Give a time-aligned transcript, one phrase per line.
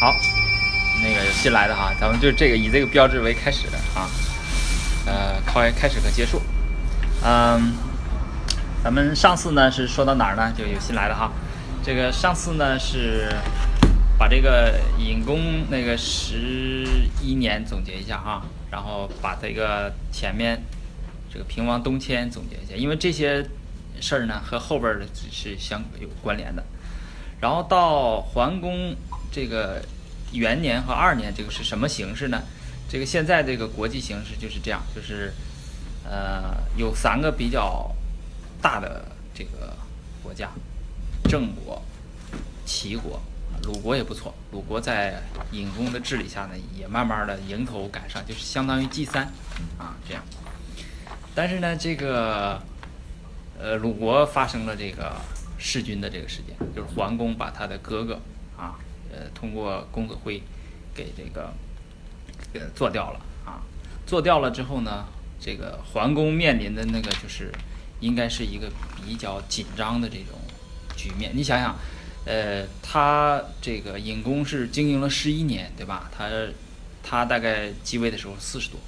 [0.00, 0.16] 好，
[1.02, 4.08] 那个有新来的哈，咱们就这个以这个标志为开始的啊，
[5.04, 6.40] 呃，开开始和结束。
[7.22, 7.74] 嗯，
[8.82, 10.50] 咱们上次呢是说到哪儿呢？
[10.56, 11.30] 就有新来的哈，
[11.84, 13.28] 这个上次呢是
[14.18, 16.86] 把这个隐公那个十
[17.22, 20.62] 一年总结一下哈，然后把这个前面
[21.30, 23.46] 这个平王东迁总结一下，因为这些
[24.00, 26.64] 事儿呢和后边的是相有关联的。
[27.38, 28.94] 然后到桓公
[29.30, 29.82] 这个
[30.32, 32.42] 元年和二年，这个是什么形式呢？
[32.88, 35.32] 这个现在这个国际形势就是这样，就是
[36.04, 37.90] 呃有三个比较
[38.60, 39.76] 大的这个
[40.22, 40.50] 国家，
[41.24, 41.80] 郑国、
[42.64, 43.20] 齐国、
[43.62, 44.34] 鲁国也不错。
[44.52, 45.22] 鲁国在
[45.52, 49.24] 尹公的治理下呢，也慢慢的迎头赶上，就是相当于 G 三
[49.78, 50.22] 啊这样。
[51.34, 52.60] 但是呢，这个
[53.58, 55.14] 呃鲁国发生了这个。
[55.62, 58.18] 弑君的这个事件，就是桓公把他的哥哥，
[59.12, 60.42] 呃，通过公子辉
[60.94, 61.52] 给这个
[62.52, 63.62] 给做掉了啊。
[64.06, 65.06] 做掉了之后呢，
[65.40, 67.52] 这个桓公面临的那个就是
[68.00, 68.70] 应该是一个
[69.04, 70.38] 比较紧张的这种
[70.96, 71.30] 局面。
[71.34, 71.76] 你想想，
[72.24, 76.10] 呃，他这个尹公是经营了十一年，对吧？
[76.16, 76.28] 他
[77.02, 78.78] 他大概继位的时候四十多，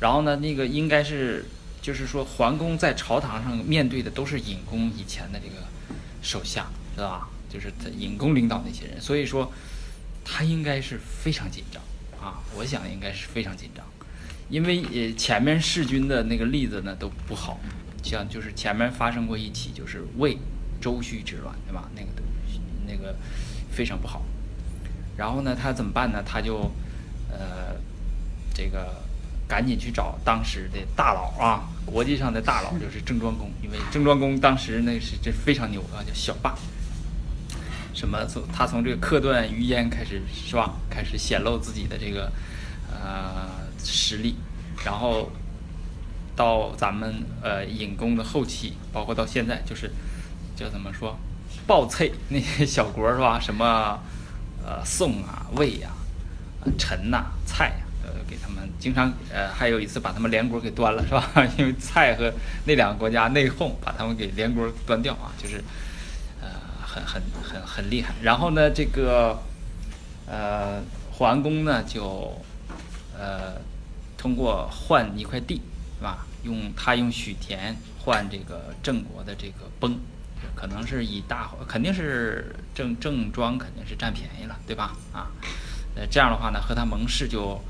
[0.00, 1.44] 然后呢，那个应该是
[1.80, 5.62] 就是说桓公在朝堂上面对的都是尹公以前的这个。
[6.22, 7.28] 手下知道吧？
[7.54, 9.52] 就是他尹公领导那些人，所以说
[10.24, 11.80] 他应该是非常紧张
[12.20, 12.42] 啊！
[12.56, 13.86] 我想应该是非常紧张，
[14.48, 17.60] 因为呃前面弑君的那个例子呢都不好，
[18.02, 20.36] 像就是前面发生过一起就是魏
[20.80, 21.88] 周须之乱，对吧？
[21.94, 22.22] 那个都
[22.88, 23.14] 那个
[23.70, 24.22] 非常不好。
[25.16, 26.20] 然后呢，他怎么办呢？
[26.26, 26.72] 他就
[27.30, 27.76] 呃
[28.52, 29.02] 这个
[29.46, 31.70] 赶紧去找当时的大佬啊。
[31.86, 36.56] 国际上的大佬就是郑庄公，因为郑庄公当时那是这非常牛啊，叫小霸。
[37.94, 40.74] 什么从他从这个克段于鄢开始是吧？
[40.90, 42.30] 开始显露自己的这个
[42.90, 43.48] 呃
[43.82, 44.36] 实力，
[44.84, 45.30] 然后
[46.34, 49.90] 到咱们呃尹公的后期，包括到现在，就是
[50.56, 51.16] 叫怎么说，
[51.66, 53.38] 暴脆那些小国是吧？
[53.40, 53.98] 什么
[54.64, 55.90] 呃宋啊、魏呀、
[56.78, 57.74] 陈呐、蔡呀。
[58.26, 61.30] 给他们经常呃，还有一次把他们连锅给端了，是吧？
[61.58, 62.32] 因为蔡和
[62.64, 65.62] 那两个国家内讧，把他们给连锅端掉啊，就是，
[66.94, 68.14] 很很很很厉害。
[68.22, 69.38] 然后呢，这个
[70.26, 70.82] 呃，
[71.12, 72.40] 桓公呢就
[73.18, 73.60] 呃，
[74.16, 75.60] 通过换一块地，
[75.98, 76.26] 是吧？
[76.42, 79.98] 用他用许田换这个郑国的这个崩，
[80.54, 84.96] 可能是以大肯定是郑郑庄肯定是占便宜了，对吧？
[85.12, 85.30] 啊，
[85.96, 87.60] 那，这样的话呢，和他盟誓就。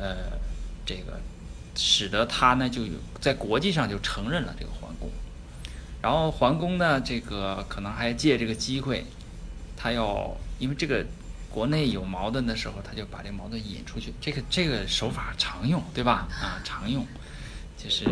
[0.00, 0.38] 呃，
[0.86, 1.20] 这个
[1.74, 5.10] 使得他呢就有在国际上就承认了这个桓公，
[6.08, 9.04] 然后桓公呢这个可能还借这个机会，
[9.76, 11.04] 他要因为这个
[11.50, 16.26] 国内有矛盾的时候，他就把这个矛盾引出去，这个这个手法常用，对吧？
[16.30, 17.06] 啊，常用，
[17.76, 18.06] 就是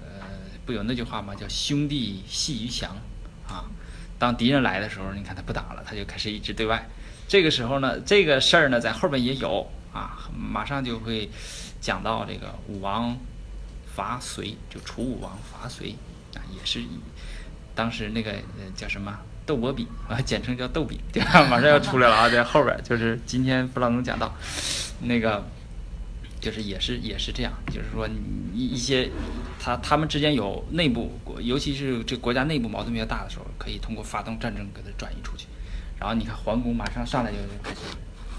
[0.00, 0.28] 呃
[0.64, 1.34] 不有那句话吗？
[1.34, 2.96] 叫兄弟戏于降
[3.48, 3.64] 啊。
[4.16, 6.88] 当敌人来的时候，你看他不打了，他就开始一直对外。
[7.26, 9.68] 这个时候呢，这个事儿呢在后边也有。
[9.92, 11.28] 啊，马上就会
[11.80, 13.16] 讲到这个武王
[13.92, 15.96] 伐隋，就楚武王伐隋，
[16.52, 16.82] 也是
[17.74, 21.44] 当时那个呃叫什么斗伯比啊， 简称叫斗比，对吧？
[21.50, 24.34] 马上要出来了啊，在后边就是今天弗朗能讲到
[25.02, 25.44] 那个，
[26.40, 28.08] 就是也是也是这样，就是说
[28.54, 29.10] 一一些
[29.58, 35.46] 他他们之间有内部，尤其是这国家内部矛盾比较大的时候，可以通过发动战争给它转移出去。
[35.98, 37.80] 然后你看桓公马上上来就开始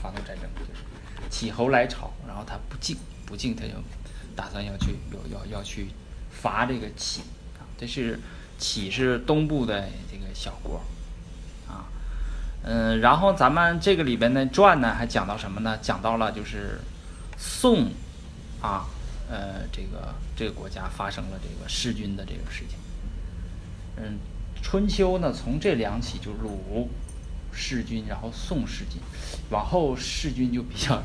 [0.02, 0.72] 发动战争，就是。
[1.28, 2.96] 起侯来朝，然后他不敬，
[3.26, 3.72] 不敬，他就
[4.36, 5.88] 打算要去，要要要去
[6.30, 7.35] 伐这个启啊。
[7.78, 8.20] 这是
[8.58, 10.82] 启是东部的这个小国
[11.68, 11.86] 啊，
[12.64, 15.78] 嗯，然后咱们这个里边的传呢，还讲到什么呢？
[15.82, 16.80] 讲到了就是
[17.38, 17.92] 宋
[18.62, 18.86] 啊，
[19.30, 22.78] 呃，这个这个国家发生了这个弑君的这个事情。
[23.98, 24.20] 嗯，
[24.62, 26.90] 春秋呢，从这两起就鲁。
[27.58, 29.00] 弑君，然后宋弑君，
[29.50, 31.02] 往后弑君就比较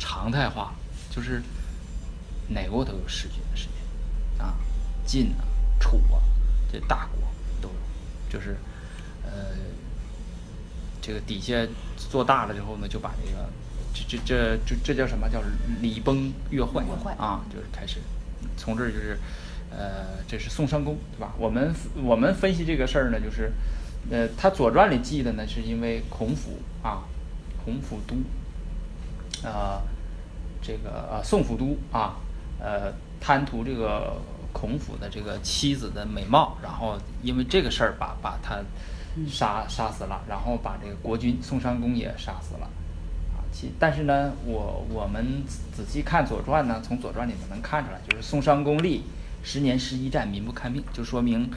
[0.00, 0.74] 常态化，
[1.08, 1.40] 就是
[2.48, 4.56] 哪国都有弑君的事情啊，
[5.06, 5.46] 晋啊、
[5.82, 6.22] 楚啊，
[6.72, 7.28] 这大国
[7.60, 7.74] 都有，
[8.32, 8.56] 就是
[9.24, 9.56] 呃，
[11.02, 13.48] 这个底下做大了之后呢，就把这个
[13.92, 15.42] 这这这这这叫什么叫
[15.80, 16.82] 礼崩乐坏
[17.18, 17.98] 啊，就是开始
[18.56, 19.18] 从这儿就是
[19.70, 21.34] 呃，这是宋襄公对吧？
[21.36, 23.52] 我们我们分析这个事儿呢，就是。
[24.10, 27.04] 呃，他《左传》里记的呢，是因为孔府啊，
[27.64, 28.16] 孔府都，
[29.44, 29.80] 呃，
[30.60, 32.16] 这个啊宋府都啊，
[32.58, 34.20] 呃贪图这个
[34.52, 38.60] 孔府的这个妻子的美貌，然后因为这个事儿把把他
[39.28, 42.66] 杀杀死了，然后把这个国君宋襄公也杀死了，
[43.34, 49.02] 啊，其但是呢，我我们仔细看《左传》呢，从《左传》里面能看出来，就是宋襄公立
[49.42, 51.50] 十年十一战，民不堪命，就说明，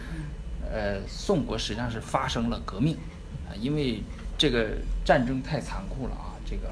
[0.72, 2.98] 呃，宋国实际上是发生了革命，
[3.48, 4.02] 啊，因为
[4.38, 6.32] 这个战争太残酷了啊。
[6.48, 6.70] 这个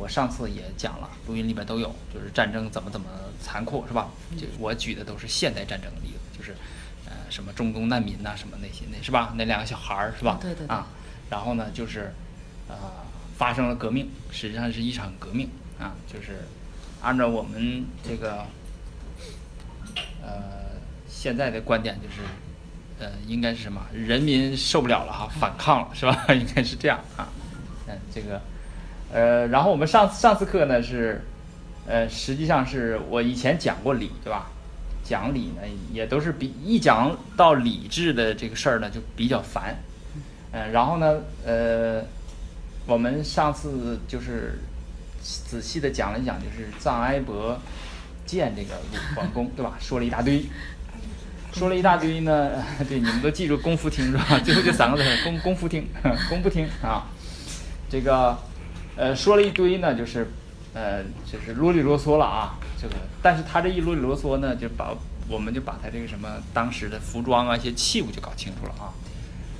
[0.00, 3.06] 我上次也讲了，录音里边都有，就是战争怎么怎么
[3.38, 4.08] 残酷，是吧？
[4.38, 6.56] 就我举的都是现代战争的例子，就是
[7.04, 9.34] 呃什么中东难民呐、什么那些那是吧？
[9.36, 10.38] 那两个小孩儿是吧？
[10.40, 10.86] 对对对啊，
[11.28, 12.14] 然后呢，就是
[12.66, 12.76] 呃
[13.36, 16.48] 发生了革命，实际上是一场革命啊，就是
[17.02, 18.46] 按照我们这个
[20.22, 22.22] 呃现在的观点，就是
[23.00, 23.84] 呃应该是什么？
[23.92, 26.24] 人民受不了了哈，反抗了是吧？
[26.32, 27.28] 应该是这样啊。
[27.86, 28.40] 嗯，这个
[29.12, 31.20] 呃，然后我们上上次课呢是
[31.86, 34.50] 呃，实际上是我以前讲过礼对吧？
[35.02, 35.62] 讲理呢
[35.92, 39.76] 也都是比一讲到理智的这个事儿呢就比较烦。
[40.52, 42.02] 嗯，然后呢，呃，
[42.86, 44.58] 我们上次就是
[45.22, 47.58] 仔细的讲了一讲，就是藏埃伯
[48.26, 49.76] 建这个鲁桓公，对吧？
[49.80, 50.44] 说了一大堆，
[51.52, 52.50] 说了一大堆呢，
[52.88, 54.38] 对，你们都记住“功夫听”是吧？
[54.44, 55.88] 最后这三个字“功功夫听”，
[56.28, 57.06] 功夫听 啊。
[57.88, 58.38] 这个，
[59.00, 60.30] 呃，说了一堆呢，就是，
[60.74, 62.58] 呃，就是啰里啰嗦了啊。
[62.78, 64.94] 这个，但是他这一啰里啰嗦呢，就把
[65.26, 68.92] 我们就把他这个什么当时的服装啊、一些器物就搞清楚了啊。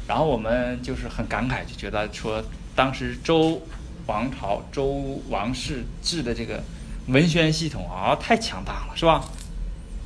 [0.07, 2.45] 然后我们就是很感慨，就觉得说，
[2.77, 3.63] 当时周
[4.07, 6.63] 王朝周王室制的这个
[7.07, 9.25] 文宣系统啊，太强大了，是吧？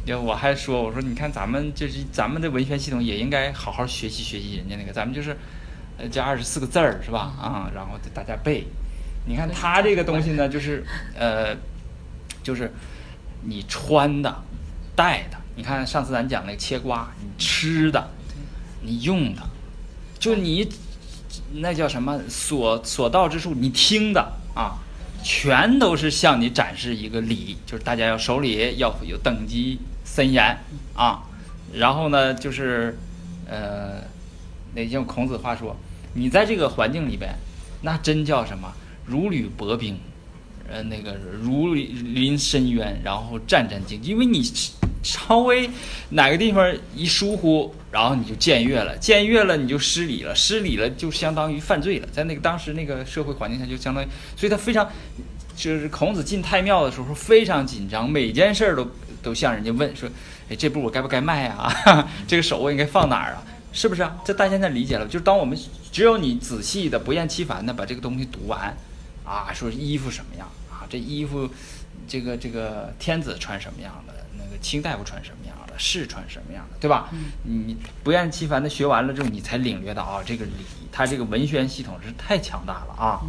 [0.06, 5.36] 就我还说，我说你看咱们就是咱们的文宣系统也应该好好学习学习人家那个，咱们就是，
[5.98, 7.32] 呃，这二十四个字儿是吧？
[7.36, 8.64] 啊，然后大家背。
[9.26, 10.84] 你看他这个东西呢，就是
[11.16, 11.56] 呃，
[12.42, 12.72] 就是
[13.42, 14.42] 你穿的、
[14.94, 15.38] 戴的。
[15.56, 18.10] 你看上次咱讲那个切瓜，你吃的，
[18.82, 19.42] 你用的，
[20.18, 20.68] 就你
[21.54, 24.78] 那叫什么所所到之处，你听的啊，
[25.22, 30.58] 全都是向你展示一个礼，就是大家要守礼，要有等级森严
[30.94, 31.22] 啊。
[31.72, 32.98] 然后呢，就是
[33.48, 34.02] 呃，
[34.74, 35.76] 那用孔子话说，
[36.14, 37.32] 你在这个环境里边，
[37.82, 38.72] 那真叫什么
[39.06, 39.98] 如履薄冰，
[40.70, 44.42] 呃，那个如临深渊，然后战战兢兢，因为你
[45.02, 45.68] 稍微
[46.10, 54.06] 哪个地方一疏忽，然后你就僭越了，僭越了你就失礼了，失礼了就相当于犯罪了，在那个当时那个社会环境下就相当于，
[54.36, 54.88] 所以他非常，
[55.54, 58.90] 就是孔子进太庙的时候非常紧张，每件事儿都
[59.22, 60.08] 都向人家问说，
[60.48, 62.08] 哎，这步我该不该迈啊？
[62.26, 63.42] 这个手我应该放哪儿啊？
[63.74, 64.16] 是不是啊？
[64.24, 65.58] 这大家现在理解了，就是当我们
[65.90, 68.74] 只有你仔细的、不厌其烦的把这个东西读完，
[69.24, 71.48] 啊，说衣服什么样啊，这衣服，
[72.06, 77.08] 这个这个天子穿什么样的，那个卿大夫穿什么样的，士穿什么样的，对吧？
[77.42, 80.52] 你不厌其烦的学完了之后，你才领略到啊，这个礼，
[80.92, 83.20] 他这个文宣系统是太强大了啊，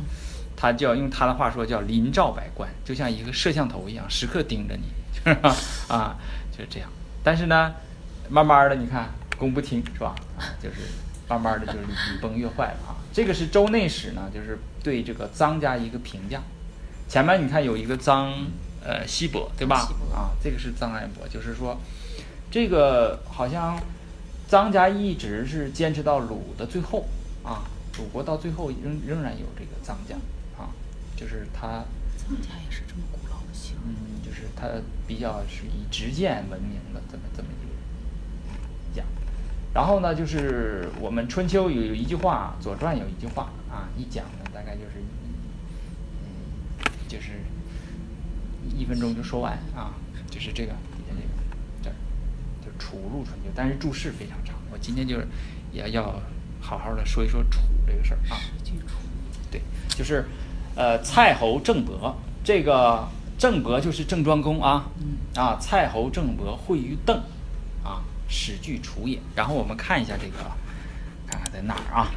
[0.55, 4.83] 他就要用他的话说叫临照百官，就像一个摄像头一样，时刻盯着你，
[5.23, 5.55] 是吧？
[5.87, 6.17] 啊，
[6.51, 6.89] 就是这样。
[7.23, 7.73] 但是呢，
[8.29, 9.09] 慢慢的你看。
[9.37, 10.15] 公不听是吧？
[10.37, 10.75] 啊，就是
[11.27, 12.95] 慢慢的就是礼崩乐坏了啊。
[13.11, 16.39] 这个是周内史呢，就是对这个臧家一个评价。
[17.09, 18.31] 前面你看有一个臧
[18.83, 19.89] 呃西伯对吧？
[20.13, 21.75] 啊，这个是臧哀伯，就是说
[22.51, 23.75] 这个好像
[24.47, 27.07] 臧家一直是坚持到鲁的最后
[27.43, 27.65] 啊，
[27.97, 30.15] 鲁国到最后仍仍然有这个臧家
[30.55, 30.69] 啊，
[31.15, 31.83] 就是他
[32.15, 34.67] 臧家也是这么古老的姓，嗯，就是他
[35.07, 37.73] 比较是以直谏闻名的这么这么一个
[38.95, 39.03] 讲。
[39.73, 45.03] 然后呢，就是我们春秋有有一句话，左传有一句话啊，一讲呢大概就是
[46.23, 47.31] 嗯，就是
[48.73, 49.91] 一分钟就说完啊，
[50.31, 51.27] 就是这个底下这个
[51.83, 51.95] 这儿
[52.63, 55.27] 就楚入春秋，但是注释非常长，我今天就是
[55.73, 56.21] 也要
[56.61, 58.37] 好好的说一说楚这个事儿啊。
[58.37, 58.95] 史记楚，
[59.51, 60.25] 对，就是
[60.75, 63.05] 呃蔡侯郑伯，这个
[63.37, 64.89] 郑伯就是郑庄公啊，
[65.35, 67.17] 啊蔡侯郑伯会于邓，
[67.83, 69.19] 啊始具楚也。
[69.35, 70.37] 然后我们看一下这个，
[71.27, 72.09] 看看在哪儿啊？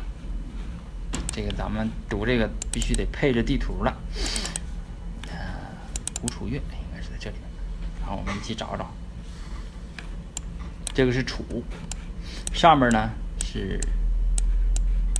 [1.39, 3.97] 这个咱们读这个必须得配着地图了。
[5.31, 5.37] 呃，
[6.21, 7.37] 吴楚越应该是在这里，
[8.01, 8.91] 然后我们一起找找。
[10.93, 11.63] 这个是楚，
[12.53, 13.09] 上面呢
[13.45, 13.79] 是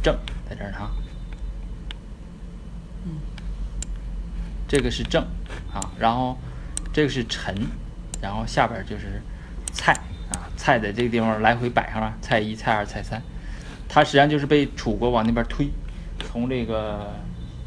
[0.03, 0.19] 郑，
[0.51, 0.91] 在这儿呢啊。
[4.67, 5.23] 这个是正
[5.73, 6.37] 啊，然后
[6.93, 7.55] 这个是陈，
[8.21, 9.23] 然后下边就是
[9.73, 9.93] 蔡
[10.33, 13.23] 啊，蔡在这个地方来回摆上了，蔡一、蔡二、蔡三，
[13.89, 15.71] 它实际上就是被楚国往那边推，
[16.19, 17.13] 从这个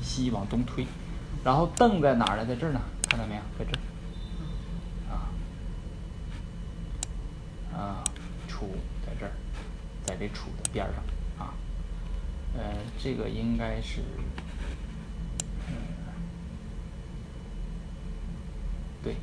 [0.01, 0.85] 西往东推，
[1.43, 2.45] 然后凳在哪儿呢？
[2.45, 3.41] 在这儿呢，看到没有？
[3.57, 3.79] 在这儿。
[5.09, 5.29] 啊
[7.73, 8.03] 啊，
[8.47, 8.67] 楚
[9.05, 9.31] 在这儿，
[10.03, 11.03] 在这楚的边上
[11.45, 11.53] 啊。
[12.55, 14.01] 呃，这个应该是，
[15.67, 15.73] 嗯，
[19.03, 19.15] 对，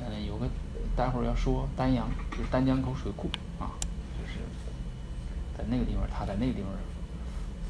[0.00, 0.48] 嗯、有个
[0.94, 3.72] 待会儿要说丹阳，就是丹江口水库啊，
[4.18, 4.38] 就是
[5.56, 6.70] 在那个地方，他在那个地方。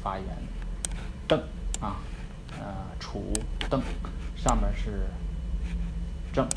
[0.05, 0.27] 发源。
[1.27, 1.39] 邓
[1.81, 1.97] 啊，
[2.59, 3.33] 呃，楚
[3.67, 3.81] 邓，
[4.35, 5.07] 上面是
[6.31, 6.47] 郑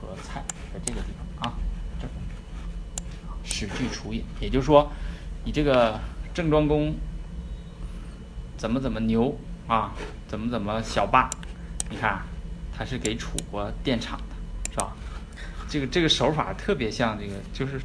[0.00, 1.58] 和蔡，在这个地方啊，
[2.00, 2.08] 郑。
[3.44, 4.90] 史具楚也，也就是说，
[5.44, 6.00] 你这个
[6.32, 6.94] 郑庄公
[8.56, 9.38] 怎么怎么牛
[9.68, 9.92] 啊，
[10.26, 11.28] 怎么怎么小霸，
[11.90, 12.22] 你看
[12.74, 14.96] 他是给楚国垫场的，是吧？
[15.68, 17.78] 这个这个手法特别像这个，就是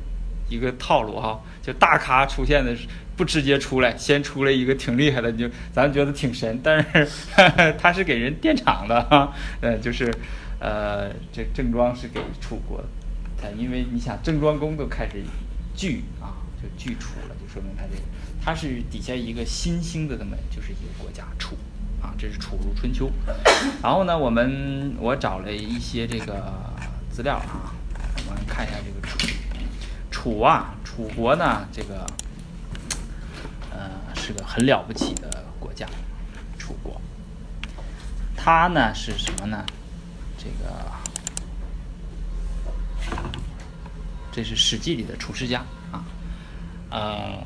[0.52, 2.86] 一个套路哈，就大咖出现的是
[3.18, 7.08] 不直接出来，先出来一个挺厉害的，你就咱觉得挺神，但是
[7.80, 10.14] 他是给人垫场的哈，呃，就是
[10.60, 12.84] 呃，这郑庄是给楚国
[13.42, 15.24] 的，因为你想郑庄公都开始。
[15.74, 18.02] 据啊，就据楚了，就说明他这个，
[18.44, 21.56] 他是底下一个新兴的这么就是一个国家楚，
[22.02, 23.10] 啊，这是楚入春秋。
[23.82, 26.54] 然后呢，我们我找了一些这个
[27.10, 27.72] 资料啊，
[28.28, 29.18] 我们看一下这个楚，
[30.22, 32.06] 楚啊，楚国呢，这个
[33.72, 35.88] 呃是个很了不起的国家，
[36.60, 37.02] 楚国。
[38.38, 39.66] 它呢是什么呢？
[40.38, 40.86] 这个。
[44.32, 46.06] 这是《史记》里的楚世家啊，
[46.92, 47.44] 呃，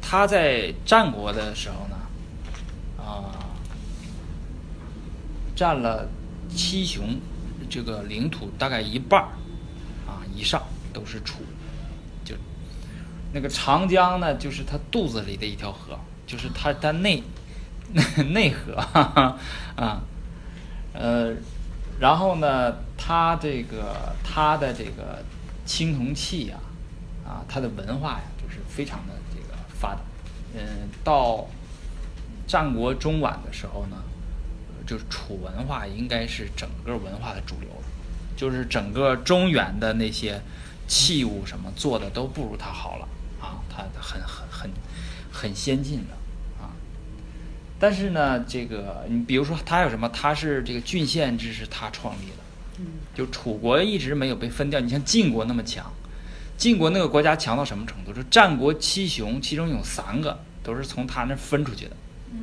[0.00, 1.96] 他在战国的时候呢，
[3.04, 3.34] 啊，
[5.56, 6.08] 占了
[6.48, 7.18] 七雄
[7.68, 9.26] 这个领土大概一半儿
[10.06, 10.62] 啊以上
[10.96, 11.42] 都是楚，
[12.24, 12.34] 就
[13.34, 17.22] 那个长江呢，就是他肚子里的一条河，就是他他内
[18.32, 19.38] 内河哈哈
[19.76, 20.00] 啊，
[20.94, 21.34] 呃。
[21.98, 25.24] 然后呢，它这个它的这个
[25.64, 26.58] 青铜器呀，
[27.24, 30.00] 啊，它的文化呀，就是非常的这个发达。
[30.54, 31.46] 嗯，到
[32.46, 33.96] 战国中晚的时候呢，
[34.86, 37.70] 就是楚文化应该是整个文化的主流，
[38.36, 40.38] 就是整个中原的那些
[40.86, 43.08] 器物什么做的都不如它好了
[43.40, 44.70] 啊，它很很很
[45.30, 46.14] 很先进的
[46.62, 46.70] 啊。
[47.78, 50.08] 但是呢，这个你比如说，他有什么？
[50.08, 52.82] 他是这个郡县制是他创立的，
[53.14, 54.80] 就楚国一直没有被分掉。
[54.80, 55.92] 你像晋国那么强，
[56.56, 58.12] 晋国那个国家强到什么程度？
[58.12, 61.96] 就战国七雄，其中有三个都是从他那分出去的。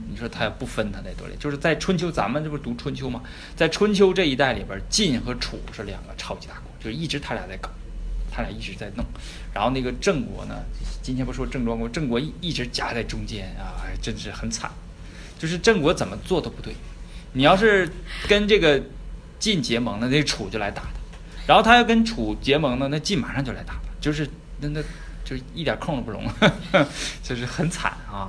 [0.10, 1.40] 你说他要不分，他得多厉害？
[1.40, 3.22] 就是在春秋，咱们这不读春秋吗？
[3.56, 7.70] 在春秋这一代里边，晋和楚是两个超级大国，就是一直他俩在搞，
[8.34, 9.06] 他俩一直在弄。
[9.54, 10.56] 然后那个郑国呢，
[11.04, 14.72] 今天不说郑庄公，郑国一一直夹在中间啊，真是很惨。
[15.38, 16.74] 就是郑国怎么做都不对，
[17.34, 17.88] 你要是
[18.28, 18.82] 跟这个
[19.38, 20.90] 晋结盟了，那楚就来打他；
[21.46, 23.80] 然后他要跟楚结盟呢，那晋马上就来打他。
[24.00, 24.28] 就是
[24.60, 24.82] 那那
[25.24, 26.24] 就一点空都不容，
[27.24, 28.28] 就是很惨啊！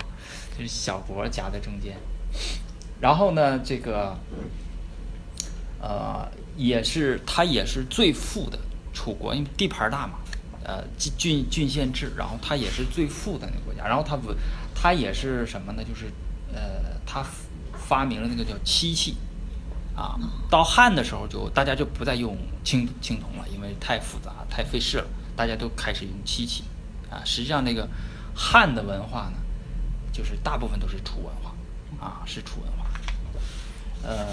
[0.56, 1.96] 就是小国夹在中间。
[3.00, 4.16] 然后呢，这个
[5.80, 8.58] 呃也是他也是最富的
[8.94, 10.14] 楚国，因为地盘大嘛，
[10.64, 10.82] 呃
[11.18, 13.86] 郡郡县制，然后它也是最富的那个国家。
[13.86, 14.34] 然后它不，
[14.74, 15.84] 它也是什么呢？
[15.84, 16.06] 就是
[16.54, 16.94] 呃。
[17.06, 17.22] 他
[17.86, 19.14] 发明了那个叫漆器，
[19.94, 20.18] 啊，
[20.50, 26.64] 到汉的时候就大家就不再用青青铜了，因为太复杂太费事了，大家都开始用漆器，
[27.10, 27.86] 啊，实际上那个
[28.34, 29.36] 汉的文化呢，
[30.12, 31.54] 就是大部分都是楚文化，
[32.04, 32.86] 啊，是楚文化，
[34.02, 34.26] 呃，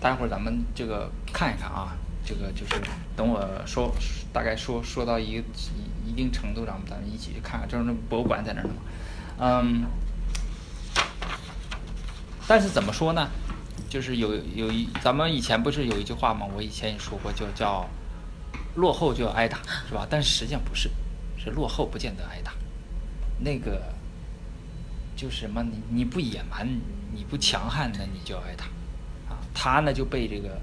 [0.00, 2.80] 待会儿咱们这个看一看啊，这个就是
[3.16, 3.94] 等我说
[4.32, 5.44] 大概说说到一个
[6.06, 8.82] 一定程度上，咱们一起去看看，就是那博物馆在那儿呢嘛，
[9.38, 9.84] 嗯。
[12.48, 13.28] 但是怎么说呢？
[13.88, 16.46] 就是有有一，咱们以前不是有一句话吗？
[16.54, 17.88] 我以前也说过，就叫
[18.74, 20.06] 落后就要挨打，是吧？
[20.10, 20.90] 但是实际上不是，
[21.38, 22.52] 是落后不见得挨打。
[23.38, 23.94] 那个
[25.14, 25.62] 就是什么？
[25.62, 26.66] 你你不野蛮，
[27.14, 28.64] 你不强悍，那你就要挨打
[29.28, 29.38] 啊！
[29.54, 30.60] 他呢就被这个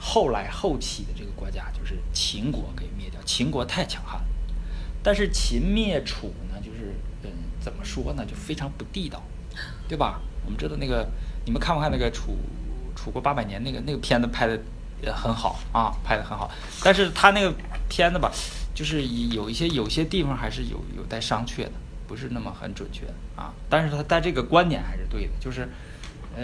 [0.00, 3.20] 后来后期的这个国家，就是秦国给灭掉。
[3.22, 4.26] 秦国太强悍了，
[5.02, 7.30] 但是秦灭楚呢，就是嗯，
[7.60, 8.24] 怎么说呢？
[8.24, 9.22] 就非常不地道，
[9.86, 10.20] 对吧？
[10.44, 11.06] 我们知道那个，
[11.44, 12.34] 你们看不看那个楚
[12.96, 14.58] 楚国八百年那个那个片子拍的
[15.02, 16.50] 也很好啊，拍的很好。
[16.82, 17.54] 但是他那个
[17.88, 18.32] 片子吧，
[18.74, 21.72] 就是有一些有些地方还是有有待商榷的，
[22.08, 23.52] 不是那么很准确啊。
[23.68, 25.68] 但是他他这个观点还是对的，就是
[26.34, 26.42] 呃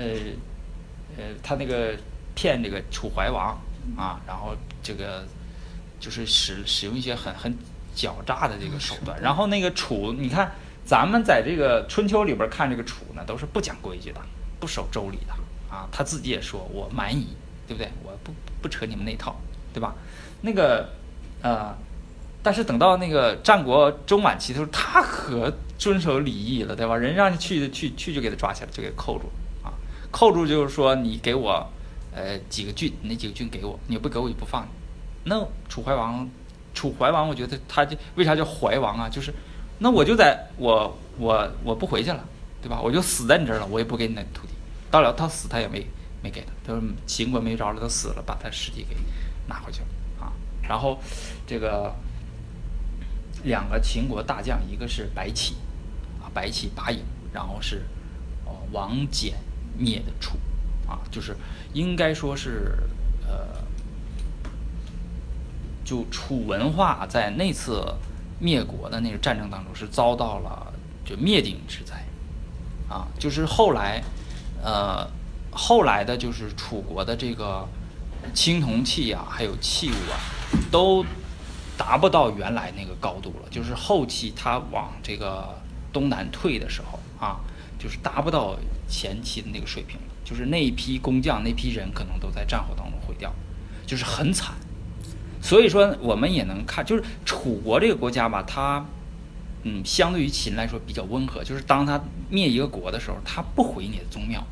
[1.17, 1.97] 呃，他那个
[2.37, 3.59] 骗这个楚怀王
[3.97, 5.26] 啊，然后这个
[5.99, 7.52] 就是使使用一些很很
[7.97, 10.52] 狡诈的这个手段，然后那个楚，你看。
[10.88, 14.21] 咱们在这个春秋里边看这个楚呢，都是不讲规矩的，
[14.61, 15.33] 不守周礼的
[15.69, 15.88] 啊。
[15.90, 17.26] 他自己也说，我蛮夷，
[17.66, 17.90] 对不对？
[18.05, 19.35] 我不不扯你们那套，
[19.75, 19.97] 对吧？
[20.43, 20.88] 那个
[21.43, 21.76] 呃，
[22.40, 26.97] 但是等到那个战国中晚期的时候，他可遵守礼义了，对吧？
[26.97, 29.25] 人让你去去去就给他抓起来，就给扣住
[29.64, 29.75] 啊。
[30.12, 31.69] 扣住就是说，你给我
[32.16, 34.68] 呃几个郡，哪几个郡给我，你不给我就不放你。
[35.25, 36.26] 那楚怀王，
[36.73, 39.06] 楚怀王，我觉得他就为啥叫怀王啊？
[39.08, 39.32] 就是，
[39.78, 42.25] 那我就在我我我不回去了，
[42.62, 42.80] 对吧？
[42.80, 44.54] 我就死在你这儿了，我也不给你那土地。
[44.90, 45.85] 到了他死，他也没
[46.23, 48.96] 没给他，他说秦国没招了，他死了，把他尸体给
[49.46, 49.87] 拿回去了
[50.20, 50.32] 啊。
[50.62, 50.99] 然后
[51.46, 51.94] 这个
[53.44, 55.56] 两个秦国大将，一个是白起
[56.23, 57.00] 啊，白起拔营，
[57.32, 57.85] 然后是
[58.73, 59.32] 王翦
[59.76, 60.38] 灭的楚
[60.88, 61.37] 啊，就是
[61.73, 62.78] 应该说是
[63.28, 63.64] 呃。
[65.85, 67.95] 就楚文化在那次
[68.40, 70.73] 灭国的那个战争当中是遭到了
[71.05, 72.05] 就灭顶之灾，
[72.88, 74.02] 啊，就是后来，
[74.61, 75.09] 呃，
[75.52, 77.64] 后来的就是楚国的这个
[78.35, 80.19] 青铜器啊，还有器物啊，
[80.73, 81.07] 都
[81.78, 83.49] 达不到原来那个高度了。
[83.49, 85.57] 就是后期他往这个
[85.93, 87.38] 东南退的时候啊，
[87.78, 88.57] 就是达不到
[88.88, 90.00] 前期的那个水平。
[90.26, 93.33] 就是那一批工匠那批人可能都在战火当中毁掉，
[93.87, 94.56] 就是很惨。
[95.40, 98.85] 所以说，我们也能看，就是楚国这个国家吧，它，
[99.62, 101.45] 嗯，相对于秦来说比较温和。
[101.45, 104.45] 就是当他灭一个国的时候，他不毁你的宗庙，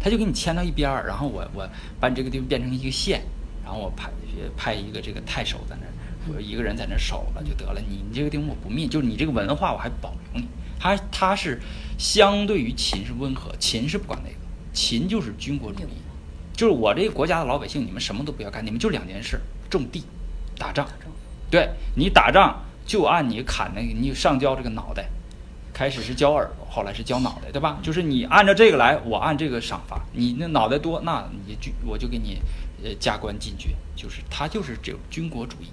[0.00, 1.68] 他就给你迁到一边儿，然后我我
[2.00, 3.20] 把你这个地方变成一个县，
[3.62, 4.10] 然后我派
[4.56, 5.92] 派一个这个太守在那儿，
[6.34, 7.80] 我一个人在那儿守了就得了。
[7.86, 10.48] 你你这个地方我不灭，就是你这个文化我还保留你。
[10.80, 11.60] 他他是
[11.98, 14.36] 相对于秦是温和，秦是不管那个，
[14.78, 15.88] 秦就是军国主义，
[16.54, 20.04] 就是我这个国家的老百姓，你们什么都不要干，你们就两件事：种地。
[20.56, 20.86] 打仗，
[21.50, 25.08] 对你打仗就按你砍那个，你上交这个脑袋，
[25.72, 27.80] 开始是交耳朵，后来是交脑袋，对吧？
[27.82, 30.00] 就是你按照这个来，我按这个赏罚。
[30.12, 32.40] 你那脑袋多，那你就我就给你
[32.84, 33.70] 呃加官进爵。
[33.96, 35.66] 就是他就是这种军国主义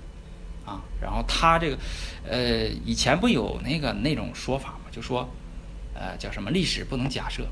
[0.65, 0.81] 啊。
[0.99, 1.77] 然后他这个
[2.27, 5.29] 呃以前不有那个那种说法嘛，就说
[5.93, 7.45] 呃叫什么历史不能假设。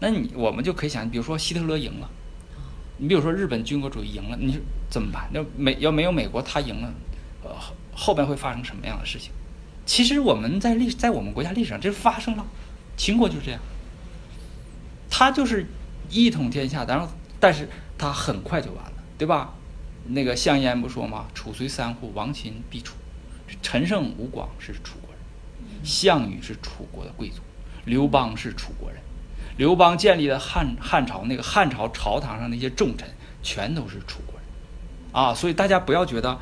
[0.00, 2.10] 那你我们就可以想，比如说希特勒赢了。
[2.96, 4.60] 你比如说日本军国主义赢了，你说
[4.90, 5.28] 怎么办？
[5.32, 6.92] 那美要没有美国，他赢了，
[7.42, 7.50] 呃，
[7.94, 9.30] 后边会发生什么样的事情？
[9.86, 12.44] 其实我们在历在我们国家历史上，这发生了，
[12.96, 13.60] 秦国就是这样，
[15.08, 15.66] 他就是
[16.10, 17.08] 一统天下，然后
[17.38, 19.54] 但是他很快就完了，对吧？
[20.08, 21.26] 那个项燕不说吗？
[21.34, 22.96] 楚虽三户，亡秦必楚。
[23.62, 27.40] 陈胜吴广是楚国人，项羽是楚国的贵族，
[27.84, 29.00] 刘邦是楚国人。
[29.60, 33.06] 刘邦建立的汉汉朝，那个汉朝朝堂上那些重臣
[33.42, 34.42] 全都是楚国人，
[35.12, 36.38] 啊，所以大家不要觉得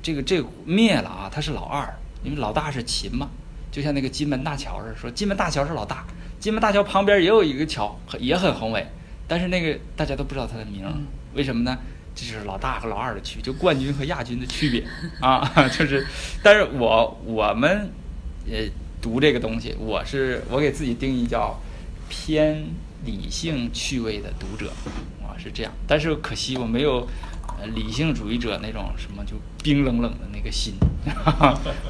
[0.00, 3.28] 这个这个灭了啊，他是老二，因为老大是秦嘛，
[3.72, 6.06] 就像那个金门大桥似的，说金门大桥是老大，
[6.38, 8.86] 金门大桥旁边也有一个桥，也很宏伟，
[9.26, 10.86] 但是那个大家都不知道它的名，
[11.34, 11.76] 为什么呢？
[12.14, 14.86] 这就是老大和老二的区别，就冠军和亚军的区别
[15.18, 15.42] 啊，
[15.76, 16.06] 就是，
[16.44, 17.90] 但是我我们
[18.48, 18.58] 呃
[19.00, 21.60] 读这个东西，我是我给自己定义叫。
[22.14, 22.62] 偏
[23.06, 24.70] 理性趣味的读者，
[25.22, 27.08] 啊是这样，但是可惜我没有，
[27.58, 29.32] 呃理性主义者那种什么就
[29.64, 30.74] 冰冷冷的那个心，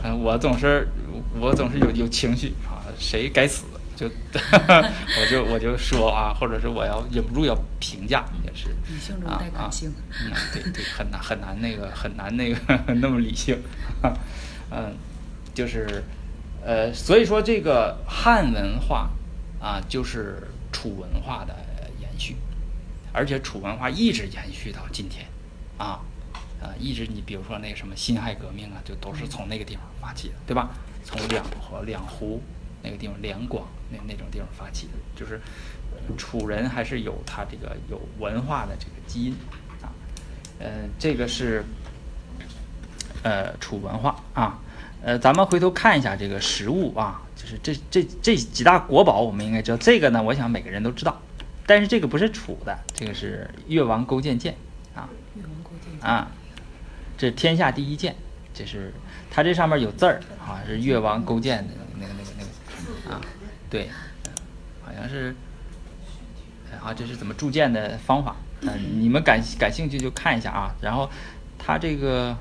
[0.05, 0.87] 嗯 我总是
[1.41, 3.65] 我总是有有情绪啊，谁该死
[3.97, 4.07] 就
[4.39, 9.93] 我就我就说啊，或者是我要忍不住要评价也是，理性中带感性，
[10.25, 12.57] 嗯对对很难很难那个很难那个
[12.95, 13.59] 那么理性，
[14.71, 14.95] 嗯
[15.53, 16.05] 就是
[16.65, 19.11] 呃所以说这个汉文化。
[19.63, 21.55] 啊，就是楚文化的
[22.01, 22.37] 延续，
[23.13, 25.25] 而且楚文化一直延续到今天，
[25.79, 26.01] 啊，
[26.61, 30.71] 啊，一直你比如说那个什么辛亥革命啊，就都是从那个地方发起的，对吧？
[31.05, 32.43] 从两河两湖
[32.83, 35.41] 那个地方，两广那那种地方发起的，就是
[36.17, 39.33] 楚人还是有他这个有文化的这个基因
[39.81, 39.91] 啊，
[40.59, 41.65] 呃，这个是
[43.23, 44.59] 呃楚文化啊，
[45.05, 47.23] 呃，咱们回头看一下这个实物啊。
[47.35, 49.77] 就是这这这几大国宝，我们应该知道。
[49.77, 51.21] 这个呢，我想每个人都知道。
[51.67, 54.55] 但是这个不是楚的，这个是越王勾践剑
[54.95, 55.09] 啊。
[55.35, 56.31] 越王勾践啊，
[57.19, 58.15] 这天下第一剑，
[58.55, 58.93] 这是
[59.29, 63.21] 它这上面有字儿啊，是越王勾践的那个那个那个啊，
[63.69, 63.89] 对，
[64.85, 65.35] 好像是
[66.81, 68.37] 啊，这是怎么铸剑的方法？
[68.61, 70.73] 嗯，你们感感兴趣就看一下啊。
[70.81, 71.11] 然后
[71.59, 72.37] 它这个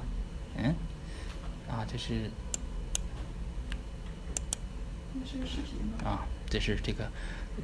[0.57, 0.75] 嗯
[1.67, 2.29] 啊，这是。
[6.03, 7.09] 啊，这是这个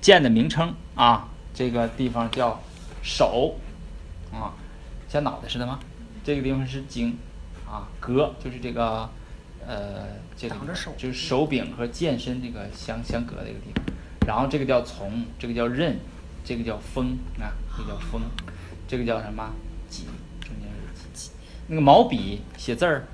[0.02, 2.62] 剑的名称啊，这个地方叫
[3.02, 3.56] 手
[4.32, 4.54] 啊，
[5.08, 5.80] 像脑袋似的吗？
[6.24, 7.18] 这个地方是颈
[7.66, 9.10] 啊，隔就是这个
[9.66, 10.56] 呃，这个
[10.98, 13.84] 就是手柄和剑身这个相相隔的一个地方。
[14.28, 15.98] 然后这个叫从，这个叫刃，
[16.44, 18.22] 这个叫锋啊，这个叫锋，
[18.88, 19.54] 这个叫什么？
[19.90, 20.04] 脊，
[20.42, 21.32] 中间是戟。
[21.68, 23.08] 那个毛笔写字儿，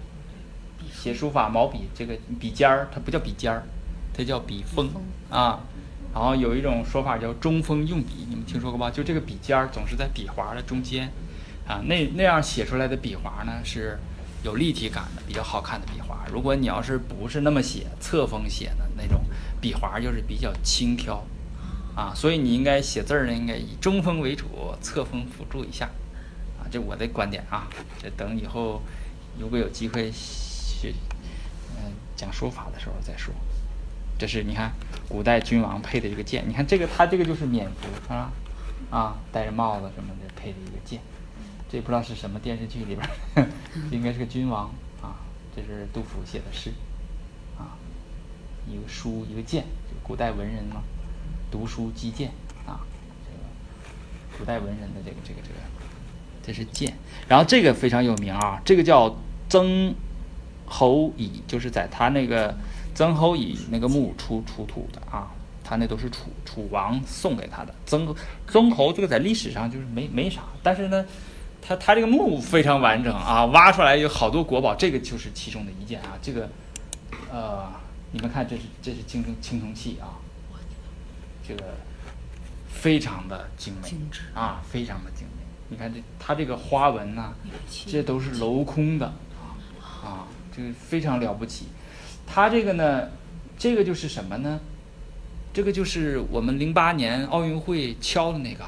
[0.92, 3.64] 写书法毛笔，这个笔尖儿它不叫笔尖儿。
[4.16, 4.90] 它叫笔锋
[5.30, 5.60] 啊，
[6.14, 8.92] 然后有一种说法叫中锋用笔，你们听说过吧？
[8.92, 11.12] 就这个笔尖儿总是在笔划的中间，
[11.68, 13.98] 啊，那那样写出来的笔划呢是
[14.44, 16.26] 有立体感的，比较好看的笔划。
[16.32, 19.22] 如果你要是不是那么写，侧锋写的那种
[19.60, 21.24] 笔划就是比较轻佻，
[21.96, 24.46] 啊，所以你应该写字儿呢，应该以中锋为主，
[24.80, 25.88] 侧锋辅助一下，
[26.60, 27.68] 啊，这我的观点啊。
[28.00, 28.82] 这等以后
[29.40, 30.94] 如果有机会学，
[31.78, 33.34] 嗯、讲书法的时候再说。
[34.24, 34.72] 这是你看
[35.10, 38.32] 古代君王配的这个剑，你看这个他这个就是冕服是吧？
[38.90, 41.02] 啊，戴着帽子什么的配的一个剑，
[41.70, 43.02] 这不知道是什么电视剧里边
[43.36, 43.50] 儿，
[43.92, 45.20] 应该是个君王啊。
[45.54, 46.72] 这是杜甫写的诗
[47.58, 47.76] 啊，
[48.66, 49.66] 一个书一个剑，
[50.02, 50.82] 古代文人嘛，
[51.52, 52.30] 读书击剑
[52.66, 52.80] 啊，
[53.26, 55.60] 这个古代文人的这个这个这个，
[56.42, 56.94] 这是剑。
[57.28, 59.18] 然后这个非常有名啊，这个叫
[59.50, 59.94] 曾
[60.66, 62.58] 侯乙，就是在他那个
[62.96, 65.32] 曾侯乙那个墓出出土的啊，
[65.64, 67.74] 他那都是楚楚王送给他的。
[67.86, 68.16] 曾
[68.48, 71.06] 曾侯这个在历史上就是没没啥，但是呢，
[71.62, 76.18] 他他这个墓非常完整啊，挖出来有好多国宝，这个就是其中的一件啊。
[76.22, 76.50] 这个
[77.32, 77.72] 呃，
[78.12, 80.22] 你们看这是这是青铜青铜器啊，
[81.48, 81.76] 这个
[82.68, 85.44] 非常的精美精致啊，非常的精美。
[85.70, 87.34] 你看这它这个花纹呐、
[87.88, 89.08] 这都是镂空的
[89.82, 91.66] 啊，这个非常了不起。
[92.26, 93.10] 它这个呢，
[93.58, 94.60] 这个就是什么呢？
[95.54, 98.64] 这个就是我们零八年奥运会敲的那个，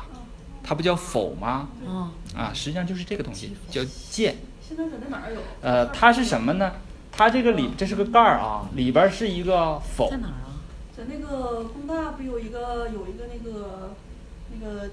[0.63, 1.69] 它不叫否吗？
[1.83, 4.35] 嗯，啊，实际上就是这个东西，叫剑。
[4.61, 5.39] 现在在那哪儿有？
[5.61, 6.73] 呃，它是什么呢？
[7.11, 10.17] 它这个里这是个盖儿啊，里边儿是一个否在。
[10.17, 10.61] 哪儿啊？
[10.95, 13.95] 在那个工大不有一个有一个那个
[14.53, 14.91] 那个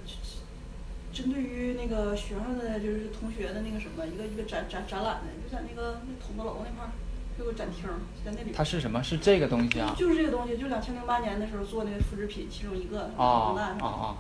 [1.13, 6.91] 针对于那个学生的，就是同学的那个什么一个一个展展展览的，就在那个那筒子楼那块儿
[7.39, 7.89] 有个展厅，
[8.25, 8.53] 在那里。
[8.55, 9.03] 它是什么？
[9.03, 9.95] 是这个东西啊？
[9.99, 13.11] 就是这个东西，就两千零八年的时候做那个复制品，其中一个。
[13.17, 14.17] 哦工大哦哦，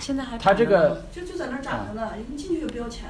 [0.00, 3.08] 现在还它这呢个就就在那儿展着呢，你进去也不要钱。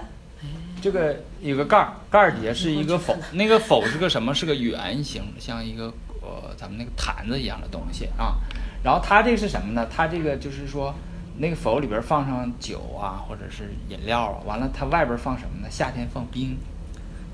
[0.83, 4.35] 这个有个盖儿，盖儿底下是一个否，那个否是个什么？
[4.35, 5.87] 是个圆形，像一个
[6.21, 8.35] 呃咱们那个坛子一样的东西啊。
[8.83, 9.89] 然后它这个是什么呢？
[9.91, 10.95] 它这个就是说，
[11.39, 15.69] 那个否里边放上酒啊，或者是饮料啊，完了它外边放什么呢？
[15.71, 16.59] 夏天放冰，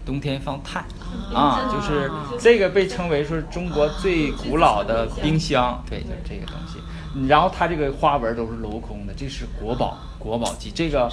[0.05, 0.85] 冬天放炭
[1.35, 6.79] 啊，就是这个被称为说中国最古老的冰箱，对，就是这个东西。
[7.29, 10.71] 然后它这个花纹都是镂空的，这是国宝，国宝级。
[10.71, 11.11] 这个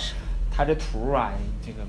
[0.51, 1.79] 它这图啊，这个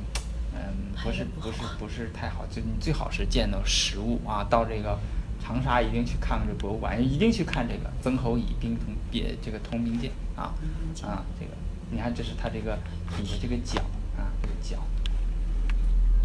[0.54, 4.98] 嗯，不是不是不是太好，就你最好是见到实物啊，到这个
[5.42, 10.54] 长沙一定去看看这博物馆，一定去看这个曾侯乙冰铜别这个铜冰剑啊
[11.02, 11.52] 啊，这个
[11.90, 12.78] 你看这是它这个
[13.16, 13.80] 底下这个角
[14.16, 14.82] 啊，这个角。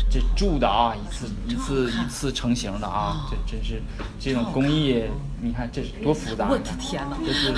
[0.09, 3.81] 这铸的啊，一次一次一次成型的啊，这真是
[4.19, 5.03] 这种工艺，
[5.41, 6.47] 你看这是多复杂！
[6.49, 7.51] 我的天哪这是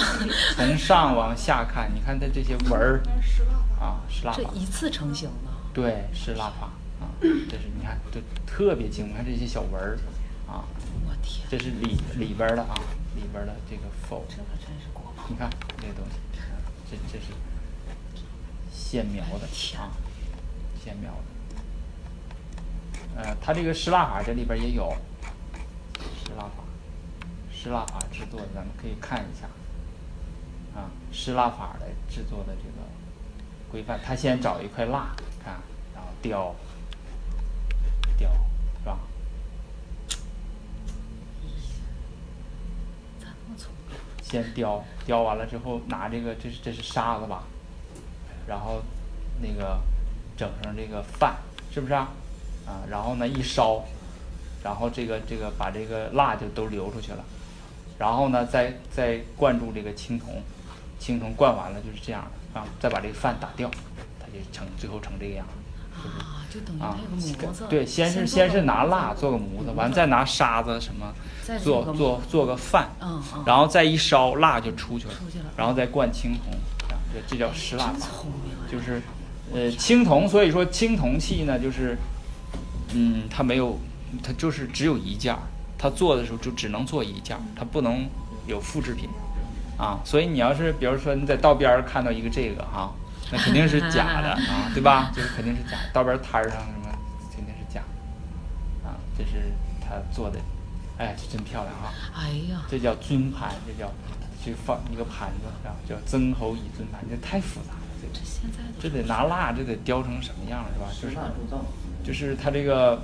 [0.55, 3.85] 从上往下看，你看它这些纹儿那是蜡法。
[3.85, 6.67] 啊，是蜡这，一次成型的，对，是蜡法
[7.01, 9.99] 啊，这是你看，这特别精，你看这些小纹儿
[10.47, 10.63] 啊，
[11.05, 12.73] 我天，这是里里边儿的啊，
[13.15, 15.25] 里边儿的这个否，这可真是国宝。
[15.27, 15.49] 你看
[15.81, 16.55] 这个东西，啊
[16.89, 17.33] 这这是
[18.71, 19.45] 线描的
[19.77, 19.91] 啊，
[20.81, 21.34] 线描的。
[23.15, 24.93] 呃，它这个湿蜡法这里边也有
[26.25, 26.63] 湿蜡法，
[27.49, 29.47] 湿蜡法制作的，咱们可以看一下
[30.77, 32.85] 啊，湿蜡法来制作的这个
[33.71, 33.97] 规范。
[34.03, 35.53] 他先找一块蜡，看，
[35.93, 36.53] 然后雕，
[38.17, 38.29] 雕，
[38.79, 38.99] 是吧？
[44.21, 47.43] 先雕，雕完了之后拿这个，这是这是沙子吧，
[48.45, 48.81] 然后
[49.39, 49.79] 那个
[50.35, 51.37] 整上这个饭，
[51.71, 52.09] 是不是啊？
[52.65, 53.83] 啊，然后呢一烧，
[54.63, 57.23] 然后这个这个把这个蜡就都流出去了，
[57.97, 60.41] 然后呢再再灌注这个青铜，
[60.99, 63.69] 青铜灌完了就是这样的啊，再把这个饭打掉，
[64.19, 65.45] 它就成最后成这个样。
[65.95, 67.65] 啊，就等于啊它有个模子。
[67.69, 71.13] 对，先是先是拿蜡做个模子，完再拿沙子什么
[71.63, 76.51] 做做做做个饭，嗯嗯然后再一烧蜡就出去了，出去了然后再灌青铜，
[76.89, 78.07] 啊，这这叫湿蜡法！
[78.69, 79.01] 就是
[79.53, 81.97] 呃青铜，所以说青铜器呢就是，
[82.95, 83.77] 嗯，它没有，
[84.23, 85.39] 它就是只有一件儿，
[85.77, 88.07] 它做的时候就只能做一件儿，它不能
[88.47, 89.09] 有复制品，
[89.77, 92.93] 啊，所以你要是比如说你在道边儿看到一个这个哈、
[93.31, 95.11] 那肯定是假的 啊，对吧？
[95.13, 96.97] 就是肯定是假的，道边儿摊儿上什么
[97.35, 100.39] 肯定是假的，啊，这是他做的，
[100.97, 103.91] 哎，这真漂亮啊、哎呀，这叫尊盘，这叫
[104.41, 105.75] 去放一个盘子，是吧？
[105.89, 110.87] 叫曾侯乙尊盘，这太复杂了，这个这现在这得拿蜡，这得雕成什么样，是吧？
[111.01, 111.15] 就是
[112.05, 113.01] 就是它这个，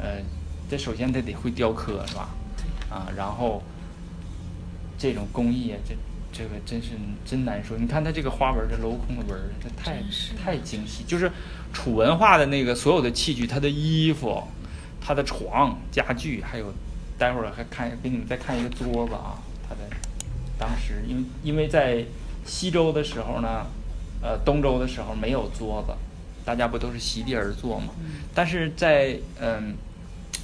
[0.00, 0.20] 呃，
[0.68, 2.28] 这首先它得会雕刻，是吧？
[2.90, 3.62] 啊，然后
[4.98, 5.94] 这种工艺，这
[6.32, 6.88] 这个真是
[7.24, 7.78] 真难说。
[7.78, 10.02] 你看它这个花纹儿，这镂空的纹儿，这太
[10.36, 11.04] 太精细。
[11.06, 11.30] 就是
[11.72, 14.42] 楚文化的那个所有的器具，它的衣服、
[15.00, 16.74] 它的床、家具，还有
[17.16, 19.80] 待会儿还看给你们再看一个桌子啊，它的
[20.58, 22.04] 当时因为因为在
[22.44, 23.66] 西周的时候呢，
[24.20, 25.92] 呃东周的时候没有桌子，
[26.50, 27.92] 大家不都是席地而坐嘛？
[28.34, 29.76] 但是在嗯。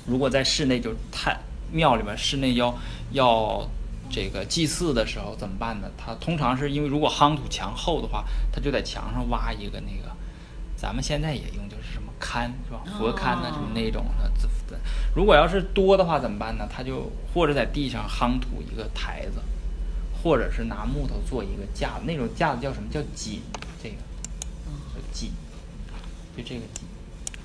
[0.08, 1.36] 如果在室内，就是太
[1.72, 2.72] 庙里面室内要
[3.10, 3.68] 要
[4.08, 5.90] 这个祭祀的时候怎么办呢？
[5.98, 10.14] 它通常是因为如果夯土墙厚的话，他就在墙上挖一个那个，
[10.76, 12.84] 咱们现在也用就是什么龛是吧？
[12.96, 14.30] 佛龛呐、什么那种的。
[14.38, 14.46] 自
[15.12, 16.68] 如果要是多的话怎么办呢？
[16.70, 19.40] 他就或者在地上夯土一个台子，
[20.22, 23.42] 或者是拿木头做一个架子，那种架子叫什么叫锦？
[23.82, 23.96] 这个
[24.94, 25.32] 叫锦，
[26.36, 26.84] 就这个锦。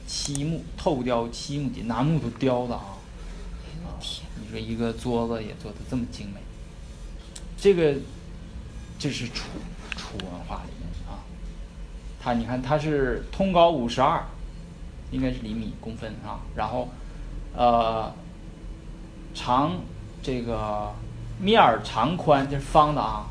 [0.08, 3.00] 漆木透雕漆木锦，拿木头雕的啊！
[3.86, 3.96] 啊，
[4.42, 6.42] 你说一个桌子也做的这么精美，
[7.58, 7.96] 这个
[9.00, 9.48] 这是楚
[9.96, 11.24] 楚文化里面啊。
[12.22, 14.22] 它你看它是通高五十二，
[15.12, 16.42] 应该是厘米公分啊。
[16.58, 16.90] 然后
[17.56, 18.14] 呃
[19.34, 19.80] 长
[20.22, 20.94] 这个
[21.40, 23.30] 面儿长宽就是方的啊，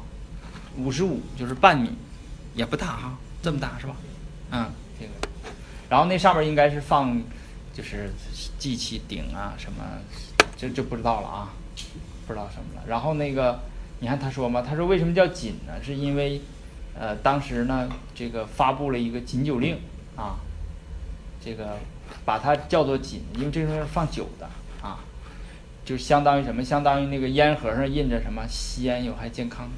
[0.79, 1.91] 五十五就是半米，
[2.55, 3.95] 也不大啊，这么大是吧？
[4.53, 4.80] 嗯，这个。
[5.91, 7.21] 然后那上面应该是放，
[7.75, 8.13] 就是
[8.59, 9.85] 祭器鼎啊什么，
[10.57, 11.51] 这就不知道了啊，
[12.29, 12.83] 不知道什么了。
[12.87, 13.59] 然后那个，
[13.99, 15.73] 你看他说嘛，他说为什么叫锦呢？
[15.83, 16.41] 是因为，
[16.95, 19.79] 呃，当时呢这个发布了一个禁酒令
[20.15, 20.39] 啊，
[21.45, 21.77] 这个
[22.25, 24.49] 把它叫做锦，因为这上面放酒的
[24.81, 25.01] 啊，
[25.85, 26.65] 就相当于什么？
[26.65, 29.69] 相当于那个烟盒上印着什么吸烟有害健康，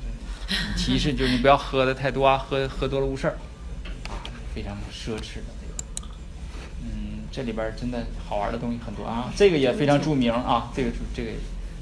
[0.77, 3.39] 提示就是你不要喝的太多啊，喝喝多了误事儿
[4.11, 4.21] 啊，
[4.55, 5.62] 非常奢侈的。
[7.33, 11.31] 这里边真的好玩的东西很多啊，这个也非常著名啊，这个这个，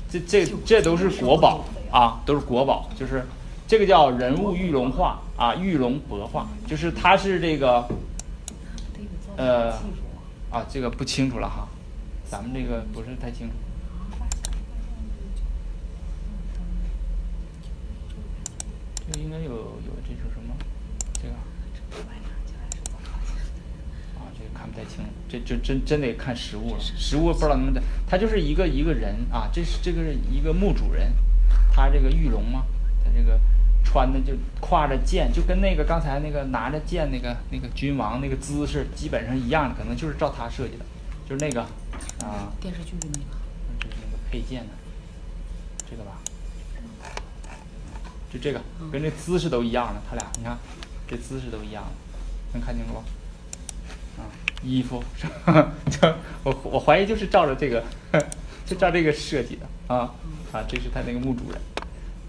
[0.08, 3.26] 这这这都是国宝啊，都是国宝，就是
[3.66, 7.84] 这个叫人物玉龙画啊，玉龙帛画，就是它是这个，
[9.36, 9.72] 呃，
[10.50, 11.66] 啊，这个不清楚了哈，
[12.30, 13.54] 咱们这个不是太清楚。
[19.08, 20.54] 这个应该有有这种什么，
[21.14, 21.34] 这个。
[24.70, 26.80] 看不太清，这就真真得看实物了。
[26.80, 31.12] 实物不知道能不能，他就是一个一个人啊，这是这个是一个墓主人，
[31.72, 32.64] 他这个玉龙嘛，
[33.04, 33.38] 他这个
[33.85, 40.85] 穿的就挎着剑，就跟那个刚才那个拿着剑那个那个君王那个姿势基本上一样的，可能就是照他设计的，
[41.28, 41.62] 就是那个
[42.24, 42.52] 啊。
[42.61, 43.40] 电视剧的那个。
[43.80, 44.68] 就是那个佩剑的，
[45.88, 46.18] 这个吧，
[48.30, 48.61] 就这个
[48.92, 50.59] 跟这姿势都一样的，他俩你看
[51.09, 51.90] 这姿势都一样的，
[52.52, 53.02] 能看清楚不？
[54.61, 54.62] 啊。
[54.62, 55.03] 衣服，
[55.90, 57.83] 就我我怀疑就是照着这个，
[58.66, 60.12] 就照这个设计的啊
[60.53, 61.59] 啊，这是他那个墓主人，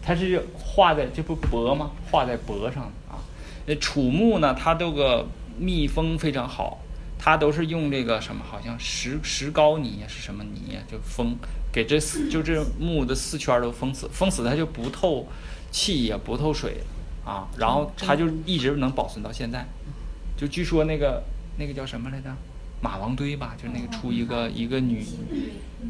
[0.02, 1.92] 他是画在这不帛吗？
[2.10, 3.20] 画在帛上的啊。
[3.66, 6.80] 那楚墓呢，它这个密封非常好，
[7.20, 11.36] 它都是用这个什么，好像石石膏泥是什么泥就封
[11.70, 15.28] 给这四就这墓的四圈都封死，封死它就不透
[15.70, 16.78] 气也不透水
[17.26, 19.66] 啊，然后它就一直能保存到现在，
[20.38, 21.22] 就据说那个。
[21.62, 22.36] 那个叫什么来着？
[22.84, 25.06] 马王堆吧，就是那个出一个一个女，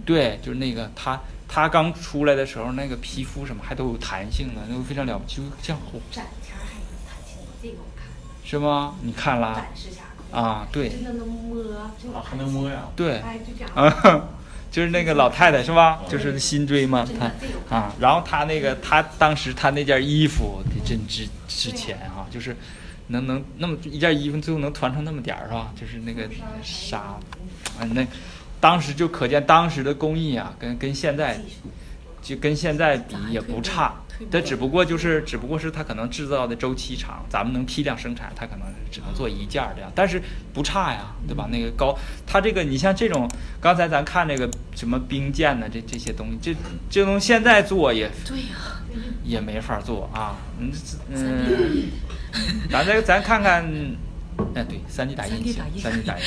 [0.05, 5.77] 对，就是那个她她刚出来的时候，那个皮肤什么还都有弹性的，那个非常了不起，就像
[6.11, 8.09] 展前还有弹性，这个我看。
[8.43, 8.95] 是吗？
[9.03, 9.55] 你看了？
[9.55, 10.01] 展示下。
[10.37, 10.89] 啊，对。
[10.89, 11.63] 真的能摸，
[12.21, 12.89] 还能摸呀？
[12.93, 13.19] 对。
[13.19, 14.27] 哎，就这样。
[14.69, 16.01] 就是那个老太太是吧？
[16.11, 17.31] 就是辛追嘛，她
[17.73, 22.53] 啊，然后她那个她当时她那件衣服得真值值钱啊，就是。
[23.11, 25.71] 能能那么一件衣服最后能团成那么点儿是吧？
[25.79, 26.27] 就是那个
[26.63, 26.97] 纱，
[27.77, 28.05] 啊那
[28.59, 31.39] 当时就可见当时的工艺啊，跟跟现在
[32.21, 33.93] 就跟现在比也不差。
[34.29, 40.21] 它只不过就是只不过是它可能制造的周期长，咱们能批量生产，它可能只能做一件这样，但是
[40.53, 41.49] 不差呀，对吧？
[41.51, 41.97] 那个高，
[42.27, 43.27] 它这个你像这种
[43.59, 46.55] 刚才咱看这个什么冰剑呢，这这些东西，这
[46.87, 48.79] 这东西现在做也对呀，
[49.23, 50.71] 也没法做啊，嗯
[51.09, 51.89] 嗯。
[52.71, 53.63] 咱这咱看看，
[54.55, 56.23] 哎，对，三 D 打印行，三 D 打印。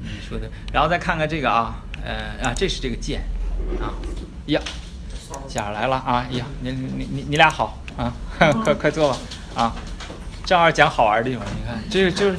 [0.00, 3.22] 你说的，然后再看看这个啊，呃啊，这是这个剑，
[3.80, 3.94] 啊，
[4.46, 4.60] 呀，
[5.48, 8.12] 甲来了啊，呀，你你你你俩好啊，
[8.62, 9.18] 快快坐吧
[9.54, 9.74] 啊，
[10.44, 12.36] 正好讲好玩的地方，你看，这个就是，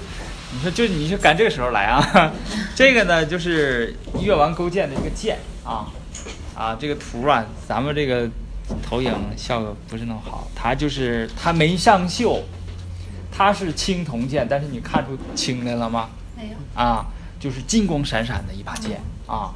[0.53, 2.31] 你说就你就赶这个时候来啊，
[2.75, 5.87] 这个呢就是越王勾践的一个剑啊，
[6.55, 8.29] 啊，这个图啊，咱们这个。
[8.83, 12.41] 投影效果不是那么好，它就是它没上锈，
[13.31, 16.09] 它是青铜剑，但是你看出青来了吗？
[16.35, 16.55] 没有。
[16.73, 17.05] 啊，
[17.39, 19.53] 就是金光闪闪的一把剑啊，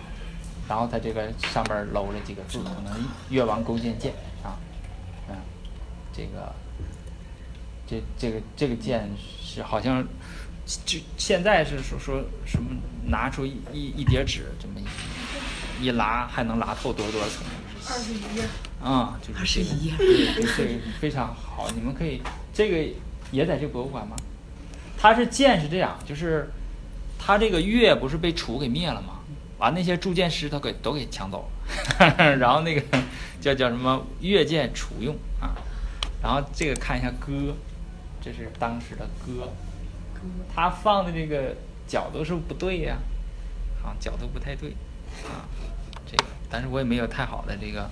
[0.68, 2.94] 然后它这个上面搂着几个字，可能
[3.30, 4.58] 越王勾践剑啊，
[5.28, 5.36] 嗯
[6.14, 6.54] 这个
[7.88, 9.10] 这这个这个剑
[9.44, 10.06] 是好像
[10.86, 12.70] 就现在是说说什么
[13.08, 17.38] 拿出一一一叠纸这么一一拉还能拉透多少多少层？
[17.92, 18.44] 二十一页，
[18.84, 19.94] 啊、就是这个21页。
[19.98, 22.22] 对，这个非常好，你们可以
[22.54, 22.94] 这个
[23.32, 24.16] 也在这博物馆吗？
[24.98, 26.50] 它是剑是这样，就是
[27.18, 29.16] 它这个月不是被楚给灭了吗？
[29.58, 31.50] 完那些铸剑师他给都给抢走
[32.00, 32.82] 了， 然后那个
[33.42, 35.52] 叫叫什么越剑楚用啊，
[36.24, 37.54] 然后这个看一下歌，
[38.22, 39.50] 这是当时的歌，
[40.56, 42.98] 他放的这个角度是不是不对呀、
[43.84, 44.70] 啊，角度不太对
[45.26, 45.69] 啊，这个，
[46.50, 47.90] 但是我也没有太好的这个，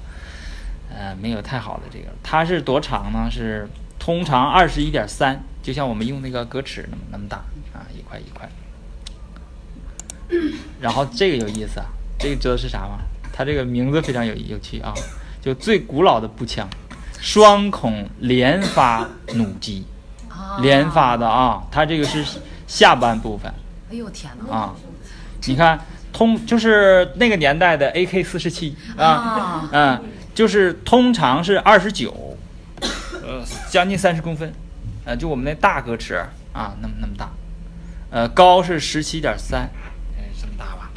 [0.90, 3.30] 呃，没有太好的这个，它是多长呢？
[3.30, 3.68] 是
[4.00, 7.38] 通常二十一点三，就像我们用那个格尺那么那么大
[7.74, 8.50] 啊，一块一块。
[10.82, 11.86] 然后这个有意思啊，
[12.20, 13.00] 这个知道是啥吗？
[13.32, 14.94] 它这个名字非常有有趣啊，
[15.42, 16.68] 就最古老的步枪，
[17.20, 19.86] 双孔连发弩机，
[20.28, 22.26] 啊连发的啊，它这个是
[22.66, 23.54] 下半部分。
[23.90, 24.54] 哎呦天哪！
[24.54, 24.76] 啊，
[25.46, 25.80] 你看
[26.18, 30.04] 通就是那个年代的 AK 四十七啊啊，嗯，
[30.34, 32.36] 就是通常是二十九，
[33.22, 34.52] 呃，将近三十公分，
[35.06, 36.16] 呃，就我们那大格尺
[36.54, 37.30] 啊，那么那么大，
[38.10, 39.70] 呃，高是十七点三，
[40.18, 40.90] 哎，这么大吧，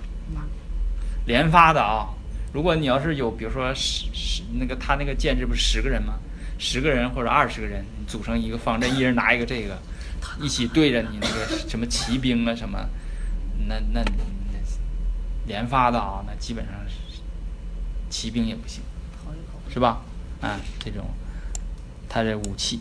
[1.27, 2.09] 连发的啊。
[2.55, 6.15] 如果你要是有，比如说十十那个他那个建制不是十个人吗？
[6.59, 9.77] 十个人或者二十个人，组成一个方阵，一人拿一个这个，
[10.41, 12.79] 一起对着你那个什么骑兵啊什么，
[13.69, 14.11] 那那那
[15.51, 17.21] 连发的啊，那基本上是
[18.09, 18.81] 骑兵也不行。
[19.73, 20.01] 是吧？
[20.41, 21.05] 啊，这种
[22.09, 22.81] 它这武器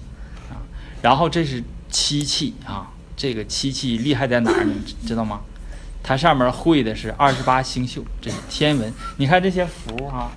[0.49, 0.57] 啊，
[1.03, 4.63] 然后这是漆器啊，这个漆器厉害在哪儿？
[4.63, 5.41] 你知知道吗？
[6.01, 8.91] 它上面绘的是二十八星宿，这是天文。
[9.17, 10.31] 你看这些符哈、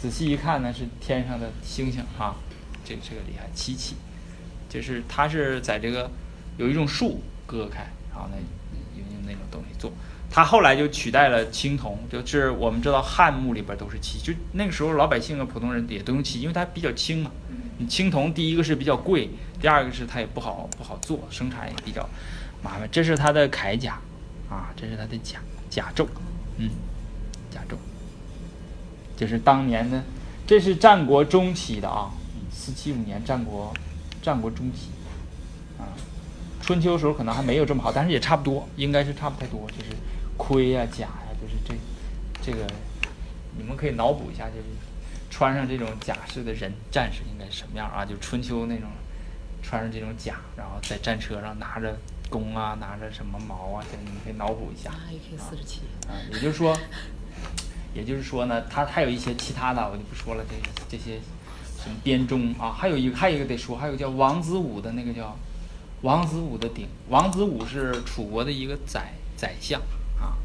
[0.00, 2.34] 仔细一看呢是天上的星星啊，
[2.84, 3.94] 这这个厉害，漆器，
[4.68, 6.10] 就是它是在这个
[6.56, 8.36] 有一种树割开，然后呢
[8.96, 9.75] 用用那种东西做。
[10.36, 17.30] 它后来就取代了青铜，就是我们知道汉墓里边都是漆，就那个时候老百姓啊、普通人也都用漆，因为它比较轻嘛。
[17.78, 22.06] 你青铜第一个是比较贵，第二个是它也不好不好做，生产也比较
[22.62, 22.86] 麻烦。
[22.92, 23.98] 这是它的铠甲
[24.50, 25.38] 啊，这是它的甲
[25.70, 26.06] 甲胄，
[26.58, 26.68] 嗯，
[27.50, 27.76] 甲胄，
[29.16, 30.02] 就是当年的，
[30.46, 32.10] 这是战国中期的啊，
[32.52, 33.72] 四七五年战国
[34.20, 34.90] 战国中期
[35.78, 35.96] 啊，
[36.60, 39.96] 春秋时候可能还没有这么好，但是也差不多，应该是差不太多，就是
[40.36, 41.74] 盔呀、甲呀、就是这
[42.42, 42.66] 这个，
[43.56, 44.64] 你们可以脑补一下，就是
[45.30, 48.04] 穿上这种甲式的人战士应该什么样啊？
[48.04, 48.88] 就春秋那种
[49.62, 51.98] 穿上这种甲，然后在战车上拿着
[52.30, 54.90] 弓啊，拿着什么矛啊，这你们可以脑补一下。
[54.90, 56.76] AK 四十七，啊，也就是说，
[57.94, 60.54] 也就是说呢，它还有一些其他的，我就不说了，这
[60.88, 61.20] 这些
[61.82, 65.36] 什么编钟啊，还有一个还有一个得说，还有叫王子武的那个叫
[66.02, 69.80] 王子武的鼎，王子武是楚国的一个宰宰相
[70.20, 70.36] 啊，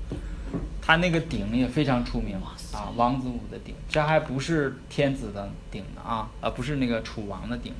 [0.81, 2.35] 他那个鼎也非常出名
[2.73, 7.73] 啊，王子武的鼎，这还不是天子的鼎呢啊，而不是那个楚王的鼎，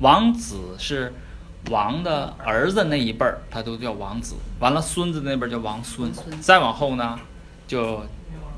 [0.00, 1.12] 王子是
[1.70, 4.36] 王的儿子那一辈儿，他都叫王子。
[4.60, 7.18] 完了，孙子那辈儿叫王孙再往后呢，
[7.66, 8.02] 就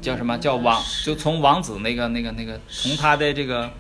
[0.01, 0.81] 叫什么叫王？
[1.05, 3.73] 就从王子那个那个那个，从他的这个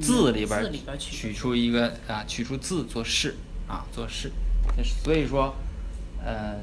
[0.00, 4.30] 字里边取出一个啊，取出字做氏啊，做氏。
[5.02, 5.54] 所以说，
[6.22, 6.56] 呃，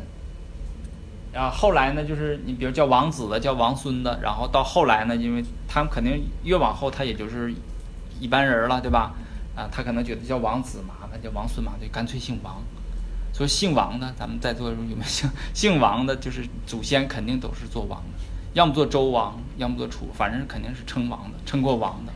[1.36, 7.54] 然后后来呢，就是你比如叫王子的，叫王孙的，然后到后来呢，因为他们肯定越往后，他也就是
[8.21, 9.12] 一般人了，对吧？
[9.54, 12.63] 啊，他可能觉得叫王子麻烦，叫王孙麻烦，就干脆姓王。
[13.34, 16.15] 所以姓王的，咱们在座有没有姓姓王的？
[16.15, 22.13] 就是祖先肯定都是做王的，要么做周王，要么做楚，反正肯定是称王的，称过王的。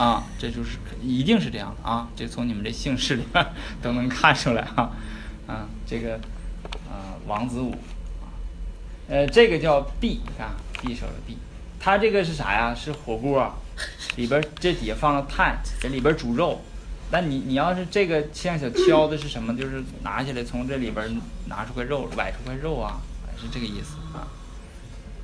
[0.00, 2.06] 啊，这就是一定是这样的啊！
[2.14, 3.24] 这从你们这姓氏里
[3.82, 4.92] 都能看出来啊。
[5.48, 6.14] 啊，这个
[6.88, 7.74] 啊，王子武，
[9.10, 10.48] 呃，这个叫匕，你看
[10.80, 11.34] 匕首的匕，
[11.80, 12.72] 它这个是啥呀？
[12.72, 13.56] 是火锅啊，
[14.14, 16.60] 里边这底下放了炭，这里边煮肉。
[17.10, 19.56] 那你你要是这个像小敲的是什么？
[19.56, 23.00] 就是拿起来从这里边拿出块肉，崴出块肉啊，
[23.36, 24.28] 是这个意思啊。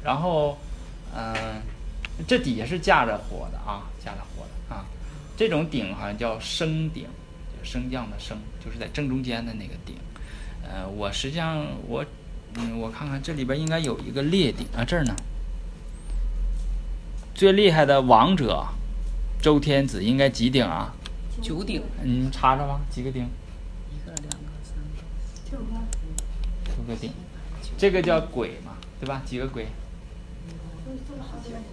[0.02, 0.58] 然后，
[1.14, 1.62] 嗯、
[2.26, 4.84] 这底下是架着火的啊，架着火的啊。
[5.36, 7.04] 这种鼎好像叫升鼎，
[7.56, 9.94] 就升降的升，就是在正中间的那个鼎。
[10.68, 12.04] 呃，我实际上我，
[12.58, 15.14] 嗯，我看看这里边应该有一个列鼎啊，这儿呢。
[17.34, 18.66] 最厉害的王者，
[19.40, 20.94] 周天子应该几鼎啊？
[21.42, 23.28] 九鼎，嗯查查吧，几个鼎？
[23.90, 25.74] 一个、两个、三个，九个，
[26.64, 27.12] 九个鼎。
[27.76, 29.20] 这个叫鬼嘛，对吧？
[29.26, 29.66] 几个鬼？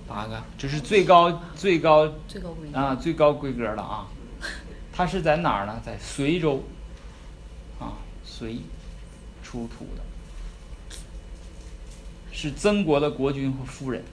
[0.06, 2.78] 八个，这是最高最高最高规格。
[2.78, 4.08] 啊，最高规格了啊。
[4.92, 5.82] 它是在哪儿呢？
[5.86, 6.62] 在随州，
[7.80, 7.94] 啊，
[8.26, 8.58] 随
[9.42, 10.03] 出土的，
[12.34, 14.04] 是曾国的国君和夫人。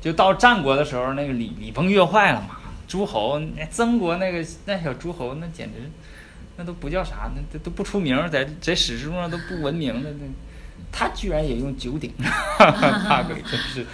[0.00, 2.58] 就到战国的时候，那个礼礼崩乐坏了嘛，
[2.88, 5.90] 诸侯，那曾国那个那小诸侯，那简直，
[6.56, 10.26] 那都不叫啥，那都都不出名，在在史书上都不闻名的那，
[10.92, 12.12] 他居然也用九鼎，
[12.58, 13.86] 大鬼真是，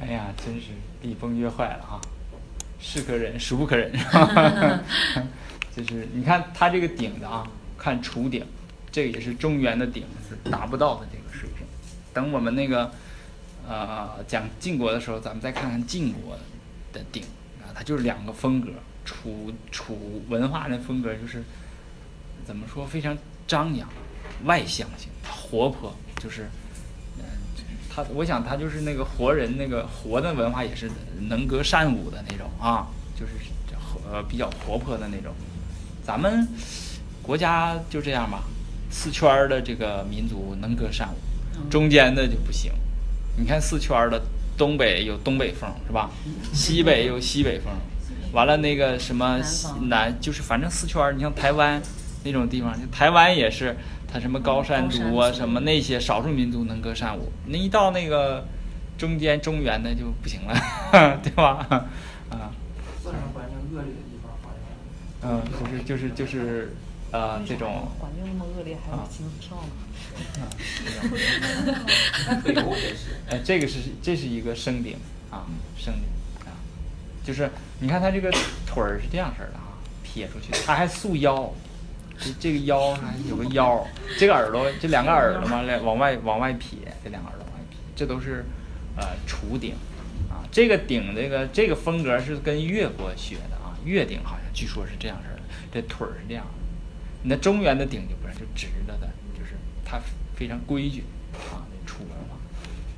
[0.00, 0.68] 哎呀，真是
[1.02, 2.00] 礼崩乐坏了啊！
[2.80, 3.92] 是可忍，孰不可忍，
[5.76, 7.46] 就是你看他这个鼎的啊，
[7.78, 8.44] 看楚鼎，
[8.90, 11.64] 这个也是中原的鼎是达不到的这个水平。
[12.12, 12.90] 等我们那个
[13.68, 16.36] 呃讲晋国的时候，咱们再看看晋国
[16.92, 17.22] 的鼎
[17.60, 18.68] 啊，它就是两个风格。
[19.04, 21.42] 楚楚文化的风格就是
[22.46, 23.88] 怎么说，非常张扬、
[24.44, 26.48] 外向型、活泼，就是
[27.18, 27.24] 嗯，
[27.90, 30.88] 他我想他就是那个活人，那个活的文化也是
[31.28, 32.86] 能歌善舞的那种啊，
[33.18, 33.32] 就是
[34.08, 35.34] 呃比较活泼的那种。
[36.04, 36.46] 咱们
[37.20, 38.44] 国家就这样吧，
[38.88, 42.72] 四圈儿的这个民族能歌善舞，中间的就不行。
[43.36, 44.20] 你看四圈儿的，
[44.56, 46.10] 东北有东北风是吧？
[46.52, 47.72] 西北有西北风，
[48.32, 51.80] 完了那个什么西南就是反正四圈儿，你像台湾
[52.24, 53.76] 那种地方，台湾也是，
[54.06, 58.46] 它什么高山族啊，什么那些少数民族能歌善舞，那一到那个
[58.98, 60.54] 中间中原的就不行了，
[61.22, 61.66] 对吧？
[62.30, 62.52] 啊。
[63.02, 64.62] 自然环境恶劣的地方发展。
[65.22, 66.76] 嗯，就是就是就是，
[67.10, 69.81] 呃，这种环境那么恶劣，还有心跳呢？
[70.40, 70.48] 啊，
[72.44, 73.16] 这种北欧也是。
[73.28, 74.96] 呃，这个是这是一个升顶
[75.30, 75.46] 啊，
[75.76, 76.04] 升顶
[76.46, 76.52] 啊，
[77.24, 77.50] 就是
[77.80, 78.30] 你看它这个
[78.66, 81.52] 腿儿是这样式儿的啊，撇出去，它还束腰，
[82.18, 83.86] 这这个腰还有个腰，
[84.18, 88.44] 这个耳朵这两个耳朵嘛，来往外往外撇，这两个耳朵往外撇，这都是
[88.96, 89.74] 呃楚鼎
[90.30, 95.42] 啊，这个鼎这个这个风格是跟越国学的啊，越鼎好像据说是这样式儿的，
[95.72, 96.52] 这腿儿是这样的。
[97.24, 99.21] 那中原的鼎就不是，就直着的，就是
[99.92, 100.00] 它
[100.34, 101.60] 非常规矩啊。
[101.68, 102.36] 那楚文化，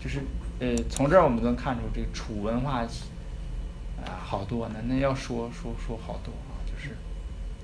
[0.01, 0.21] 就是
[0.61, 4.77] 呃，从这儿我们能看出这个楚文化啊、好多呢。
[4.87, 6.97] 那要说说说好多啊，就是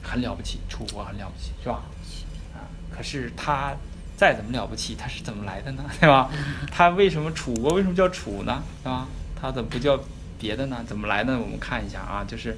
[0.03, 1.83] 很了不起，楚国很了不起，是吧？
[2.55, 3.72] 啊，可是它
[4.16, 5.85] 再怎么了不起，它是怎么来的呢？
[6.01, 6.28] 对吧？
[6.72, 8.62] 它为什么楚国为什么叫楚呢？
[8.83, 9.07] 对吧？
[9.41, 9.99] 它怎么不叫
[10.39, 10.85] 别的呢？
[10.87, 11.39] 怎么来的？
[11.39, 12.57] 我们看一下啊，就是。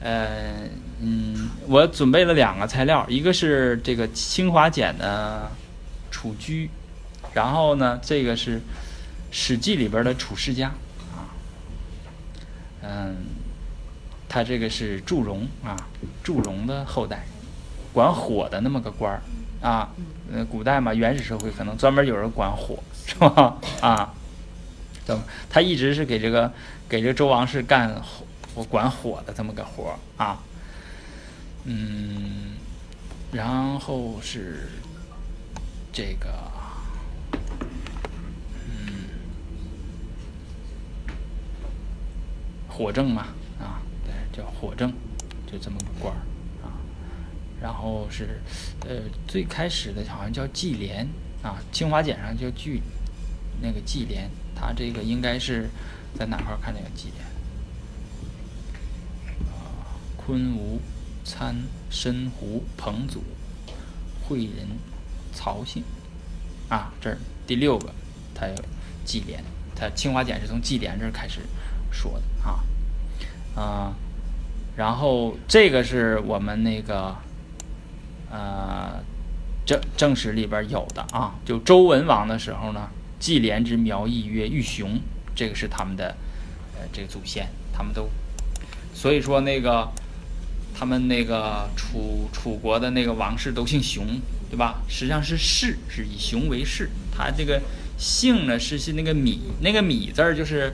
[0.00, 0.68] 呃，
[1.00, 5.50] 嗯，我准备了两个材料，一个是这个清华简的
[6.14, 6.66] 《楚居》，
[7.34, 8.58] 然后呢，这个是
[9.32, 10.68] 《史记》里边的楚世家
[11.12, 11.26] 啊，
[12.82, 13.16] 嗯，
[14.28, 15.74] 他这个是祝融啊，
[16.22, 17.26] 祝融的后代，
[17.92, 19.20] 管火的那么个官儿
[19.60, 19.90] 啊，
[20.32, 23.56] 呃，古代嘛，原始社会可能专门有人管火，是吧？
[23.80, 24.14] 啊，
[25.04, 26.52] 怎么他一直是给这个
[26.88, 28.24] 给这个周王室干火。
[28.70, 30.38] 管火的这么个活儿啊，
[31.64, 32.52] 嗯，
[33.32, 34.68] 然后是
[35.96, 36.28] 这个，
[38.66, 39.04] 嗯，
[42.68, 43.28] 火正嘛
[43.60, 44.92] 啊，对，叫火正，
[45.46, 46.18] 就这么个官儿
[46.66, 46.74] 啊。
[47.62, 48.40] 然后是
[48.80, 51.06] 呃，最开始的好像叫纪连
[51.44, 52.82] 啊，清华简上叫纪
[53.62, 55.70] 那个纪连，他这个应该是
[56.18, 57.24] 在哪块儿看这个纪廉？
[60.16, 60.80] 昆吾、
[61.22, 61.54] 参、
[61.88, 63.22] 申、胡、彭祖、
[64.26, 64.66] 惠人、
[65.34, 65.82] 曹姓，
[66.68, 67.92] 啊，这儿第六个，
[68.34, 68.54] 它有
[69.04, 69.42] 纪廉，
[69.74, 71.40] 它清华简是从纪廉这儿开始
[71.90, 73.94] 说的啊，啊，
[74.76, 77.14] 然后这个是我们那个
[78.30, 79.02] 呃
[79.66, 85.00] 正正史里边有的啊，就周文王的时候呢，纪廉之苗裔曰玉熊，
[85.34, 86.16] 这个是他们的
[86.78, 88.08] 呃这个祖先，他们都，
[88.94, 89.90] 所以说那个。
[90.76, 94.04] 他们那个楚楚国的那个王室都姓熊，
[94.54, 94.80] 对吧？
[94.86, 96.88] 实际上是氏，是以熊为氏。
[97.10, 97.60] 他这个
[97.98, 100.72] 姓呢是是那个米，那个米字儿就是，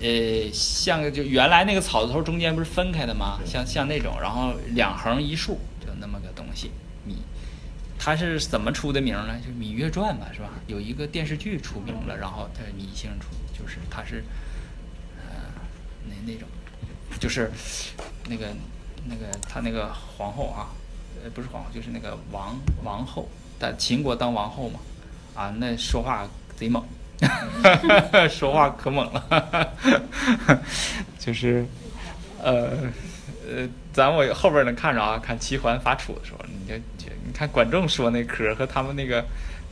[0.00, 3.38] 呃，像就原来那个草字头中间不是分开的吗？
[3.44, 6.70] 像像那种，然后两横一竖，就那么个东西。
[7.04, 7.16] 米，
[7.98, 9.38] 它是怎么出的名呢？
[9.44, 10.48] 就《芈月传》吧，是吧？
[10.66, 14.24] 有一个电视剧出名了，然后它芈姓出，就是它是，
[15.18, 15.52] 呃，
[16.08, 16.48] 那那种，
[17.20, 17.52] 就是
[18.26, 18.46] 那个。
[19.06, 20.68] 那个他那个皇后啊，
[21.22, 24.80] 呃，不是皇后，就是那个王王后，在秦国当王后嘛，
[25.34, 26.82] 啊，那说话贼猛，
[28.30, 29.72] 说话可猛了，
[31.18, 31.64] 就是，
[32.42, 32.70] 呃
[33.46, 36.74] 呃，咱我后边能看着啊，看齐桓伐楚的时候，你就
[37.26, 39.24] 你看管仲说那嗑和他们那个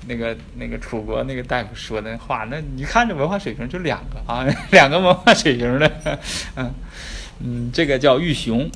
[0.07, 5.93] 那个那个楚国那个大夫说的话，那你看这文化水平就两个啊，两个文化水平的，
[6.57, 6.75] 嗯
[7.41, 8.71] 嗯，这个叫玉熊。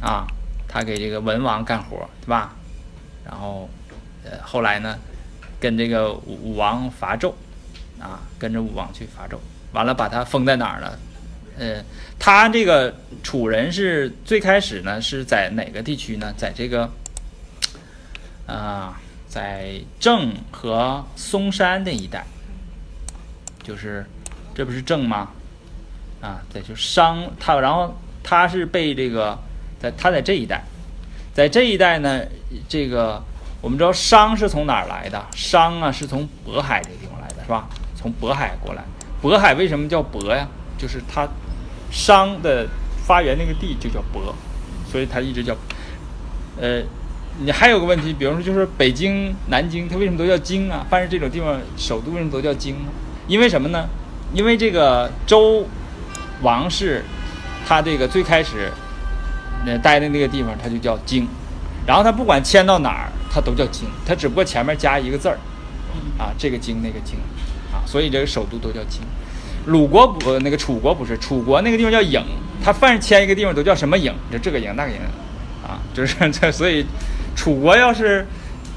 [0.00, 0.26] 啊，
[0.72, 2.54] 他给这个文王干活，对吧？
[3.24, 3.68] 然后，
[4.24, 4.98] 呃，后来呢，
[5.60, 7.34] 跟这个武王伐纣，
[8.00, 9.36] 啊，跟着武王去伐纣，
[9.72, 10.98] 完了把他封在哪儿了？
[11.58, 11.84] 呃，
[12.18, 16.32] 他这个楚人是最开始呢是在哪个地区呢？
[16.38, 16.90] 在这个，
[18.46, 18.98] 啊、
[19.28, 22.24] 在郑和嵩山那一带，
[23.62, 24.06] 就是
[24.54, 25.28] 这不是郑吗？
[26.22, 29.38] 啊，对，就商他，然后他是被这个
[29.82, 30.62] 在他在这一带，
[31.34, 32.20] 在这一带呢，
[32.68, 33.20] 这个
[33.60, 35.20] 我们知道商是从哪儿来的？
[35.34, 37.68] 商啊是从渤海这个地方来的，是吧？
[37.96, 38.84] 从渤海过来。
[39.20, 40.46] 渤海为什么叫渤呀？
[40.78, 41.28] 就是它
[41.90, 42.66] 商的
[43.06, 44.32] 发源那个地就叫渤，
[44.90, 45.56] 所以它一直叫。
[46.60, 46.82] 呃，
[47.40, 50.86] 你还有个问题，比如说就是北京、南京，它为什么都叫京啊？
[50.88, 52.90] 凡是这种地方首都为什么都叫京呢？
[53.26, 53.88] 因为什么呢？
[54.34, 55.66] 因为这个周
[56.42, 57.04] 王室，
[57.66, 58.70] 他这个最开始
[59.66, 61.26] 呃待的那个地方，它就叫京，
[61.86, 65.38] 然后它不管迁到哪儿，它都叫京，它只不过前面加一个字儿，
[66.18, 67.16] 啊，这个京那个京，
[67.72, 69.00] 啊，所以这个首都都叫京。
[69.66, 72.22] 鲁国不，呃那个楚国不是，楚国那个地方叫郢，
[72.64, 76.84] 他凡是迁一个地方都叫什么郢，就这个郢那个郢，啊，就是 这，所以
[77.36, 78.26] 楚国要是。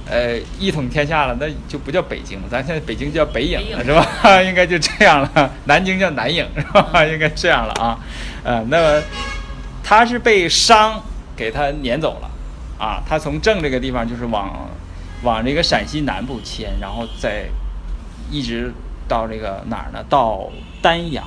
[0.08, 4.08] 呃，一统天下了，那就不叫北京了，咱现在北京叫北郢了，是吧？
[4.44, 5.52] 应该就这样了。
[5.64, 7.04] 南京叫南郢，是吧？
[7.04, 7.98] 应该这样了啊。
[8.44, 9.02] 呃，那么
[9.88, 11.00] 他是被商
[11.36, 12.32] 给他撵走了
[12.84, 13.04] 啊。
[13.08, 14.68] 他从郑这个地方就是往
[15.22, 17.46] 往这个陕西南部迁，然后再
[18.32, 18.74] 一直
[19.08, 20.04] 到这个哪儿呢？
[20.10, 20.50] 到
[20.82, 21.24] 丹阳。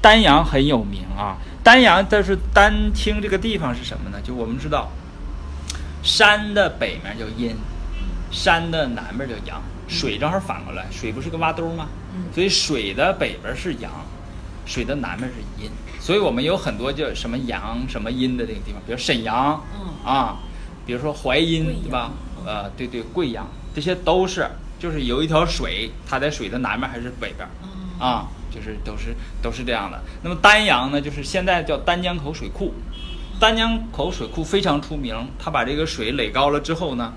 [0.00, 1.36] 丹阳很有名啊。
[1.64, 4.20] 丹阳，但是丹青这个地方是什么呢？
[4.22, 4.88] 就我们知道。
[6.00, 7.56] 山的北面叫阴，
[8.30, 11.88] 山的南边叫阳，水正好反过来，水不是个洼兜吗？
[12.32, 13.90] 所以水的北边是阳，
[14.68, 19.60] 水的南面是阴，所以我们有很多叫什么阳什么阴的这个地方，比如沈阳，
[20.04, 20.36] 啊，
[20.86, 22.12] 比如说淮阴，对吧？
[22.46, 24.46] 呃，对对，贵阳，这些都是
[24.78, 27.48] 就是有一条水，它在水的南面还是北边，
[27.98, 29.98] 啊，就是都是都是这样的。
[30.22, 32.74] 那么丹阳呢，就是现在叫丹江口水库。
[33.40, 37.12] 丹江口水库非常出名，它把这个水垒高了之后呢，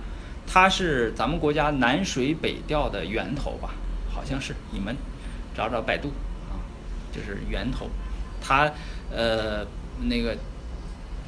[0.45, 3.71] 它是咱们国家南水北调的源头吧？
[4.13, 4.95] 好像是，你们
[5.57, 6.30] 找找百度啊，
[7.11, 7.89] 就是源头。
[8.41, 8.71] 它
[9.11, 9.65] 呃
[10.01, 10.35] 那个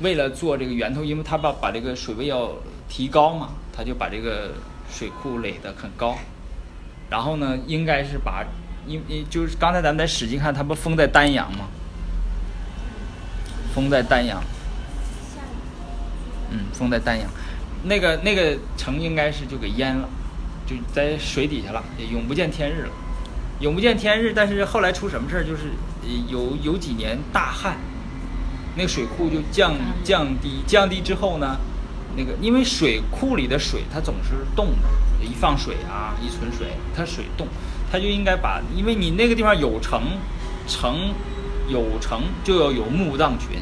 [0.02, 2.52] 为了做这个源头，因为它把把这个水位要
[2.90, 4.54] 提高嘛，它就把这个
[4.90, 6.18] 水库垒得很高。
[7.10, 8.44] 然后呢，应该是把
[8.88, 11.68] 因因就是刚才咱们在史记看，它不封在丹阳吗？
[13.76, 14.44] 封在丹阳。
[16.56, 17.28] 嗯，封在丹阳，
[17.84, 20.08] 那个那个城应该是就给淹了，
[20.68, 22.92] 就在水底下了，也永不见天日了，
[23.60, 24.34] 永不见天日。
[24.36, 25.44] 但是后来出什么事儿？
[25.44, 25.72] 就是
[26.28, 27.78] 有有几年大旱，
[28.76, 29.74] 那个水库就降
[30.04, 31.58] 降低，降低之后呢，
[32.16, 37.48] 那个因为水库里的水它总是冻的，一放水啊，一存水，它水冻，
[37.92, 40.02] 它就应该把，因为你那个地方有城，
[40.68, 41.14] 城
[41.68, 43.62] 有城就要有墓葬群，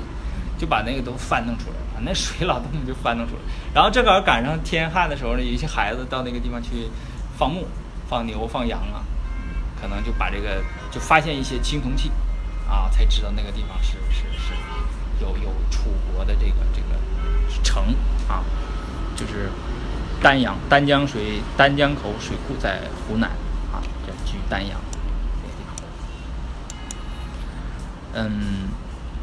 [0.57, 1.75] 就把那个都翻弄出来。
[2.03, 3.41] 那水老动就翻腾出来，
[3.75, 6.89] 然后正好赶上天旱的时候呢，有一些孩子到那个地方去
[7.37, 7.67] 放牧、
[8.09, 9.05] 放牛、放羊啊，
[9.81, 10.61] 可能就把这个
[10.91, 12.11] 就发现一些青铜器，
[12.69, 14.53] 啊，才知道那个地方是是是
[15.19, 17.95] 有有楚国的这个这个城
[18.27, 18.43] 啊，
[19.15, 19.49] 就是
[20.21, 23.29] 丹阳丹江水丹江口水库在湖南
[23.73, 24.79] 啊，叫居丹阳
[25.41, 25.75] 这个地方，
[28.13, 28.69] 嗯，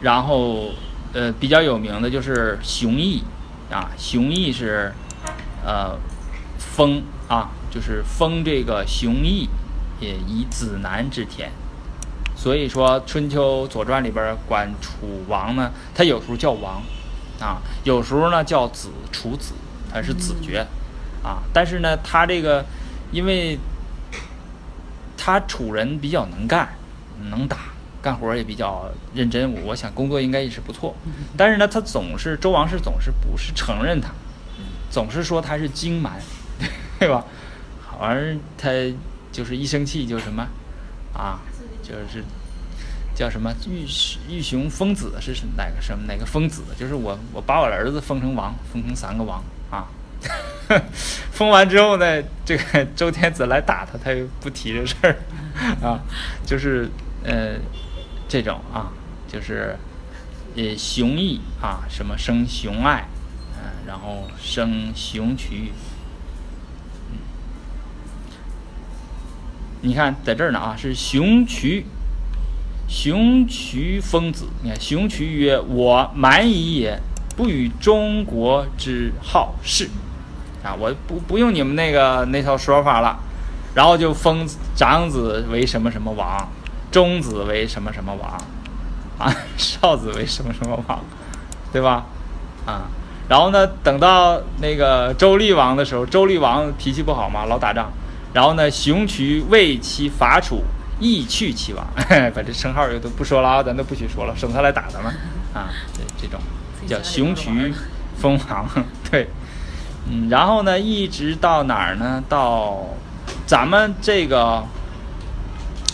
[0.00, 0.72] 然后。
[1.14, 3.22] 呃，比较有名的就是熊绎，
[3.72, 4.92] 啊，熊绎是，
[5.64, 5.98] 呃，
[6.58, 9.48] 封啊，就是封这个熊绎，
[10.00, 11.50] 也以子男之田，
[12.36, 16.82] 所以说春秋左传里边管楚王呢，他有时候叫王，
[17.40, 19.54] 啊，有时候呢叫子楚子，
[19.92, 20.66] 他是子爵，
[21.22, 22.64] 啊，但是呢他这个，
[23.12, 23.58] 因为，
[25.16, 26.68] 他楚人比较能干，
[27.30, 27.58] 能打。
[28.00, 30.94] 干活也比较认真，我想工作应该也是不错。
[31.36, 34.10] 但是呢，他总是周王室总是不是承认他，
[34.88, 36.12] 总是说他是荆蛮，
[37.00, 37.24] 对吧？
[37.98, 38.70] 完儿他
[39.32, 40.46] 就是一生气就什么
[41.12, 41.40] 啊，
[41.82, 42.24] 就是
[43.14, 43.86] 叫什么玉
[44.28, 46.62] 玉熊封子是哪个什么哪个封子？
[46.78, 49.88] 就是我我把我儿子封成王，封成三个王啊。
[51.32, 55.16] 封完之后呢，这个周天子来打他，他又不提这事儿
[55.82, 56.00] 啊，
[56.46, 56.88] 就是
[57.24, 57.56] 呃。
[58.30, 58.92] 这种啊，
[59.26, 59.74] 就是
[60.54, 63.08] 呃雄毅啊，什么生雄爱，
[63.56, 65.72] 嗯，然后生雄渠，
[69.80, 71.86] 你看在这儿呢啊，是熊渠，
[72.88, 74.46] 熊渠封子。
[74.62, 77.00] 你看熊渠曰：“我蛮夷也，
[77.36, 79.88] 不与中国之好事，
[80.64, 83.18] 啊，我不不用你们那个那套说法了，
[83.74, 86.48] 然后就封长子为什么什么王，
[86.90, 88.30] 中子为什么什么王，
[89.18, 91.00] 啊，少子为什么什么王，
[91.72, 92.04] 对吧？
[92.66, 92.90] 啊，
[93.28, 97.92] 然后呢，等到那个周厉王的时候，周厉王脾气不好嘛，老打仗，
[98.32, 100.62] 然后呢，熊渠为其伐楚，
[101.00, 101.86] 亦去其王，
[102.34, 105.12] 把这称号又都不说了啊，咱都不许说了，省他来打咱们
[105.54, 106.38] 啊，对这种
[106.86, 107.72] 叫熊渠
[108.16, 108.66] 封王，
[109.10, 109.28] 对，
[110.10, 112.22] 嗯，然后呢，一直到哪儿呢？
[112.28, 112.84] 到
[113.46, 114.62] 咱们这个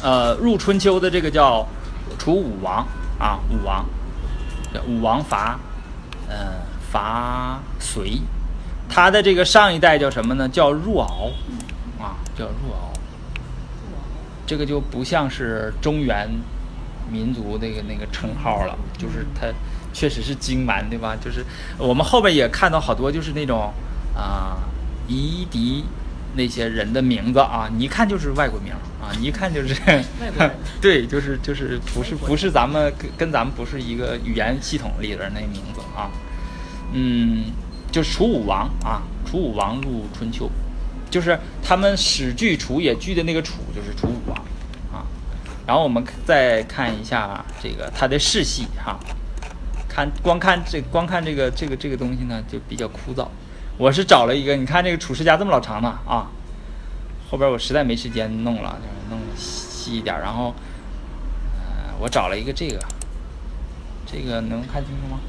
[0.03, 1.67] 呃入春秋的这个叫
[2.19, 2.87] 楚武王
[3.19, 3.85] 啊，武王，
[4.89, 5.59] 武王伐
[6.29, 6.35] 呃
[6.91, 8.19] 伐隋，
[8.89, 10.49] 他的这个上一代叫什么呢？
[10.49, 11.31] 叫入敖，
[12.37, 12.93] 叫若敖。
[14.47, 16.29] 这个就不像是中原
[17.11, 19.47] 民族那个那个称号了，就是他
[19.93, 21.17] 确实是荆蛮，对吧？
[21.23, 21.45] 就是
[21.79, 23.73] 我们后边也看到好多就是那种
[24.15, 24.59] 啊
[25.09, 25.85] 夷狄
[26.37, 29.73] 那些人的名字啊，你一看就是外国名啊，你一看就是
[30.21, 36.11] 外国人 对，就是就是不是不是咱们跟跟咱们不是一个语言系统里边那名字啊，
[36.93, 37.45] 嗯，
[37.91, 40.51] 就是楚武王啊，楚武王入春秋。
[41.15, 44.37] 就是他们史剧楚也剧的那个楚，就是楚武王
[44.93, 45.07] 啊。
[45.65, 48.99] 然后我们再看一下这个他的世系哈，
[49.89, 53.29] 看光看这光看这个这个这个东西呢，就比较枯燥。
[53.79, 56.27] 我是找了一个，你看这个楚世家这么老长呢啊，
[57.31, 60.19] 后边我实在没时间弄了，就是弄细一点。
[60.19, 60.53] 然后
[61.61, 62.81] 呃，我找了一个这个，
[64.05, 65.21] 这个能看清楚吗？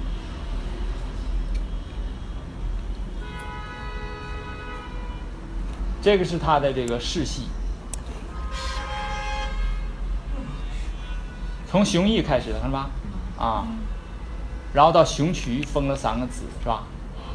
[6.05, 7.47] 这个是他的这个世系，
[11.67, 12.89] 从熊邑开始的，看到吧？
[13.43, 13.65] 啊，
[14.71, 16.83] 然后到熊渠封了三个子，是吧？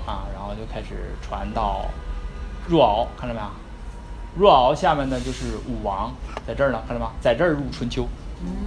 [0.07, 1.87] 啊，然后就开始传到
[2.69, 3.47] 若敖，看到没有？
[4.37, 6.15] 若敖下面呢就是武王，
[6.47, 7.11] 在这儿呢，看到吗？
[7.21, 8.07] 在这儿入春秋，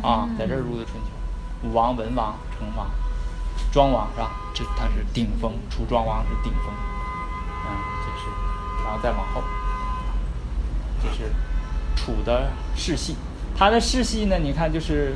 [0.01, 2.91] 啊，在这儿入的春秋，武王、文王、成王、
[3.71, 4.31] 庄王是吧？
[4.53, 6.73] 这他是顶峰，楚庄王是顶峰，
[7.67, 7.71] 嗯，
[8.03, 9.41] 这是，然后再往后。
[11.03, 11.29] 这是
[11.95, 13.15] 楚的世系，
[13.57, 15.13] 它的世系呢，你看就是，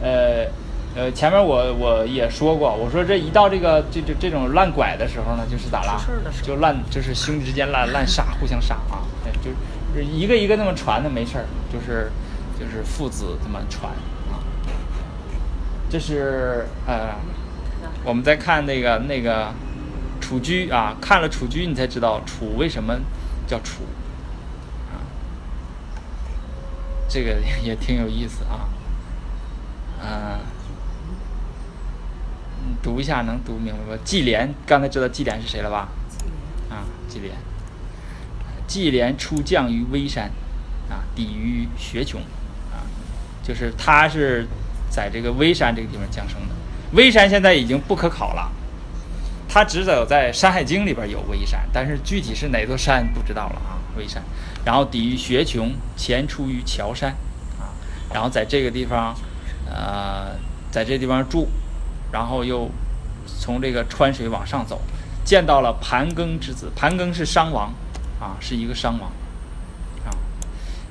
[0.00, 0.46] 呃，
[0.94, 6.00] 呃，前面我我也说过，我说这一到这个这这这种烂拐的时候呢，就是咋啦
[6.42, 9.56] 就烂，就是兄弟之间烂烂杀，互相杀啊，哎，就是
[9.92, 12.10] 就是一个一个那么传的没事儿，就是
[12.58, 13.92] 就是父子这么传
[14.30, 14.38] 啊。
[15.90, 17.14] 这是呃，
[18.04, 19.52] 我们再看那个那个
[20.20, 22.94] 楚居啊，看了楚居，你才知道楚为什么
[23.46, 23.82] 叫楚。
[27.08, 28.68] 这个 也挺有意思啊，
[30.02, 30.38] 嗯、
[32.64, 34.02] 嗯，读一下能读明白吧？
[34.04, 35.88] 季连，刚才知道季连是谁了吧？
[36.68, 37.32] 啊，季连，
[38.66, 40.30] 季连出将于微山，
[40.90, 42.20] 啊，抵御学穷，
[42.72, 42.82] 啊，
[43.42, 44.46] 就是他是
[44.90, 46.54] 在这个微山这个地方降生的。
[46.92, 48.50] 微山现在已经不可考了，
[49.48, 54.22] 他只有在《山海经》里边有微山，但是具体是哪座山不知道了啊，微山。
[54.66, 57.12] 然后抵御学穷，前出于乔山，
[57.56, 57.70] 啊，
[58.12, 59.14] 然后在这个地方，
[59.64, 60.34] 呃，
[60.72, 61.46] 在这地方住，
[62.10, 62.68] 然后又
[63.26, 64.80] 从这个川水往上走，
[65.24, 67.72] 见到了盘庚之子，盘庚是商王，
[68.18, 69.08] 啊，是一个商王，
[70.04, 70.10] 啊，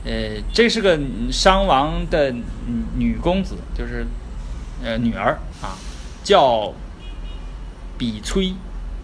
[0.06, 0.98] 呃，这是个
[1.30, 2.34] 商王的
[2.96, 4.08] 女公子，就是
[4.82, 5.76] 呃女儿啊，
[6.24, 6.72] 叫
[7.98, 8.54] 比崔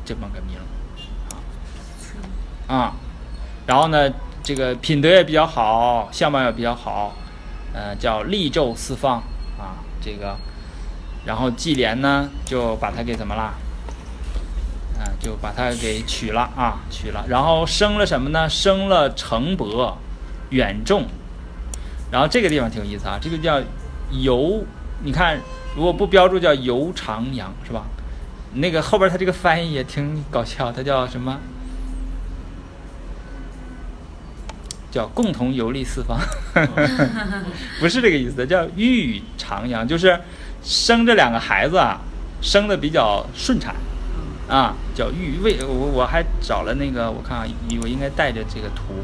[0.06, 0.56] 这么个名，
[1.28, 1.36] 啊，
[2.74, 2.94] 啊，
[3.68, 4.10] 然后呢？
[4.44, 7.14] 这个品德也比较好，相貌也比较好，
[7.74, 9.18] 呃，叫利纣四方
[9.60, 10.36] 啊，这个，
[11.26, 13.54] 然后季连呢就把他给怎么啦？
[15.00, 18.50] 啊，就把他给娶了啊，娶了，然后生了什么呢？
[18.50, 19.98] 生了程伯、
[20.50, 21.06] 远仲，
[22.12, 23.62] 然后这个地方挺有意思啊，这个叫
[24.12, 24.64] 游，
[25.04, 25.40] 你看
[25.76, 27.86] 如果不标注叫游长阳是吧？
[28.54, 31.40] 那个后边他这个翻译也挺搞笑，他叫什么？
[34.92, 36.20] 叫共同游历四方，
[37.80, 40.20] 不是这个意思，叫育长阳，就是
[40.62, 42.02] 生这两个孩子啊，
[42.42, 43.74] 生的比较顺产，
[44.50, 45.40] 啊，叫育。
[45.42, 47.46] 为我我还找了那个，我看啊，
[47.82, 48.96] 我应该带着这个图，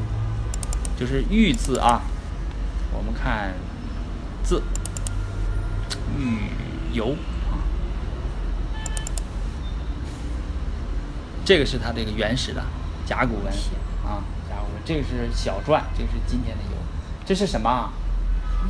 [1.00, 2.02] 就是育字啊，
[2.92, 3.54] 我们看
[4.44, 4.62] 字，
[6.20, 6.52] 育
[6.92, 7.16] 游
[7.50, 7.64] 啊，
[11.46, 12.62] 这个是它这个原始的
[13.06, 13.87] 甲骨文啊。
[14.88, 16.78] 这个是小篆，这个是今天的“油”，
[17.28, 17.92] 这是什么？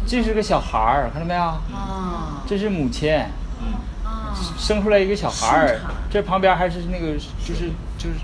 [0.08, 1.42] 这是个小孩儿，看到没有？
[1.42, 3.08] 啊，这是母亲，
[4.58, 8.16] 生出来一个小孩儿，这旁边还是那个就是就是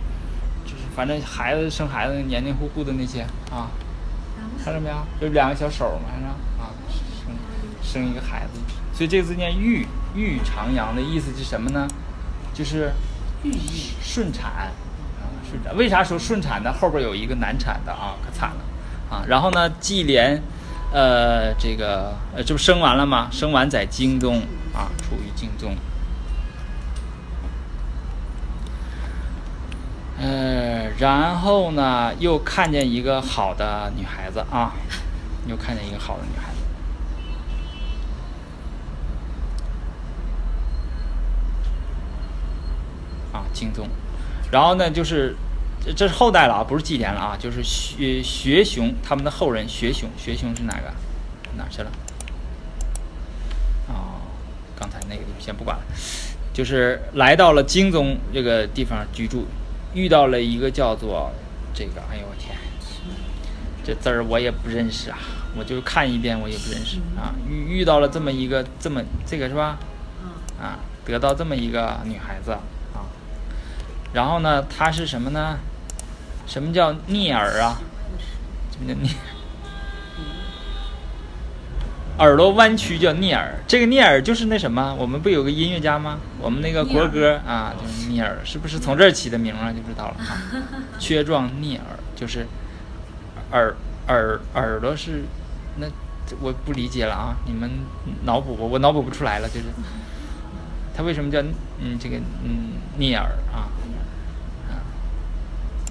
[0.66, 3.22] 就是反正孩子生孩子黏黏糊糊的那些
[3.52, 3.70] 啊，
[4.64, 4.96] 看到没有？
[5.22, 6.34] 就两个小手嘛，是吧？
[6.60, 8.60] 啊，生生一个孩子，
[8.91, 11.88] 所以这个字念玉，玉长阳的意思是什么呢？
[12.56, 12.91] 就是
[13.44, 14.52] 寓意顺产。
[14.52, 14.82] 啊，
[15.76, 16.74] 为啥说顺产呢？
[16.74, 18.58] 后边有一个难产的啊，可惨了
[19.10, 19.24] 啊。
[19.28, 20.41] 然后呢，季连，
[20.91, 23.28] 呃，这个呃，这不生完了吗？
[23.32, 24.41] 生完在京中
[24.74, 25.76] 啊，处于京中。
[30.20, 34.74] 呃，然后呢，又看见一个好的女孩子啊，
[35.47, 36.60] 又看见一个好的女孩子。
[43.34, 43.89] 啊，京宗。
[44.51, 45.36] 然后呢，就是
[45.86, 50.93] 这这是后代了啊，不是季连了啊，就是学学熊他们的后人学熊，学熊是哪个？
[51.57, 51.91] 哪儿去了？
[53.89, 54.21] 哦，
[54.79, 55.84] 刚才那个地方先不管了，
[56.53, 59.45] 就是来到了京宗这个地方居住，
[59.93, 61.31] 遇到了一个叫做
[61.73, 62.57] 这个，哎呦我天，
[63.84, 65.19] 这字儿我也不认识啊，
[65.55, 69.77] 我就看一遍我也不认识啊，遇遇到了这么一个这么这个是吧？
[70.57, 72.51] 啊，啊，得到这么一个女孩子
[72.93, 73.05] 啊，
[74.13, 75.59] 然后呢，她是什么呢？
[76.46, 77.80] 什么叫逆耳啊？
[78.72, 79.10] 什么叫逆？
[82.20, 86.20] 耳朵弯曲叫逆耳，这个逆耳就是那什么，我们不有个音乐家吗？
[86.39, 89.72] 我们那个国歌啊，就是逆耳，是不是从这儿起的名啊？
[89.72, 90.38] 就知道了啊。
[91.00, 91.86] 缺壮逆耳
[92.16, 92.46] 就是
[93.52, 93.76] 耳
[94.08, 95.24] 耳耳朵是
[95.78, 95.88] 那
[96.39, 97.70] 我不理解了啊，你们
[98.26, 99.66] 脑补我我脑补不出来了，就是
[100.96, 101.41] 它为什么叫
[101.80, 103.82] 嗯这个嗯逆耳啊啊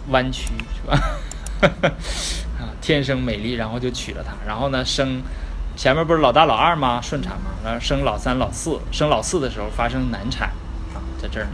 [0.08, 1.00] 弯曲是吧？
[2.58, 5.22] 啊，天生美丽，然后就娶了她，然后呢生
[5.76, 7.00] 前面不是老大老二吗？
[7.00, 10.48] 顺产嘛，然后生老三老四，生老四的时候发生难产
[10.94, 11.52] 啊，在这儿呢，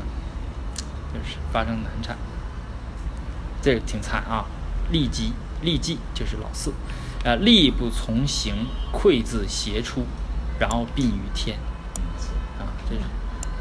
[1.13, 2.17] 就是发生难产，
[3.63, 4.45] 这个挺惨啊，
[4.93, 5.33] 痢疾
[5.63, 6.73] 痢疾就是老四，
[7.25, 10.07] 呃，力不从行，溃自胁出，
[10.59, 11.59] 然后殡于天，
[12.59, 13.03] 啊，这是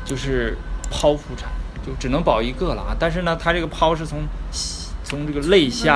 [0.06, 0.58] 就是
[0.90, 1.50] 剖腹产，
[1.86, 2.96] 就只能保一个了啊。
[2.98, 4.24] 但是呢，他这个剖是从
[5.08, 5.94] 从这个肋下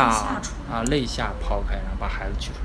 [0.71, 2.59] 啊肋下剖开，然后把孩子取出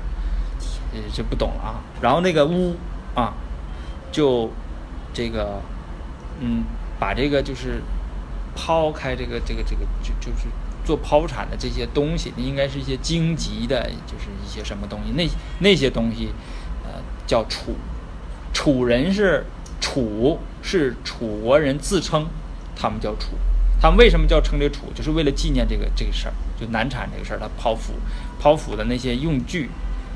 [0.93, 1.83] 来，呃，就不懂了啊。
[2.01, 2.77] 然后那个巫
[3.13, 3.33] 啊，
[4.13, 4.49] 就
[5.13, 5.61] 这个
[6.39, 6.63] 嗯，
[6.97, 7.81] 把这个就是
[8.55, 10.47] 抛开这个这个这个就就是
[10.85, 15.27] 做剖产的这些东西，应该是一些荆棘的，就是一些什么东西，那
[15.59, 16.29] 那些东西，
[16.85, 17.75] 呃，叫楚。
[18.53, 19.45] 楚人是
[19.81, 22.25] 楚，是楚国人自称，
[22.73, 23.35] 他们叫楚。
[23.79, 24.91] 他们为什么叫称这楚？
[24.95, 27.39] 就是为了纪念这个这个事儿，就难产这个事儿。
[27.39, 27.93] 他剖腹，
[28.41, 29.69] 剖腹的那些用具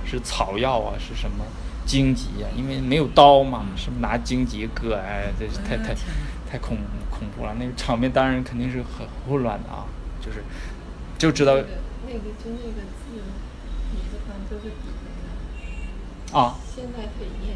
[0.05, 1.45] 是草药啊，是什么
[1.85, 2.49] 荆棘啊？
[2.57, 4.95] 因为没有刀嘛，是不拿荆棘割？
[4.95, 5.93] 哎，这是太太
[6.49, 6.77] 太恐
[7.09, 7.55] 恐怖了。
[7.59, 9.85] 那个场面当然肯定是很混乱的啊，
[10.19, 10.43] 就是
[11.19, 11.67] 就知道那个
[12.07, 13.21] 那个就那个字，
[13.93, 14.89] 你这方都是笔
[16.31, 17.55] 的，啊，现在可以念。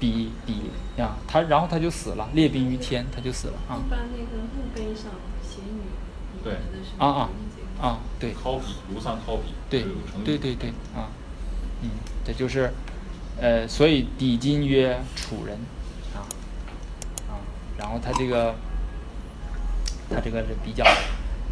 [0.00, 5.10] 比比呀，他然后他就死了，列兵于天，他就死了啊一般那个墓碑上
[5.42, 5.82] 写女，
[6.44, 6.54] 对
[6.98, 9.16] 啊啊这个啊，对掏笔，庐山
[9.68, 9.84] 对
[10.24, 11.10] 对对对啊，
[11.82, 11.90] 嗯，
[12.24, 12.72] 这就是
[13.40, 15.58] 呃，所以抵今曰楚人
[16.14, 16.22] 啊
[17.28, 17.42] 啊，
[17.76, 18.54] 然后他这个
[20.10, 20.84] 他这个是比较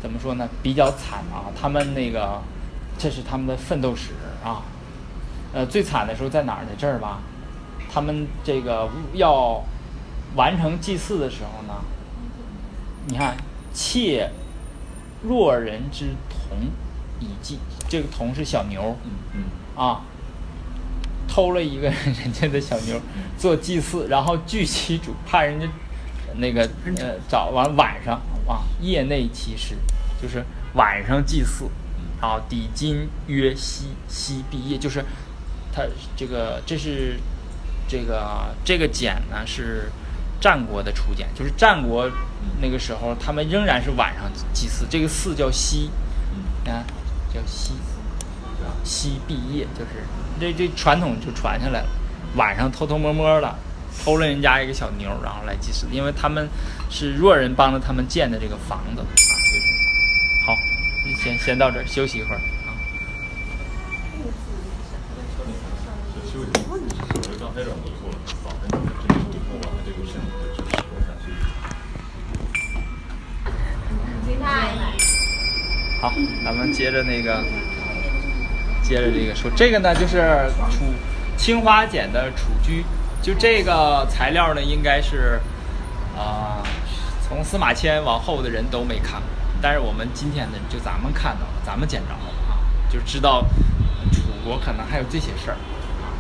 [0.01, 0.49] 怎么说呢？
[0.63, 2.41] 比较惨啊，他们那个
[2.97, 4.13] 这是他们的奋斗史
[4.45, 4.63] 啊，
[5.53, 6.63] 呃，最惨的时候在哪儿？
[6.65, 7.21] 呢这儿吧。
[7.97, 9.65] 他们这个要
[10.35, 11.83] 完成祭祀的时候呢，
[13.07, 13.35] 你看，
[13.73, 14.31] 窃
[15.23, 16.59] 弱人之童
[17.21, 20.03] 以祭，这个童是小牛嗯嗯，啊，
[21.27, 23.01] 偷了一个人家的小牛
[23.39, 25.67] 做祭祀，然后聚其主，怕人家
[26.35, 26.69] 那个
[26.99, 29.75] 呃早完晚上啊，夜内其实
[30.21, 30.45] 就是
[30.75, 31.71] 晚上祭祀，
[32.21, 35.03] 然后抵今曰西西毕业，就是
[35.73, 35.83] 他
[36.15, 37.19] 这个这是
[37.89, 39.91] 这个这个简呢是
[40.41, 42.11] 战国的初简，就是战国
[42.61, 45.91] 那个时候他们仍然是晚上祭祀，这个祀叫夕，
[46.67, 46.85] 啊
[47.33, 47.73] 叫夕，
[48.85, 50.05] 夕毕业就是
[50.39, 51.89] 这这传统就传下来了，
[52.37, 53.55] 晚上偷偷摸摸的
[54.05, 56.49] 偷了人家一个小牛，然后来祭祀，因为他们
[56.91, 59.63] 是弱人帮着他们建的这个房子啊，所以
[60.45, 60.57] 好，
[61.23, 62.75] 先先到这儿休息一会儿啊。
[66.15, 66.51] 就休息。
[67.57, 68.85] 我就刚才软不错了，早晨真的
[69.33, 71.41] 以后晚上这个身体的知识，我想休息。
[76.03, 76.13] 好，
[76.45, 77.43] 咱们接着那个，
[78.83, 80.85] 接着这个说，这个呢就是楚
[81.39, 82.85] 青花简的楚居，
[83.23, 85.41] 就这个材料呢应该是，
[86.15, 86.63] 啊、
[87.27, 89.23] 从司马迁往后的人都没看过，
[89.63, 92.19] 但是我们今天呢，就咱们看到了，咱们捡着了
[92.51, 92.61] 啊，
[92.93, 93.47] 就知道
[94.13, 95.57] 楚国可能还有这些事儿
[96.05, 96.13] 啊，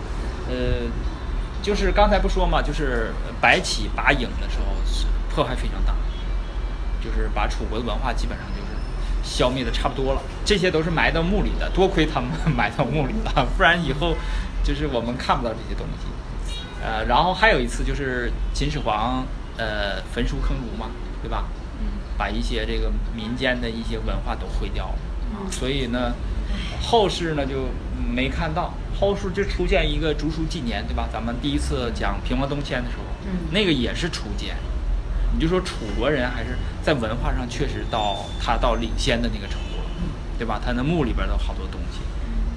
[0.49, 0.55] 呃，
[1.67, 3.11] 就是刚才不说嘛，就是
[3.41, 5.93] 白起拔营的时候是破坏非常大，
[7.03, 8.69] 就是把楚国的文化基本上就是
[9.25, 14.14] 消灭的差不多了，这些都是埋到墓里的，多亏他们 埋到墓里了，不然以后
[14.62, 16.07] 就是我们看不到这些东西。
[16.81, 20.87] 呃，然后还有一次就是秦始皇呃焚书坑儒嘛，
[21.21, 21.47] 对吧？
[21.81, 24.99] 嗯，把一些这个民间的一些文化都毁掉了
[25.35, 26.12] 啊，所以呢，
[26.81, 27.71] 后世呢就
[28.09, 31.09] 没看到，后世就出现一个竹书纪年，对吧？
[31.13, 34.57] 咱们第一次讲平王东迁的时候，嗯那个也是楚简，
[35.33, 39.85] 你就说楚国人还是在文化上确实到他到领先的那个程度了，
[40.39, 40.61] 对吧？
[40.65, 42.01] 他那墓里边都好多东西，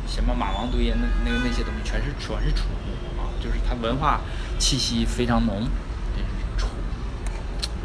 [0.07, 4.21] 什么马王堆呀，那那个那些东西全是全是楚墓啊，就是他文化
[4.57, 5.67] 气息非常浓，
[6.15, 6.67] 这是楚。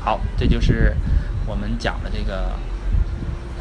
[0.01, 0.97] 好，这就是
[1.47, 2.53] 我们讲的这个，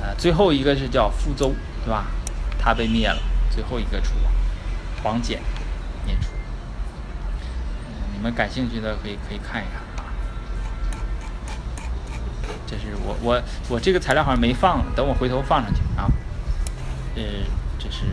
[0.02, 2.08] 呃，最后一个是叫傅周，对吧？
[2.60, 4.33] 他被灭了，最后一个楚王，
[5.04, 5.42] 黄简
[6.06, 6.30] 灭楚。
[7.86, 10.10] 嗯，你们感兴趣的可以可以看一看啊。
[12.66, 16.10] 这是我我我这个材料好像没放，等我回头放上去啊。
[17.16, 17.22] 呃，
[17.78, 18.06] 这是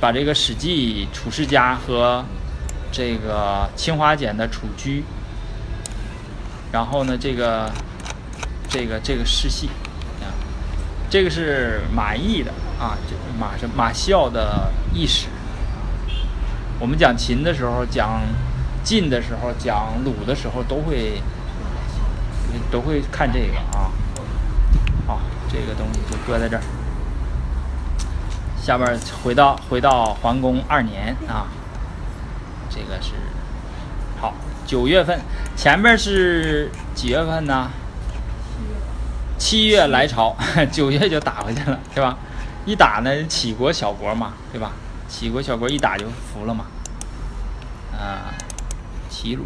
[0.00, 2.24] 把这个《史记·楚世家》和
[2.92, 5.00] 这个清华简的《楚居》，
[6.70, 7.72] 然后呢，这个
[8.68, 9.68] 这个这个世系
[10.20, 10.30] 啊，
[11.10, 15.26] 这个是马邑的啊，这马是马啸的异史。
[16.80, 18.20] 我们讲秦的时候，讲
[18.82, 21.20] 晋的时候，讲鲁的时候，都会
[22.70, 23.90] 都会看这个啊。
[25.06, 26.62] 好，这个东西就搁在这儿。
[28.60, 31.46] 下边回到回到桓公二年啊，
[32.70, 33.12] 这个是
[34.20, 34.34] 好
[34.66, 35.20] 九月份，
[35.54, 37.70] 前面是几月份呢？
[39.36, 40.34] 七月来朝，
[40.72, 42.16] 九月就打回去了，对吧？
[42.64, 44.72] 一打呢，齐国小国嘛，对吧？
[45.16, 46.66] 齐国小国一打就服了嘛。
[47.92, 48.34] 啊，
[49.08, 49.44] 齐鲁。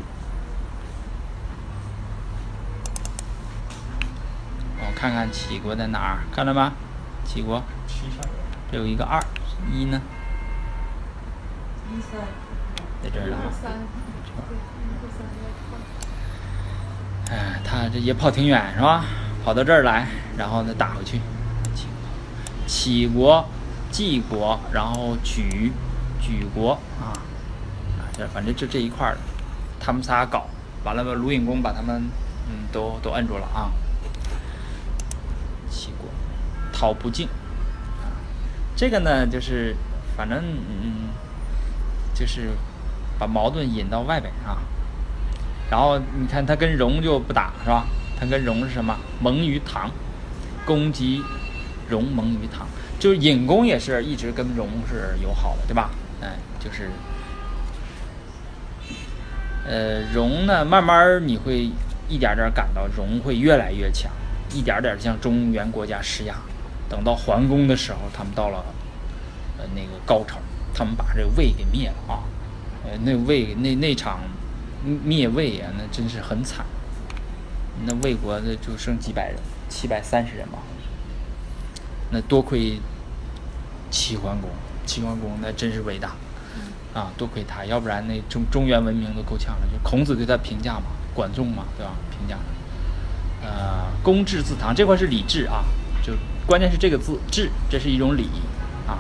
[4.81, 6.73] 我看看齐国在哪儿，看到吗？
[7.23, 7.63] 齐国。
[8.73, 9.23] 这有一个二，
[9.71, 10.01] 一呢，
[11.93, 12.19] 一三
[13.03, 13.37] 在这儿呢。
[17.31, 19.05] 哎，他这也跑挺远是吧？
[19.45, 20.09] 跑到这儿来，
[20.39, 21.21] 然后再打回去。
[21.75, 21.87] 齐
[22.67, 23.47] 齐国、
[23.91, 25.71] 晋国，然后莒、
[26.21, 27.17] 莒国啊，
[27.99, 29.17] 啊，这反正就这一块儿，
[29.81, 30.47] 他们仨搞
[30.85, 31.13] 完了吧？
[31.13, 32.03] 鲁隐公把他们
[32.49, 33.71] 嗯都都摁住了啊。
[35.71, 36.09] 齐国，
[36.73, 38.09] 讨不敬啊，
[38.77, 39.75] 这个呢就是
[40.17, 41.09] 反正嗯，
[42.15, 42.51] 就是
[43.19, 44.59] 把矛盾引到外边啊。
[45.71, 47.85] 然后你看他跟戎就不打是吧？
[48.19, 48.97] 他跟戎是什么？
[49.21, 49.91] 盟于唐，
[50.65, 51.23] 攻击
[51.89, 52.67] 戎盟于唐，
[52.99, 55.91] 就是尹公也是一直跟戎是友好的，对吧？
[56.21, 56.91] 哎，就是，
[59.67, 61.71] 呃，戎呢，慢慢你会
[62.09, 64.11] 一点点感到戎会越来越强，
[64.53, 66.35] 一点点向中原国家施压。
[66.89, 68.65] 等到桓公的时候，他们到了
[69.59, 70.39] 呃那个高潮，
[70.75, 72.25] 他们把这个魏给灭了啊！
[72.85, 74.21] 呃，那魏那那场
[75.05, 76.65] 灭魏啊，那真是很惨。
[77.85, 79.37] 那魏国的就剩几百人，
[79.69, 80.59] 七百三十人吧。
[82.11, 82.79] 那多亏
[83.91, 84.51] 齐桓公，
[84.87, 86.13] 齐桓公那真是伟大
[86.95, 87.13] 啊！
[87.17, 89.67] 多亏他，要不然那中中原文明都够呛了。
[89.73, 91.93] 就孔子对他评价嘛，管仲嘛，对吧？
[92.11, 92.37] 评价。
[93.43, 95.65] 呃，公治自唐这块是礼制啊，
[96.03, 96.13] 就
[96.47, 98.29] 关键是这个字治，这是一种礼
[98.87, 98.99] 啊，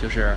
[0.00, 0.36] 就是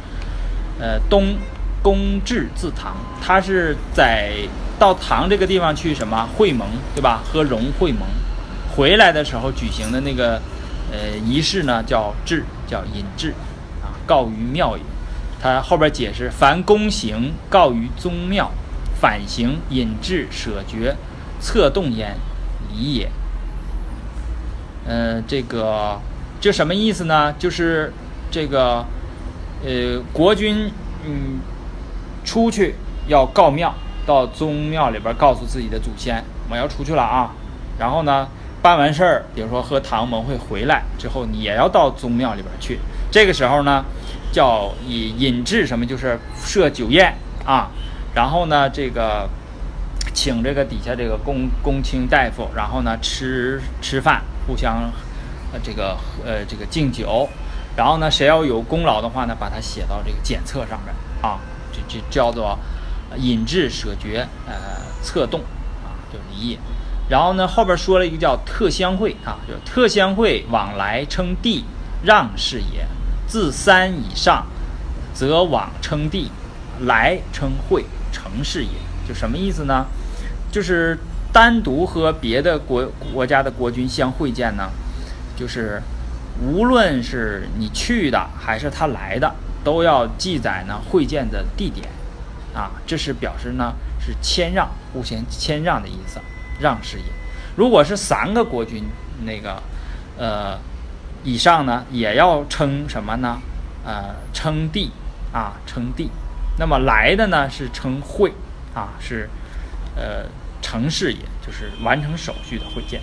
[0.80, 1.36] 呃东
[1.84, 4.34] 公治自唐，他是在
[4.80, 7.22] 到唐这个地方去什么会盟，对吧？
[7.24, 8.08] 和戎会盟，
[8.76, 10.42] 回来的时候举行的那个
[10.92, 13.34] 呃仪式呢，叫制，叫引制
[13.82, 14.84] 啊，告于庙也。
[15.42, 18.52] 他后边解释：凡公行，告于宗庙，
[19.00, 20.96] 反行引制舍绝，
[21.40, 22.18] 策动焉，
[22.74, 23.10] 礼也。
[24.86, 26.00] 呃，这个
[26.42, 27.34] 这什么意思呢？
[27.40, 27.94] 就是
[28.30, 28.86] 这个
[29.64, 30.72] 呃国君
[31.06, 31.40] 嗯
[32.26, 32.76] 出去
[33.08, 33.74] 要告庙，
[34.06, 37.32] 到宗庙里边告诉自己的祖先，我要出去了啊。
[37.78, 38.28] 然后呢，
[38.62, 42.78] 办完事儿，比如说和唐盟会回来之后，你也要到宗庙里边去。
[43.10, 43.86] 这个时候呢，
[44.32, 47.70] 叫以引制什么，就是设酒宴啊。
[48.14, 49.30] 然后呢，这个
[50.14, 54.92] 请这个底下这个公公卿大夫，然后呢吃吃饭，互相
[55.54, 57.30] 呃这个呃这个敬酒。
[57.78, 61.40] 然后呢，谁要有功劳的话呢，把它写到这个检册上面啊，
[61.72, 62.60] 这这叫做
[63.16, 64.54] 引制舍绝呃
[65.02, 65.40] 策动
[65.82, 66.60] 啊，就礼也。
[67.10, 71.66] 然后呢，后边说了一个叫特相会啊，就特相会往来称地，
[72.04, 72.88] 让是也。
[73.28, 74.46] 自三以上，
[75.14, 76.32] 则往称地，
[76.82, 78.70] 来称会，成是也。
[79.08, 79.86] 就什么意思呢？
[80.52, 80.98] 就是
[81.32, 84.70] 单独和别的国国家的国君相会见呢，
[85.36, 85.82] 就是
[86.42, 89.32] 无论是你去的还是他来的，
[89.64, 91.88] 都要记载呢会见的地点，
[92.56, 96.20] 啊，这是表示呢是谦让，互相谦让的意思，
[96.60, 97.06] 让是也。
[97.56, 98.86] 如果是三个国君
[99.24, 99.62] 那个，
[100.18, 100.58] 呃，
[101.24, 103.40] 以上呢，也要称什么呢？
[103.86, 104.92] 呃，称帝
[105.34, 106.10] 啊，称帝。
[106.58, 108.32] 那么来的呢是称会
[108.74, 109.30] 啊，是
[109.96, 110.26] 呃
[110.62, 113.02] 成事也，就是完成手续的会见。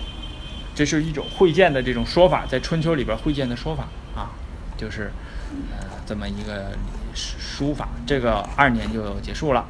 [0.75, 3.85] 这是一种会见的这种说法，在春秋里边会见的说法
[4.15, 4.31] 啊，
[4.77, 5.11] 就是
[5.73, 6.73] 呃这么一个
[7.15, 7.89] 书法。
[8.07, 9.61] 这个二年就结束了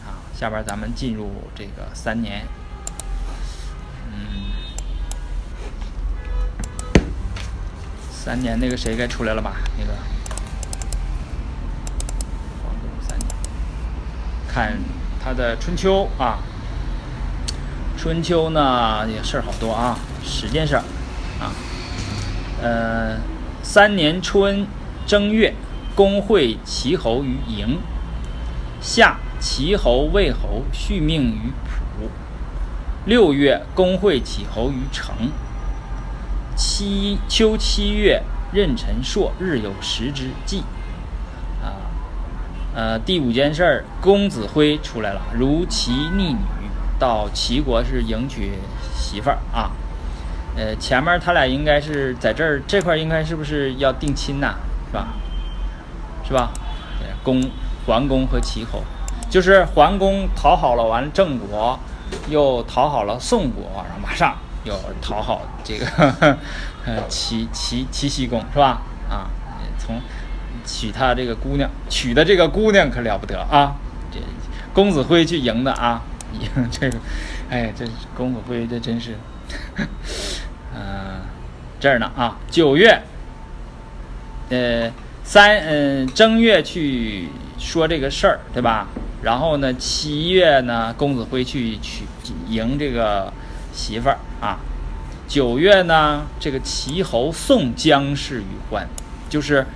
[0.00, 2.46] 啊，下边咱们进入这个三年。
[4.18, 4.24] 嗯，
[8.10, 9.56] 三年那个谁该出来了吧？
[9.78, 9.92] 那个，
[14.48, 14.78] 看
[15.22, 16.38] 他的春秋啊。
[17.96, 20.84] 春秋呢也事儿好多啊，十件事儿
[21.40, 21.52] 啊。
[22.62, 23.18] 呃，
[23.62, 24.66] 三年春
[25.04, 25.54] 正月，
[25.96, 27.80] 公会齐侯于营。
[28.80, 32.08] 夏，齐侯、魏侯续命于蒲。
[33.04, 35.14] 六月，公会齐侯于城。
[36.56, 38.22] 七秋七月，
[38.52, 40.60] 壬辰朔，日有食之祭。
[41.62, 41.78] 啊，
[42.74, 46.38] 呃，第五件事儿，公子辉出来了，如其逆女。
[46.98, 48.54] 到齐国是迎娶
[48.92, 49.70] 媳妇儿啊，
[50.56, 54.56] 呃，前面他俩应该是在这儿这块应该是不是要定亲呐？
[54.88, 55.08] 是吧？
[56.26, 56.50] 是吧？
[57.22, 57.40] 公
[57.86, 58.82] 桓公和齐侯，
[59.30, 61.78] 就是桓公讨好了完郑国，
[62.30, 65.86] 又讨好了宋国，然后马上又讨好这个
[66.84, 68.82] 呃齐齐齐僖公是吧？
[69.08, 69.30] 啊，
[69.78, 70.00] 从
[70.64, 73.76] 娶他这个姑娘，娶的这个姑娘可了不得啊！
[74.12, 74.18] 这
[74.74, 76.02] 公子辉去迎的啊。
[76.38, 76.98] 迎这个，
[77.48, 79.16] 哎，这公子辉这真是，
[80.76, 81.22] 嗯，
[81.80, 83.00] 这儿呢啊，九月，
[84.50, 84.92] 呃，
[85.24, 88.88] 三嗯正月去说这个事儿，对吧？
[89.22, 92.04] 然后呢，七月呢，公子辉去娶
[92.48, 93.32] 迎这个
[93.72, 94.58] 媳妇儿啊。
[95.26, 98.86] 九月呢，这个齐侯送姜氏于欢，
[99.28, 99.66] 就是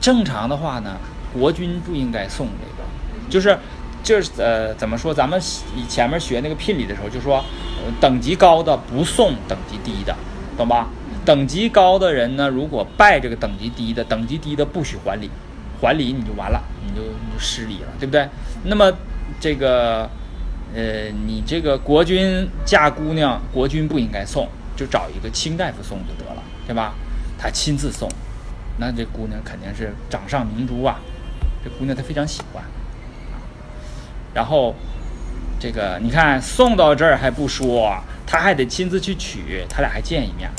[0.00, 0.96] 正常的话呢，
[1.32, 3.58] 国君不应该送这个，就是。
[4.00, 5.12] 就是呃，怎么说？
[5.12, 5.38] 咱们
[5.76, 7.44] 以前面学那个聘礼的时候，就说，
[8.00, 10.16] 等级高的不送等级低的，
[10.56, 10.88] 懂吧？
[11.26, 15.28] 等级高的人呢，如果拜这个等级低的，等级低的不许还礼，
[15.78, 18.26] 还礼你就完了，你就你就失礼了，对不对？
[18.62, 18.90] 那么
[19.38, 20.08] 这个，
[20.74, 24.46] 呃，你这个国君嫁姑娘，国君不应该送，
[24.76, 26.94] 就找一个卿大夫送就得了，对吧？
[27.38, 28.08] 他亲自送，
[28.78, 31.00] 那这姑娘肯定是掌上明珠啊，
[31.64, 32.62] 这姑娘她非常喜欢。
[34.34, 34.74] 然后，
[35.58, 37.96] 这个你看送到这儿还不说，
[38.26, 40.50] 他还得亲自去取，他俩还见一面。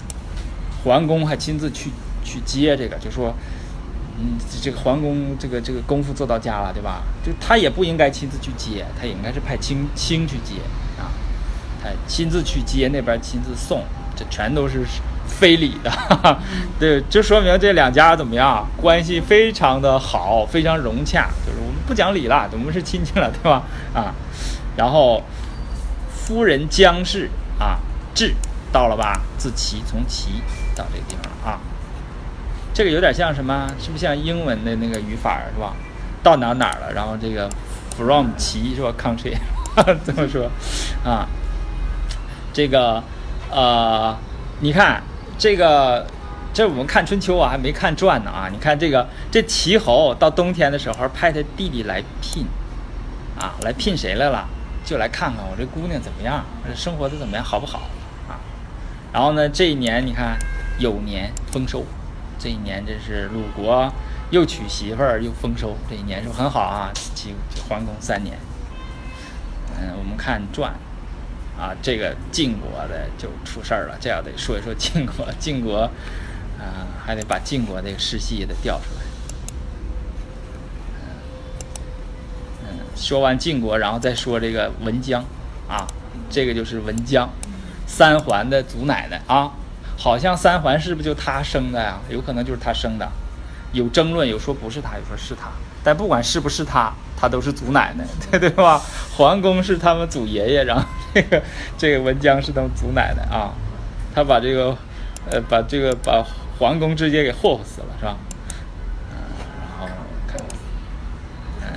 [0.84, 1.92] 桓公还亲自去
[2.24, 3.34] 去接这个，就说，
[4.20, 7.04] 嗯，这个皇宫这个这个功夫做到家了，对吧？
[7.26, 10.56] 就他也不应该亲自去接，他也应该是派卿卿去接
[11.00, 11.08] 啊。
[11.82, 13.84] 他亲自去接，那边亲自送，
[14.16, 14.86] 这全都是
[15.26, 15.92] 非礼的。
[16.78, 21.76] 对，就说明这两家怎么样，关系非常的好，非常融洽，就是我们。
[21.88, 23.64] 不讲理了，我们是亲戚了，对吧？
[23.96, 24.14] 啊，
[24.78, 25.24] 然后
[26.14, 27.80] 夫人姜氏啊，
[28.14, 28.36] 至
[28.72, 29.22] 到了吧？
[29.40, 30.44] 自齐从齐
[30.76, 31.60] 到这个地方了啊。
[32.80, 33.70] 这个有点像什么？
[33.78, 35.74] 是不是像英文的那个语法是吧？
[36.24, 36.90] 到哪哪了？
[36.96, 37.50] 然后这个
[37.98, 39.34] from 齐是吧？country
[40.06, 40.50] 这么说
[41.04, 41.28] 啊？
[42.54, 43.04] 这个
[43.52, 44.18] 呃，
[44.62, 45.04] 你看
[45.38, 46.08] 这个。
[46.52, 48.50] 这我们看春秋啊，还没看传呢啊！
[48.52, 52.44] 你看这个，这齐侯到冬天的时候派他弟弟来聘，
[53.38, 54.48] 啊，来聘谁来了？
[54.84, 56.44] 就来看看我这姑娘怎么样，
[56.76, 57.82] 生活的怎么样，好不好
[58.28, 58.40] 啊？
[59.14, 60.40] 然后呢，这一年你看
[60.80, 61.86] 有年丰收，
[62.40, 63.92] 这一年真是鲁国
[64.32, 66.90] 又娶媳妇儿又丰收，这一年是不很好啊？
[67.14, 67.36] 齐
[67.68, 68.40] 桓公三年。
[69.80, 70.74] 嗯，我们看传，
[71.58, 75.90] 啊，这个晋国的就出事儿了，这要得说一说晋国，晋国。
[76.60, 79.02] 啊，还得把晋国这个世系也得调出来。
[82.64, 85.24] 嗯，说完晋国，然后再说这个文姜，
[85.70, 85.88] 啊，
[86.30, 87.30] 这个就是文姜，
[87.88, 89.54] 三桓的祖奶奶啊，
[90.02, 92.00] 好像三环是不是就他生的呀？
[92.10, 93.06] 有可能就是他生的，
[93.74, 95.50] 有争论，有说不是他，有说是他，
[95.84, 98.82] 但不管是不是他，他都是祖奶奶， 对对吧？
[99.18, 101.44] 桓公是他们祖爷爷，然后这个
[101.78, 103.54] 这个文姜是他们祖奶奶啊。
[104.16, 104.76] 他把这个
[105.30, 106.26] 呃把这个把
[106.58, 108.16] 桓公直接给霍霍死了，是吧？
[109.12, 109.16] 嗯，
[109.60, 109.88] 然后
[110.28, 110.42] 看，
[111.62, 111.68] 嗯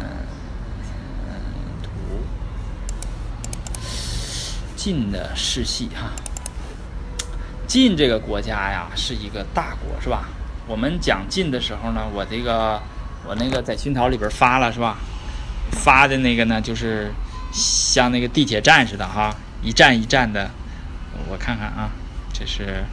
[0.00, 0.06] 嗯
[1.28, 1.32] 嗯
[1.80, 1.88] 图
[4.76, 6.10] 晋的世系哈。
[7.72, 10.28] 晋这个国家呀是一个大国，是吧？
[10.66, 12.78] 我们讲晋的时候呢，我这个
[13.26, 14.98] 我那个在熏陶里边发了，是吧？
[15.70, 17.10] 发的那个呢，就是
[17.50, 20.50] 像那个地铁站似的哈，一站一站的。
[21.30, 21.88] 我看看啊，
[22.34, 22.84] 这是，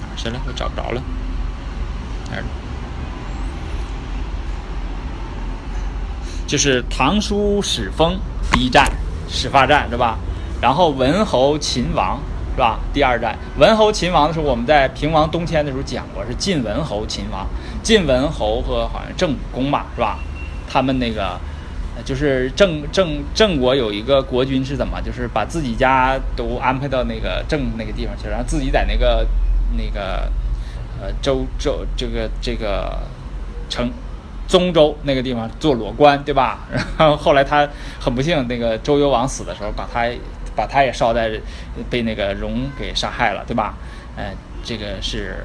[0.00, 0.40] 哪去了？
[0.44, 1.00] 我找不着了，
[2.32, 2.44] 哪儿？
[6.46, 8.18] 就是唐书始封
[8.52, 8.90] 第一站，
[9.28, 10.18] 始发站是吧？
[10.60, 12.18] 然后文侯秦王
[12.54, 12.78] 是吧？
[12.92, 17.46] 第二站，文侯秦王的时候，我们在平王东迁的时候讲过，是晋文侯秦王。
[17.82, 20.18] 晋文侯和好像郑武公吧，是吧？
[20.66, 21.38] 他们那个，
[22.04, 29.26] 就是郑郑郑国有一个国君是怎么，就是把自己家都安排到那个郑那个地方去，然后自己在那个
[29.76, 30.30] 那个
[31.00, 33.00] 呃周周这个这个
[33.68, 33.90] 城
[34.46, 36.60] 中州那个地方做裸官，对吧？
[36.98, 37.68] 然后后来他
[38.00, 40.08] 很不幸，那个周幽王死的时候，把他
[40.54, 41.30] 把他也烧在
[41.88, 43.74] 被那个戎给杀害了，对吧？
[44.16, 44.32] 呃，
[44.62, 45.44] 这个是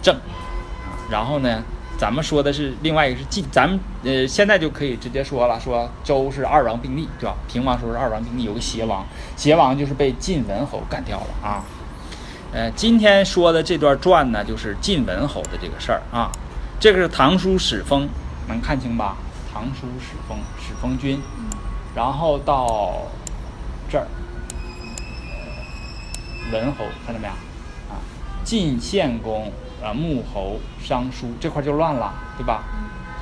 [0.00, 1.62] 郑啊，然后呢？
[1.98, 7.34] 咱们说的是另外一个是晋，咱们呃现在就可以直接说了，说周是二王并立，对吧？
[7.48, 9.02] 平王说是二王并立，有个邪王，
[9.34, 11.64] 邪王就是被晋文侯干掉了啊。
[12.52, 16.30] 呃，今天说的这段传呢，就是晋文侯的这个事儿啊。
[16.78, 18.06] 这个是唐书始丰，
[18.48, 19.16] 能看清吧？
[19.52, 21.20] 唐书始封，始封君，
[21.94, 23.02] 然后到
[23.88, 24.06] 这儿，
[26.52, 27.32] 文侯看到没有？
[27.92, 28.00] 啊，
[28.44, 29.52] 晋献公。
[29.84, 32.64] 啊，穆侯商叔这块就乱了，对吧？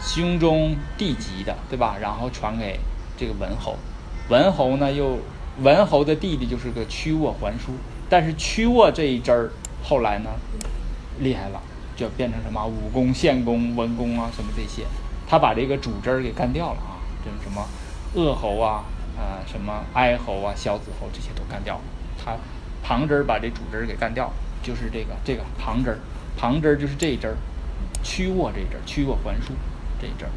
[0.01, 1.97] 兄中弟及的，对吧？
[2.01, 2.79] 然后传给
[3.19, 3.77] 这个文侯，
[4.29, 5.19] 文侯呢又
[5.63, 7.73] 文侯的弟弟就是个屈沃还叔，
[8.09, 9.51] 但是屈沃这一支儿
[9.83, 10.31] 后来呢
[11.19, 11.61] 厉害了，
[11.97, 14.85] 就变成什么武功、献公、文公啊什么这些，
[15.27, 17.67] 他把这个主枝儿给干掉了啊，这什么
[18.15, 18.85] 鄂侯啊
[19.17, 21.83] 啊什么哀侯啊萧子侯这些都干掉了，
[22.23, 22.37] 他
[22.83, 25.99] 旁枝儿把这主枝儿给干掉了，就是这个这个旁枝儿。
[26.37, 27.37] 旁枝儿就是这一枝儿，
[28.03, 29.53] 屈沃这一枝儿，屈沃还叔
[30.01, 30.31] 这一枝儿。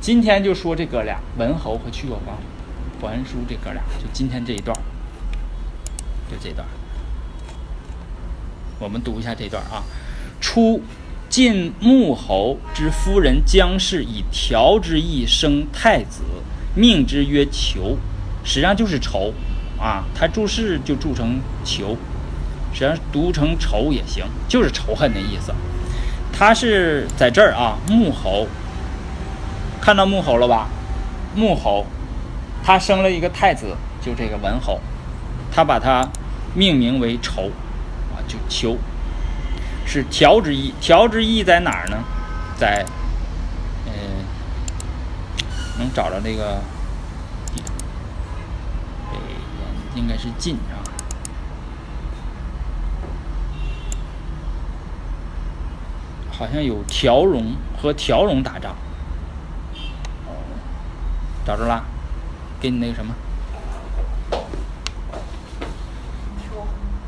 [0.00, 2.32] 今天就说这哥俩，文侯和屈沃还
[3.06, 4.76] 还叔这哥俩，就今天这一段，
[6.30, 6.66] 就这段。
[8.78, 9.82] 我们读一下这段啊。
[10.40, 10.80] 初，
[11.30, 16.22] 晋穆侯之夫人姜氏以条之意生太子，
[16.74, 17.96] 命之曰求，
[18.42, 19.32] 实际上就是仇
[19.80, 20.04] 啊。
[20.12, 21.96] 他注释就注成求。
[22.72, 25.52] 实际上读成仇也行，就是仇恨的意思。
[26.32, 28.46] 他是在这儿啊，穆侯，
[29.80, 30.68] 看到穆侯了吧？
[31.36, 31.86] 穆侯，
[32.64, 34.80] 他生了一个太子，就这个文侯，
[35.52, 36.08] 他把他
[36.54, 37.50] 命名为仇，
[38.12, 38.76] 啊，就求，
[39.90, 40.72] 是调之意。
[40.80, 41.96] 调之意在哪儿呢？
[42.56, 42.86] 在，
[43.86, 43.92] 嗯，
[45.80, 46.60] 能找着那个
[47.52, 47.72] 地图，
[49.10, 49.18] 北
[50.00, 50.78] 应该是晋啊。
[56.30, 58.76] 好像有条戎和条戎打仗，
[61.44, 61.82] 找着啦，
[62.60, 63.12] 给你那个什么？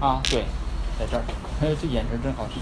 [0.01, 0.47] 啊，对，
[0.99, 1.23] 在这儿，
[1.81, 2.59] 这眼神真好使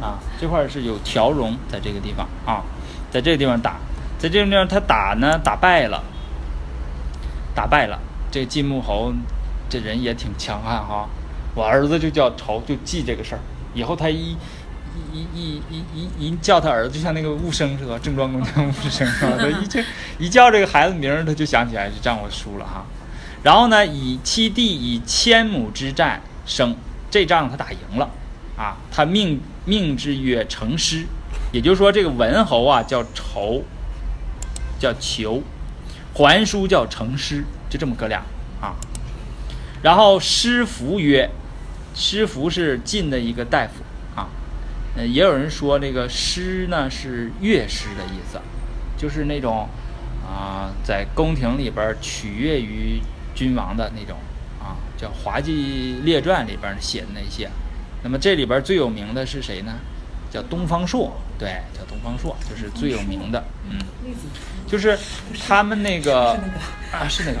[0.00, 0.18] 啊！
[0.40, 2.62] 这块儿是有条戎在这个地方啊，
[3.10, 3.76] 在这个地方打，
[4.18, 6.02] 在这个地方他打呢，打败了，
[7.54, 7.98] 打败了。
[8.30, 9.12] 这个晋穆侯
[9.68, 11.08] 这人也挺强悍哈，
[11.54, 13.40] 我儿子就叫仇，就记这个事儿，
[13.74, 14.36] 以后他一。
[15.12, 19.36] 一一一一一叫他儿子，就像那个武生似的，郑庄公叫武生是吧？
[19.62, 19.80] 一叫
[20.18, 22.84] 一叫这个孩子名儿，他就想起来这仗我输了哈。
[23.44, 26.74] 然后呢，以七弟以千亩之战胜，
[27.08, 28.10] 这仗他打赢了
[28.56, 28.76] 啊。
[28.90, 31.04] 他命命之曰成师，
[31.52, 33.62] 也就是说这个文侯啊叫仇，
[34.78, 35.42] 叫求，
[36.14, 38.22] 桓叔叫成师，就这么哥俩
[38.62, 38.74] 啊。
[39.82, 41.28] 然后师服曰，
[41.94, 43.84] 师服是晋的一个大夫
[44.18, 44.28] 啊。
[44.96, 48.40] 也有人说这个师呢是乐师的意思，
[48.96, 49.68] 就是那种
[50.26, 53.00] 啊，在宫廷里边取悦于
[53.34, 54.16] 君王的那种
[54.58, 57.50] 啊，叫《滑稽列传》里边写的那些。
[58.02, 59.74] 那么这里边最有名的是谁呢？
[60.30, 63.42] 叫东方朔，对，叫东方朔，就是最有名的。
[63.70, 63.78] 嗯，
[64.66, 64.98] 就是
[65.46, 66.32] 他们那个
[66.92, 67.40] 啊，是那个，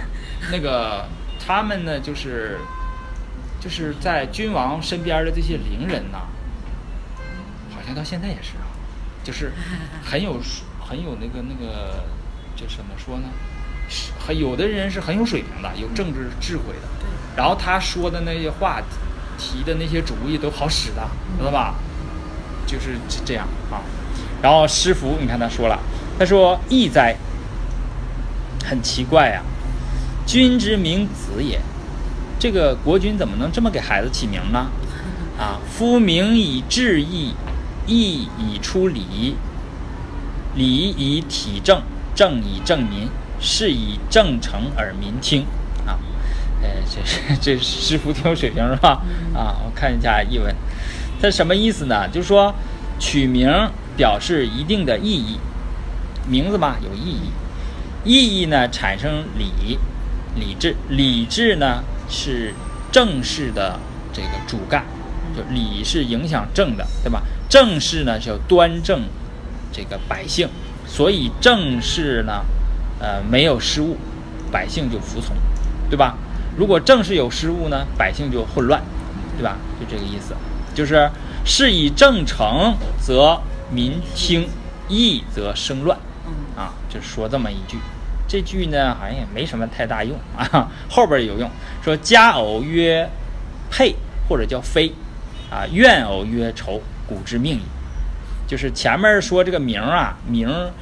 [0.50, 1.06] 那个
[1.46, 2.58] 他们呢就是
[3.60, 6.20] 就是在君王身边的这些伶人呐，
[7.74, 8.64] 好像到现在也是啊，
[9.22, 9.52] 就是
[10.02, 10.40] 很有
[10.80, 12.04] 很有那个那个，
[12.56, 13.28] 就怎么说呢？
[13.90, 16.88] 是很有的人是很有水平的，有政治智慧的，
[17.36, 18.80] 然后他说的那些话，
[19.38, 21.08] 提的那些主意都好使的，
[21.38, 21.76] 知道吧？
[22.66, 23.80] 就是这这样啊。
[24.42, 25.78] 然后师傅，你看他说了，
[26.18, 27.16] 他说：“义哉，
[28.64, 29.42] 很奇怪呀、
[30.26, 31.60] 君之名子也。
[32.38, 34.66] 这个国君怎么能这么给孩子起名呢？
[35.38, 37.32] 啊，夫名以治义，
[37.86, 39.36] 义以出礼，
[40.54, 41.82] 礼以体政，
[42.14, 43.08] 政以正民，
[43.40, 45.46] 是以正诚而民听。
[46.60, 49.02] 啊，呃，这是这师傅挺有水平是吧？
[49.34, 50.54] 啊，我看一下译文，
[51.20, 52.08] 它什么意思呢？
[52.08, 52.54] 就是说
[52.98, 53.48] 取名
[53.96, 55.38] 表示一定的意义，
[56.26, 57.30] 名字嘛有意义，
[58.04, 59.78] 意义呢产生理，
[60.34, 62.54] 理智，理智呢是
[62.90, 63.78] 正事的
[64.12, 64.84] 这个主干，
[65.36, 67.22] 就理是影响政的，对吧？
[67.48, 69.02] 正事呢是要端正
[69.72, 70.48] 这个百姓，
[70.86, 72.44] 所以正事呢，
[73.00, 73.96] 呃没有失误，
[74.50, 75.36] 百姓就服从，
[75.88, 76.16] 对吧？
[76.58, 78.82] 如果政事有失误呢，百姓就混乱，
[79.36, 79.56] 对吧？
[79.78, 80.34] 就这个意思，
[80.74, 81.08] 就是
[81.44, 83.40] 是以正诚，则
[83.70, 84.42] 民听；
[84.88, 85.96] 义则生乱。
[86.56, 87.78] 啊，就说这么一句。
[88.26, 91.48] 这句呢，好像也没什么太大用啊，后边有用，
[91.80, 93.08] 说佳偶曰
[93.70, 93.94] 配，
[94.28, 94.92] 或者叫非，
[95.48, 97.62] 啊，怨偶曰仇，古之命也。
[98.48, 100.72] 就是前面说这个名儿啊，名儿，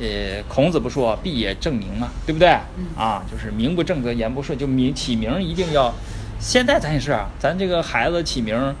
[0.00, 2.48] 呃，孔子不说必也正名嘛，对不对？
[2.96, 5.92] 啊，就是名不正则言不顺，就名起名儿一定要。
[6.40, 8.74] 现在咱也是啊，咱这个孩子起名儿，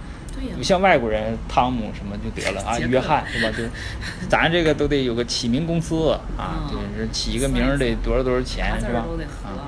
[0.56, 3.50] 不像外国人汤姆什么就得了啊， 约翰是吧？
[3.56, 3.64] 就
[4.30, 9.04] 咱这个都得有个起名公司啊，嗯就是起一个名儿得多少多少钱是吧？
[9.44, 9.66] 啊。，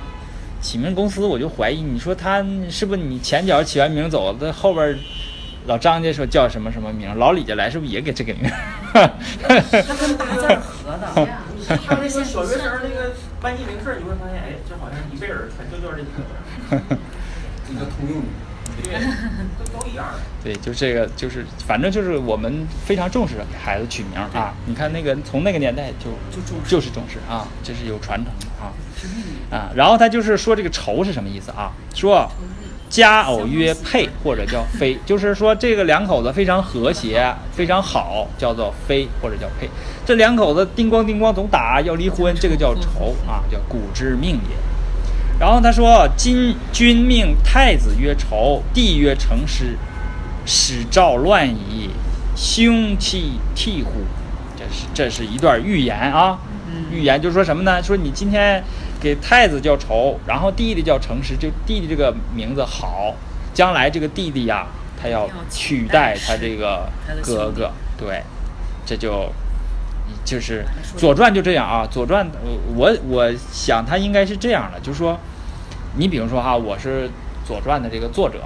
[0.60, 4.97] 起名公司我就怀疑，你说他是不是你前脚起完名走，那后边儿
[5.66, 8.48] 老张家说叫什么什么名，老李家来是不是也给这个名？
[8.93, 11.29] 它跟大字儿合的。
[11.87, 16.07] 他那个小学生那个班级名册，你会发现，哎，这好像一贝尔，全就叫这个，
[17.71, 18.25] 一个通用语。
[18.83, 18.95] 对，
[19.59, 20.19] 都都一样的。
[20.43, 24.55] 对，就这个，就是反正就是我们非常重视给孩子取名啊。
[24.67, 28.73] 你看那个从那个年代就就重视就是重视啊，这是有传承的啊
[29.51, 29.71] 啊。
[29.75, 31.73] 然后他就是说这个仇是什么意思啊？
[31.95, 32.29] 说
[32.91, 39.71] 佳偶曰配或者叫非，就是说这个两口子非常和谐，非常好，叫做非或者叫配。
[40.05, 44.57] 这两口子叮咣叮咣总打，要离婚，这个叫仇啊，叫古之命也。
[45.39, 49.79] 然后他说：“今君命太子曰仇，帝曰成师，
[50.45, 51.89] 使赵乱矣，
[52.37, 53.91] 凶气替乎？”
[54.59, 56.39] 这是这是一段预言啊，
[56.93, 57.83] 预言就是说什么呢？
[57.83, 58.62] 说你今天
[59.01, 63.14] 给太子叫仇，然后弟弟叫诚实，就弟弟这个名字好，
[63.55, 64.66] 将来这个弟弟呀、
[65.01, 66.89] 他要要取取代代他这个
[67.22, 68.22] 哥哥，对，
[68.85, 69.32] 这就
[70.24, 70.64] 就是
[70.98, 75.18] 《左传》就这样啊，《左传》呃我我想他应该是这样的，就是说，
[75.97, 77.09] 你比如说哈，我是
[77.47, 78.40] 《左传》的这个作者，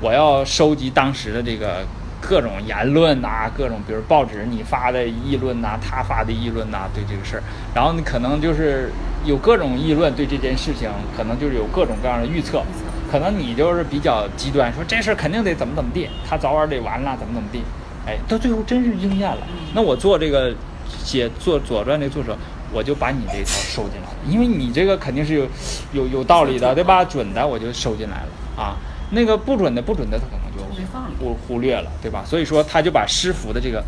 [0.00, 1.84] 我要收集当时的这个
[2.20, 7.42] 各种言论呐、各种比如报纸你发的议论呐、他发的议论呐、对这个事儿，
[7.74, 8.90] 然后你可能就是
[9.24, 12.62] 有各种议论对这件事情，可能就是有各种各样的预测，
[13.10, 17.62] 可能你就是比较极端，说这事儿肯定得怎么怎么地，他早晚得完了，怎么怎么地，
[18.06, 19.38] 哎，到最后真是应验了。
[19.74, 20.54] 那我做这个
[20.88, 22.36] 写做《左传》的作者，
[22.72, 25.46] 我就把你这一套收进来了，因为你这个肯定是有
[25.92, 27.04] 有有道理的，对吧？
[27.04, 28.62] 准的我就收进来了。
[28.62, 28.76] 啊，
[29.10, 30.49] 那个不准的不准的他可能
[30.80, 32.24] 就没放了忽忽略了，对吧？
[32.26, 33.84] 所以说他就把师傅的这个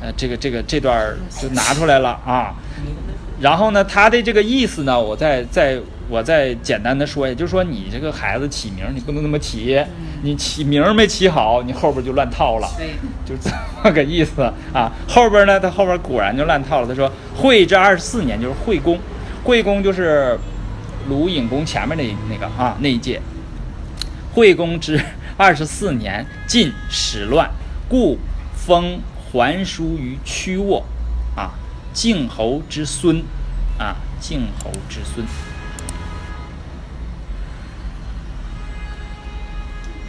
[0.00, 2.54] 呃这个这个这段就拿出来了啊。
[3.40, 9.82] 然后呢，他的这个意思呢，我再再我再简单的说一下，就是说你这个孩子起名儿，你不能那么起，
[10.22, 12.68] 你起名儿没起好，你后边就乱套了。
[12.76, 12.90] 对，
[13.26, 13.50] 就这
[13.82, 14.42] 么个意思
[14.72, 14.90] 啊。
[15.08, 16.86] 后边呢，他后边果然就乱套了。
[16.88, 18.98] 他说惠这二十四年，就是惠公，
[19.42, 20.38] 惠公就是
[21.08, 23.20] 鲁隐公前面那那个啊那一届。
[24.32, 25.00] 惠公之
[25.36, 27.50] 二十四年，晋始乱，
[27.88, 28.18] 故
[28.54, 30.84] 封桓叔于曲沃，
[31.34, 31.50] 啊，
[31.92, 33.24] 晋侯之孙，
[33.76, 35.26] 啊，晋侯之孙。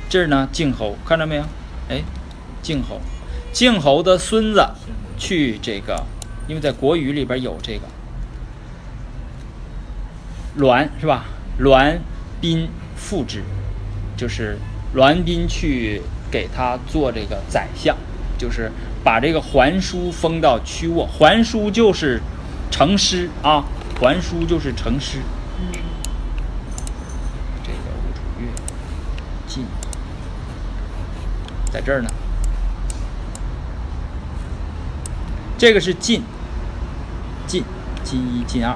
[0.07, 1.43] 这儿呢，晋侯看着没有？
[1.89, 2.03] 哎，
[2.61, 3.01] 晋侯，
[3.51, 4.63] 晋侯的孙子
[5.17, 6.05] 去这个，
[6.47, 7.87] 因为在国语里边有这个
[10.55, 11.25] 栾是吧？
[11.57, 11.99] 栾
[12.39, 13.43] 宾复之，
[14.15, 14.59] 就是
[14.95, 16.01] 栾斌去
[16.31, 17.95] 给他做这个宰相，
[18.37, 18.71] 就是
[19.03, 22.21] 把这个桓叔封到曲沃，桓叔就是
[22.71, 23.65] 成师啊，
[23.99, 25.19] 桓叔就是成师。
[27.63, 28.47] 这个吴楚越，
[29.47, 29.65] 晋
[31.71, 32.09] 在这儿呢。
[35.57, 36.21] 这个是晋，
[37.47, 37.63] 晋，
[38.03, 38.71] 晋一、晋二，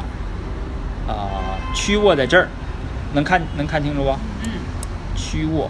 [1.07, 2.47] 啊、曲沃在这儿，
[3.13, 4.11] 能看能看清楚不？
[4.43, 4.51] 嗯，
[5.15, 5.69] 曲沃，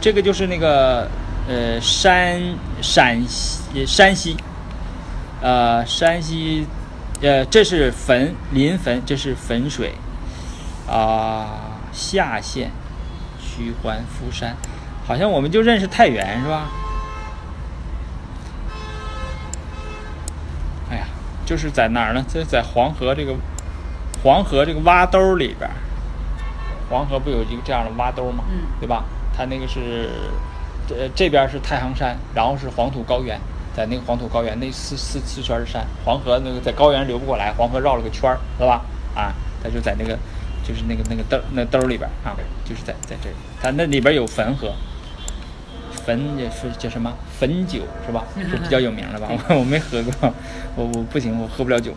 [0.00, 1.08] 这个就是那个
[1.48, 2.40] 呃山
[2.80, 4.36] 陕西山西，
[5.40, 6.66] 呃山西，
[7.20, 9.94] 呃这是汾临汾，这是汾水，
[10.88, 12.70] 啊、下县
[13.40, 14.56] 曲环夫山，
[15.06, 16.66] 好像我们就认识太原是吧？
[20.90, 21.06] 哎呀，
[21.44, 22.24] 就是在哪儿呢？
[22.28, 23.34] 这在黄河这个
[24.22, 25.68] 黄河这个洼兜里边，
[26.88, 28.44] 黄河不有一个这样的洼兜吗？
[28.48, 29.04] 嗯对吧？
[29.36, 30.08] 它那个是，
[30.88, 33.38] 呃这边是太行山，然后是黄土高原，
[33.76, 38.82] 在那个黄土高原那四四四圈儿山，黄河那个在高原流不过来，黄河绕了个圈儿，是吧？
[39.14, 40.18] 啊，它就在那个
[40.66, 42.34] 就是那个那个兜那兜里边啊，
[42.64, 44.72] 就是在在这里，它那里边有汾河。
[46.06, 48.24] 汾也是叫什么汾酒是吧？
[48.48, 49.26] 是比较有名的吧？
[49.48, 50.32] 我 我没喝过，
[50.76, 51.92] 我我不行，我喝不了酒。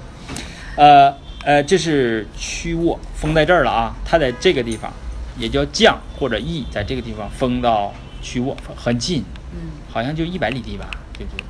[0.76, 1.14] 呃
[1.44, 3.96] 呃，这是曲沃，封在这儿了啊。
[4.04, 4.92] 它在这个地方，
[5.40, 11.44] 也叫将或者邑，在这个地方封到曲沃，很近，嗯，好像就一百里地吧，对不对？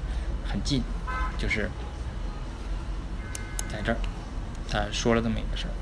[0.48, 0.82] 很近，
[1.38, 1.70] 就是
[3.68, 3.98] 在这儿。
[4.72, 5.74] 他说了这么一个事儿，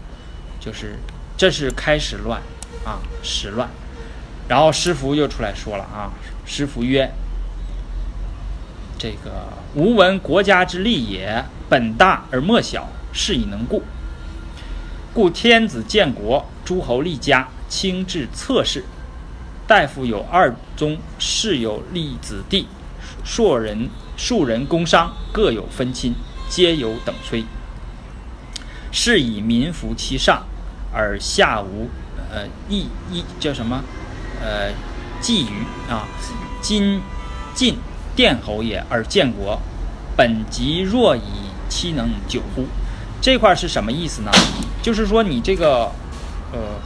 [0.61, 0.97] 就是
[1.35, 2.41] 这是开始乱
[2.85, 3.69] 啊，始乱。
[4.47, 6.13] 然后师傅又出来说了啊，
[6.45, 7.11] 师傅曰
[8.97, 13.83] ：“这个吾闻国家之利也，本大而末小，是以能固。
[15.13, 18.83] 故天子建国，诸侯立家，亲至侧室。
[19.67, 22.67] 大夫有二宗，士有立子弟，
[23.25, 26.13] 庶人庶人工商，各有分亲，
[26.49, 27.43] 皆有等崔。
[28.91, 30.43] 是以民服其上，
[30.93, 31.89] 而下无
[32.31, 33.83] 呃义义叫什么？
[34.41, 34.71] 呃，
[35.21, 35.49] 觊觎
[35.91, 36.07] 啊，
[36.61, 37.01] 今
[37.53, 37.77] 晋
[38.15, 39.59] 殿侯也，而建国，
[40.15, 42.65] 本即若以其能久乎？
[43.19, 44.31] 这块是什么意思呢？
[44.81, 45.91] 就是说你这个，
[46.53, 46.79] 呃，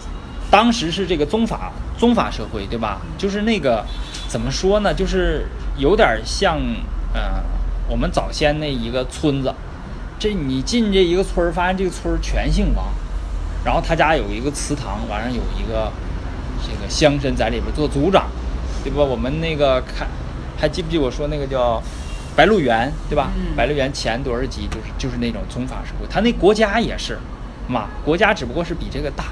[0.52, 3.02] 当时是这个宗法宗法社会，对吧？
[3.18, 3.84] 就是那个
[4.28, 4.94] 怎么说呢？
[4.94, 5.48] 就是
[5.78, 6.60] 有点像
[7.14, 7.41] 呃，
[7.88, 9.53] 我们早先那一个村子，
[10.19, 12.88] 这你进这一个村儿，发现这个村儿全姓王，
[13.64, 15.90] 然后他家有一个祠堂，完了有一个
[16.61, 18.26] 这个乡绅在里边做族长，
[18.84, 19.02] 对吧？
[19.02, 20.06] 我们那个看
[20.60, 21.82] 还记不记我说那个叫
[22.36, 23.30] 白鹿原，对吧？
[23.38, 27.18] 嗯白鹿原前多少集就是就是那种宗法社会，他那国家也是
[27.69, 29.26] 嘛，国家只不过是比这个大，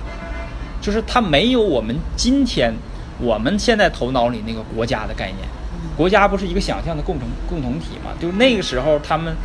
[0.90, 2.74] 就是它没有我们今天
[3.20, 5.48] 我们现在头脑里那个国家的概念。
[5.96, 8.10] 国家不是一个想象的共同共同体嘛？
[8.20, 9.36] 就那个时候他们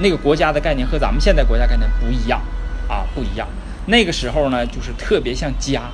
[0.00, 2.38] 那个国家的概念和咱们现在国家概念不一样
[2.86, 3.48] 啊，不一样。
[3.86, 5.84] 那个时候呢，就是特别像家，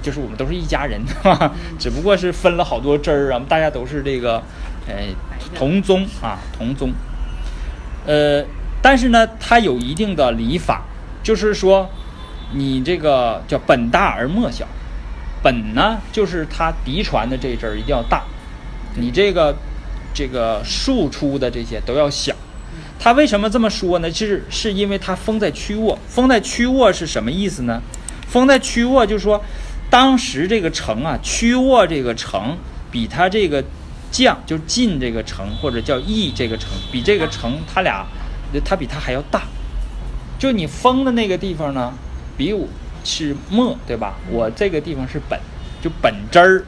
[0.00, 1.50] 就是我们都是一家人， 哈，
[1.80, 4.40] 只不过是分了好多支儿啊，大家都是这个，
[4.86, 4.94] 呃，
[5.52, 6.92] 同宗啊，同宗。
[8.06, 8.44] 呃，
[8.80, 10.84] 但是呢，它有一定的礼法，
[11.24, 11.90] 就是说，
[12.52, 14.66] 你这个叫本大而末小，
[15.42, 18.22] 本呢就是它嫡传的这一支儿一定要大，
[18.94, 19.54] 你这个
[20.14, 22.34] 这个庶出的这些都要小。
[22.98, 24.10] 他为什么这么说呢？
[24.10, 27.80] 是是因为他封在曲沃，封在曲沃是什么意思呢？
[28.26, 29.42] 封在曲沃就是说，
[29.90, 32.56] 当时这个城啊，曲沃这个城
[32.90, 33.62] 比他这个
[34.10, 38.06] 将就是晋这个城或者叫邑这个城，比这个城他俩，
[38.64, 39.42] 他比他还要大。
[40.38, 41.92] 就你封的那个地方呢，
[42.36, 42.68] 比武
[43.04, 44.14] 是末，对吧？
[44.30, 45.38] 我这个地方是本，
[45.80, 46.64] 就本汁儿，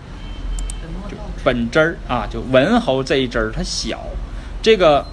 [1.08, 4.00] 就本汁儿啊，就文侯这一汁儿它小，
[4.62, 5.04] 这个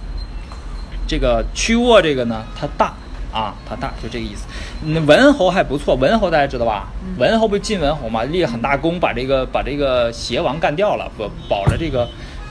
[1.07, 2.93] 这个曲沃这个呢它大
[3.31, 4.45] 啊，它大，就这个意思。
[4.85, 6.87] 那文侯还不错，文侯大家知道吧？
[7.17, 12.07] 文侯不是晋文侯嘛，立了很大功，把这个把这个邪王干掉了，保保了这个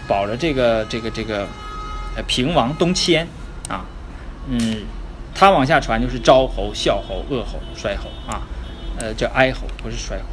[0.08, 1.46] 保了这个这个这个
[2.16, 3.26] 呃平王东迁
[3.68, 3.84] 啊，
[4.48, 4.82] 嗯，
[5.34, 8.42] 他往下传就是昭侯、孝侯、鄂侯、衰侯啊，
[8.98, 10.24] 呃叫哀侯，不是衰侯。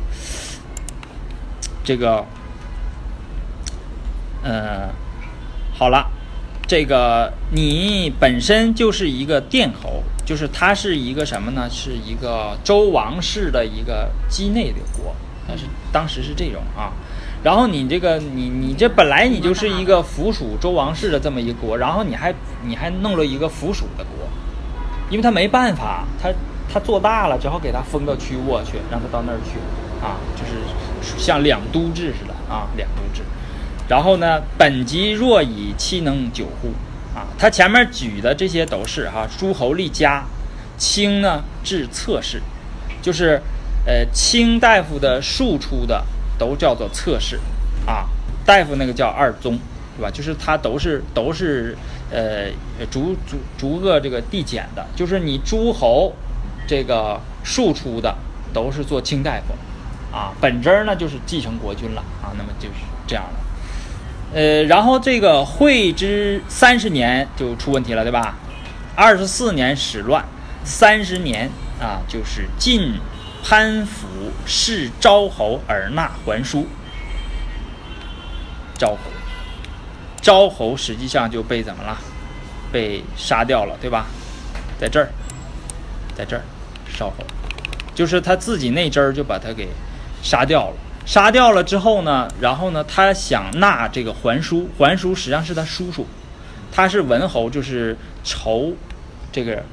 [1.84, 2.24] 这个，
[4.44, 4.90] 呃，
[5.74, 6.12] 好了，
[6.68, 11.68] 这个你本身就是一个殿侯，就是它是一个什么呢？
[11.70, 15.16] 是一个周王室的一个畿内的国，
[15.48, 16.94] 但是当时是这种啊。
[17.44, 22.32] 然后你这个你你这本来你就是一个附属周王室的这么一个国，然后你还
[22.64, 24.30] 你还弄了一个附属的国，
[25.12, 26.30] 因为他没办法，他
[26.74, 29.60] 他做大了，只好给他封到曲沃去，让他到那儿去
[30.04, 33.22] 啊，就是像两都制似的啊，两都制。
[33.90, 36.70] 然后呢，本籍若以其能久乎？
[37.14, 40.24] 啊，他前面举的这些都是哈、诸侯立家，
[40.78, 42.42] 卿呢至侧室，
[43.02, 43.42] 就是
[43.86, 46.06] 呃卿大夫的庶出的
[46.40, 47.38] 都叫做侧室
[47.86, 48.06] 啊，
[48.46, 49.60] 大夫那个叫二宗，
[49.98, 50.10] 对吧？
[50.10, 51.78] 就是他都是都是
[52.12, 52.50] 呃
[52.90, 56.14] 逐逐逐个这个递减的，就是你诸侯
[56.68, 58.16] 这个庶出的
[58.54, 62.76] 都是做卿大夫，啊，本真儿呢就是继承国君了啊，那么就是
[63.08, 64.40] 这样的。
[64.40, 68.36] 呃，然后这个惠之三十年就出问题了，对吧？
[68.96, 70.24] 二十四年始乱，
[70.64, 71.50] 三十年
[71.82, 72.94] 啊，就是晋
[73.44, 74.08] 潘府
[74.46, 76.68] 弑昭侯而纳还书。
[78.78, 78.98] 昭侯，
[80.22, 81.98] 昭侯实际上就被怎么了？
[82.72, 84.06] 被杀掉了，对吧？
[84.80, 85.10] 在这儿，
[86.16, 86.42] 在这儿，
[86.98, 87.26] 昭侯，
[87.94, 89.68] 就是他自己那支儿就把他给
[90.24, 90.76] 杀掉了。
[91.06, 96.06] 杀掉了之后呢，然后呢，他想纳这个桓叔，桓叔实际上是他叔叔，
[96.72, 98.74] 他是文侯，就是仇，
[99.32, 99.64] 这个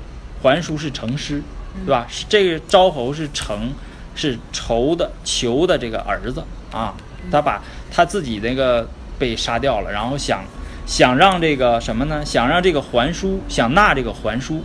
[0.42, 1.42] 桓叔是成师，
[1.84, 2.06] 对吧？
[2.08, 3.72] 是这个昭侯是成，
[4.14, 6.42] 是仇的求的这个儿子
[6.72, 6.94] 啊，
[7.30, 7.62] 他把
[7.92, 8.88] 他自己那个
[9.18, 10.44] 被杀掉了，然后想
[10.86, 12.24] 想让这个什么呢？
[12.24, 14.62] 想让这个还叔想纳这个还叔，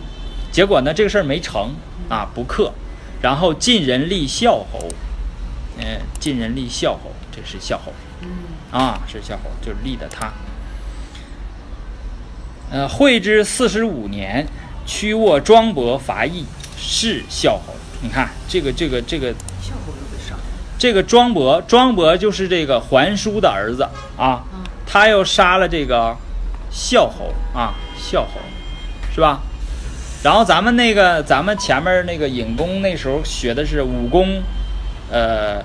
[0.52, 1.74] 结果呢这个事儿没成
[2.08, 2.72] 啊，不克，
[3.20, 4.88] 然后晋人立孝侯。
[5.76, 7.92] 呃，晋人立孝侯，这是孝侯，
[8.70, 10.32] 啊，是孝侯，就是立的他。
[12.70, 14.46] 呃，惠之四十五年，
[14.86, 16.44] 屈沃庄伯伐邑，
[16.76, 17.74] 是孝侯。
[18.02, 19.34] 你看这个这个这个。
[20.78, 24.42] 这个庄伯，庄伯就是这个桓叔的儿子啊，
[24.86, 26.16] 他又杀了这个
[26.70, 28.40] 孝侯啊，孝侯，
[29.14, 29.40] 是吧？
[30.22, 34.42] 然后咱们那个咱们前面那个尹公那时候学的是武功。
[35.10, 35.62] 呃，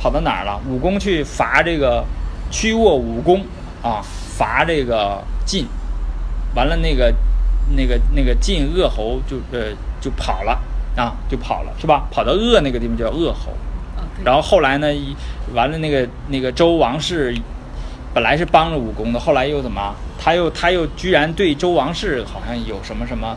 [0.00, 0.60] 跑到哪儿了？
[0.68, 2.04] 武功去伐这个
[2.50, 3.46] 屈沃武功
[3.82, 4.02] 啊，
[4.36, 5.66] 伐这个晋，
[6.56, 7.14] 完了那个
[7.76, 9.68] 那个那个晋鄂侯就呃
[10.00, 10.60] 就跑了
[10.96, 12.08] 啊，就跑了是吧？
[12.10, 13.52] 跑到鄂那个地方叫鄂侯。
[14.22, 14.86] 然后后来呢，
[15.54, 17.34] 完了那个那个周王室
[18.12, 19.94] 本来是帮着武功的，后来又怎么？
[20.20, 23.36] 他又他又居然对周王室好像有什么什么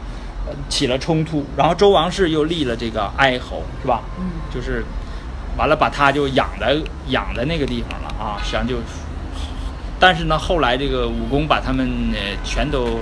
[0.68, 4.02] 起了冲突，然后周王室又立了这个哀侯是吧？
[4.20, 4.84] 嗯，就是。
[5.58, 6.78] 完了，把他就养在
[7.08, 8.38] 养在那个地方了啊！
[8.44, 8.76] 实际上就，
[10.00, 13.00] 但是呢，后来这个武功把他们呃全都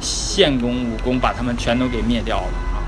[0.00, 2.80] 献公武功把他们全都给灭掉了啊！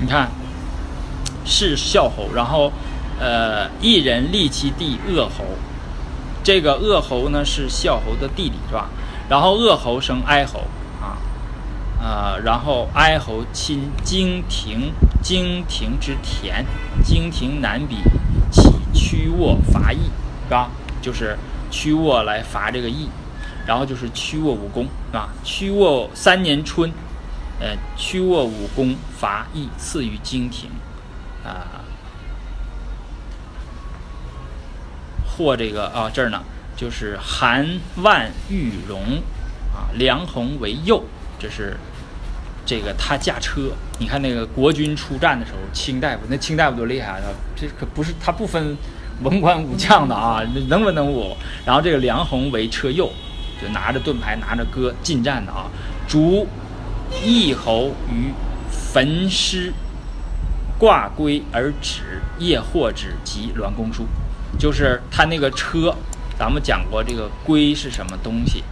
[0.00, 0.28] 你看，
[1.44, 2.72] 是孝侯，然后
[3.20, 5.44] 呃一人立其弟恶侯，
[6.42, 8.88] 这个恶侯呢是孝侯的弟弟是吧？
[9.28, 10.62] 然后恶侯生哀侯。
[12.06, 14.92] 啊，然后哀侯亲荆庭，
[15.22, 16.66] 荆庭之田，
[17.02, 17.96] 荆庭南比
[18.50, 20.10] 起屈沃伐邑，
[20.46, 20.68] 是吧？
[21.00, 21.38] 就是
[21.70, 23.08] 屈沃来伐这个邑，
[23.66, 25.30] 然后就是屈沃武功，是吧？
[25.42, 26.92] 屈沃三年春，
[27.58, 30.68] 呃，屈沃武功伐邑，次于荆庭，
[31.44, 31.84] 啊，
[35.24, 36.42] 或这个啊这儿呢，
[36.76, 39.22] 就是韩万玉荣，
[39.74, 41.04] 啊，梁鸿为右，
[41.38, 41.76] 这是。
[42.66, 47.28] 这个他驾车，你看那个国军出战的时候，卿大夫那卿大夫多厉害啊！
[47.54, 48.74] 这可不是他不分
[49.22, 51.36] 文官武将的啊，能文能武。
[51.66, 53.12] 然后这个梁鸿为车右，
[53.60, 55.66] 就拿着盾牌，拿着戈进战的啊。
[56.08, 56.48] 逐
[57.22, 58.32] 义侯于
[58.70, 59.70] 焚尸，
[60.84, 64.04] 挂龟而止，夜获之，及栾公书。
[64.58, 65.94] 就是他那个车，
[66.38, 68.62] 咱们讲过这个龟是什么东西，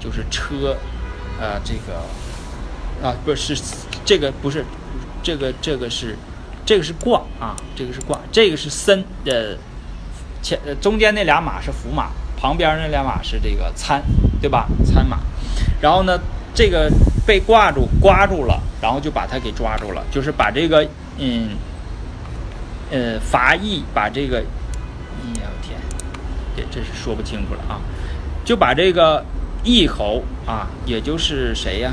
[0.00, 0.76] 就是车，
[1.40, 2.02] 呃，这个。
[3.00, 3.56] 啊，不是
[4.04, 4.64] 这个，不是
[5.22, 6.16] 这个，这个是
[6.66, 9.56] 这个是挂啊，这个是挂，这个是森呃
[10.42, 14.02] 前中间那俩马是伏马，旁边那俩马是这个参，
[14.40, 14.66] 对吧？
[14.84, 15.18] 参马，
[15.80, 16.18] 然后呢，
[16.54, 16.90] 这个
[17.24, 20.84] 被挂住挂住了，然后就把它给抓住了，就是把这个
[21.24, 21.50] 嗯
[22.90, 25.78] 呃伐邑，把这个，哎呀我天，
[26.56, 27.80] 这这是说不清楚了啊，
[28.44, 29.24] 就把这个
[29.62, 31.92] 邑侯啊，也就是谁呀？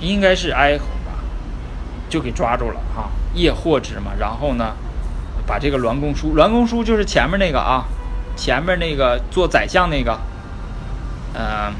[0.00, 1.22] 应该是哀侯吧，
[2.08, 4.12] 就给抓住了哈，夜获之嘛。
[4.18, 4.74] 然后呢，
[5.46, 7.84] 把这个栾公叔，栾公叔就是前面那个啊，
[8.36, 10.16] 前面那个做宰相那个，
[11.38, 11.74] 嗯，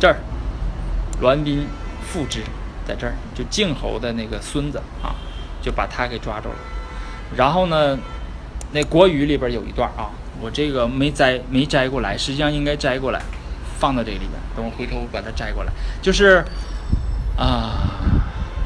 [0.00, 0.16] 这儿，
[1.20, 1.66] 栾斌
[2.02, 2.42] 父之，
[2.86, 5.14] 在这儿，就靖侯的那个孙子啊，
[5.62, 6.56] 就把他给抓住了。
[7.36, 7.96] 然后呢，
[8.72, 13.22] 那国语里边有一段啊，我这个没摘没摘过来，实际上应该摘过来。
[13.78, 15.72] 放到这里边，等我回头把它摘过来。
[16.00, 16.44] 就是
[17.36, 17.72] 啊，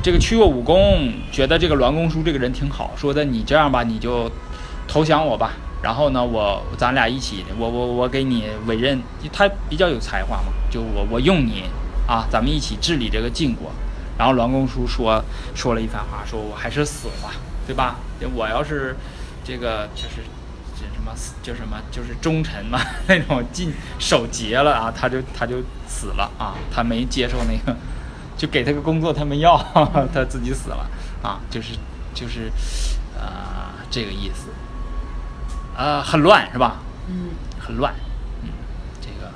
[0.03, 4.31] 这个屈过武功觉得这个栾公叔这个人挺好，说的你这样吧，你就
[4.87, 9.01] 投降我吧，然后呢，我咱俩一起，我我我给你委任，
[9.33, 11.65] 他比较有才华嘛，就我我用你
[12.07, 13.71] 啊，咱们一起治理这个晋国。
[14.19, 15.23] 然后栾公叔说
[15.55, 17.35] 说了一番话，说我还是死吧，
[17.67, 17.97] 对吧？
[18.35, 18.97] 我要是
[19.45, 20.25] 这个就是
[20.75, 21.13] 这什么
[21.43, 27.79] 就什么就是忠臣嘛 那种尽守节了啊，他就他就死了啊，他没接受那个，
[28.39, 29.55] 就给他个工作他没要，
[30.15, 30.89] 他自己死了
[31.23, 31.75] 啊，就是
[32.15, 32.51] 就是
[33.19, 34.49] 呃这个意思，
[35.77, 36.79] 呃很乱是吧？
[37.09, 37.31] 嗯，
[37.61, 37.95] 很乱，
[38.43, 38.49] 嗯，
[39.01, 39.31] 这个，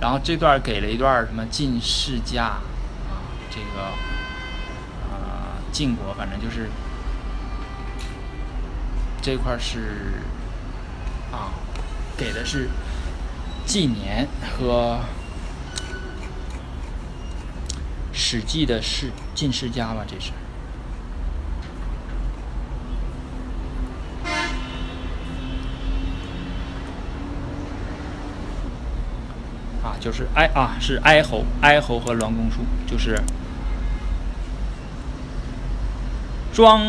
[0.00, 3.82] 然后这段给了一段什么晋世家啊，这个
[5.10, 6.70] 啊晋国，反正就是
[9.20, 10.14] 这块是
[11.30, 11.52] 啊，
[12.16, 12.70] 给的是
[13.66, 14.26] 纪年
[14.56, 14.98] 和
[18.16, 20.32] 《史记》的世晋世家吧，这是。
[29.82, 33.18] 啊，就是哀啊，是哀侯，哀侯和栾公叔，就是
[36.52, 36.82] 庄，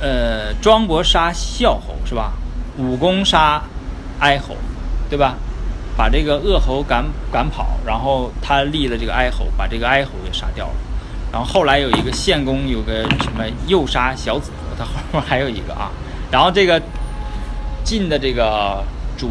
[0.00, 2.32] 呃，庄国杀孝侯是吧？
[2.76, 3.62] 武公杀
[4.18, 4.56] 哀侯，
[5.08, 5.36] 对吧？
[5.96, 10.74] 把这个恶侯赶赶跑，然后他立了这个哀侯，把这个哀侯给杀掉了。
[11.30, 15.90] 然后后来有一个献公，有个什么诱杀小子，他后面还有一个啊。
[16.32, 16.82] 然后这个
[17.84, 18.82] 晋的这个
[19.16, 19.30] 主，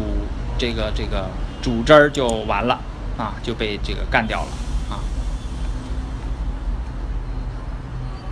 [0.56, 1.28] 这个这个。
[1.62, 2.80] 主汁儿就完了
[3.16, 4.48] 啊，就被这个干掉了
[4.90, 5.00] 啊。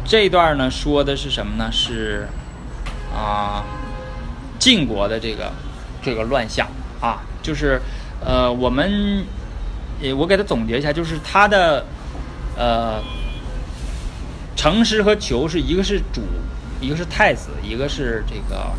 [0.04, 1.70] 这段呢说的是什么呢？
[1.72, 2.28] 是
[3.14, 3.64] 啊，
[4.58, 5.50] 晋国的这个
[6.02, 6.68] 这个乱象
[7.00, 7.80] 啊，就是
[8.24, 9.24] 呃，我们，
[10.16, 11.84] 我给他总结一下，就是他的
[12.56, 13.02] 呃，
[14.54, 16.22] 成师和求是一个是主，
[16.80, 18.70] 一个是太子，一个是这个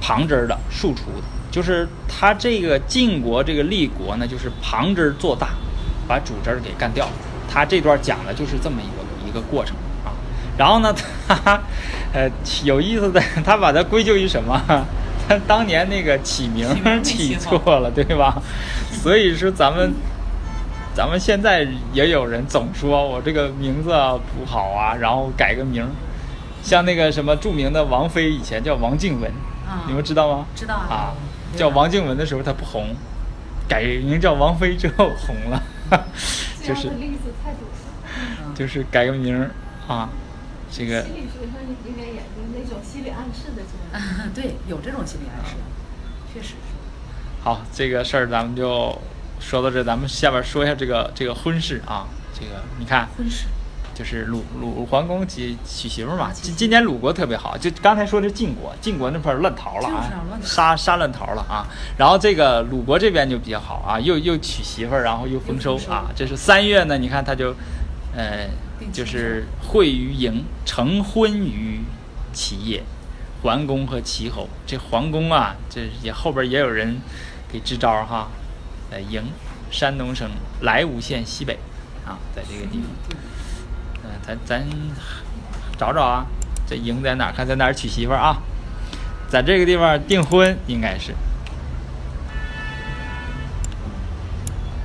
[0.00, 1.26] 旁支的庶出的。
[1.54, 5.50] 就是他这个晋国这个立国呢，就是旁支做大，
[6.08, 7.06] 把主支给干掉。
[7.48, 10.10] 他这段讲的就是这么一个一个过程啊。
[10.58, 10.92] 然后呢，
[11.28, 11.62] 他
[12.12, 12.28] 呃
[12.64, 14.60] 有意思的，他把它归咎于什么？
[15.28, 16.68] 他当年那个起名
[17.04, 18.42] 起错了，对吧？
[18.90, 19.94] 所以说咱们
[20.92, 23.90] 咱们现在也有人总说我这个名字
[24.34, 25.86] 不好啊，然后改个名。
[26.64, 29.30] 像那个什么著名的王菲，以前叫王静雯，
[29.86, 30.46] 你们知道吗？
[30.56, 31.14] 知道啊。
[31.54, 32.94] 叫王静雯的时候，她不红，
[33.68, 35.62] 改名叫王菲之后红了，
[36.62, 36.90] 就是
[38.54, 39.50] 就是改个名儿
[39.88, 40.08] 啊，
[40.70, 41.02] 这个。
[41.02, 43.62] 心理学上应该研究那种心理暗示的，
[44.34, 45.56] 这 对，有这种心理暗示，
[46.32, 46.54] 确实是。
[47.42, 48.96] 好，这个事儿咱们就
[49.40, 53.08] 说到这，咱们下边说一下这个这个婚事啊，这个你看。
[53.16, 53.46] 婚事。
[53.94, 60.10] 就是鲁鲁桓公娶娶媳妇嘛，今今年鲁国特别好，就刚才说的晋国，晋国那块乱逃了啊，
[60.42, 61.64] 杀杀乱逃了啊，
[61.96, 67.54] 然后这个鲁国这边就比较好啊，又又娶媳妇儿，然后又丰收啊，这是三月呢，你看他就，
[68.16, 68.48] 呃，
[68.92, 71.80] 就是会于营，成婚于
[72.32, 72.82] 齐业，
[73.42, 77.00] 桓公和齐侯，这桓公啊，这也后边也有人
[77.48, 78.28] 给支招哈，
[78.90, 79.22] 呃，营，
[79.70, 80.28] 山东省
[80.62, 81.58] 莱芜县西北
[82.04, 83.16] 啊，在这个地方。
[84.26, 84.64] 咱咱
[85.78, 86.26] 找找啊，
[86.66, 87.30] 这营在哪？
[87.32, 88.38] 看在哪儿娶媳妇儿啊？
[89.28, 91.12] 在这个地方订婚应该是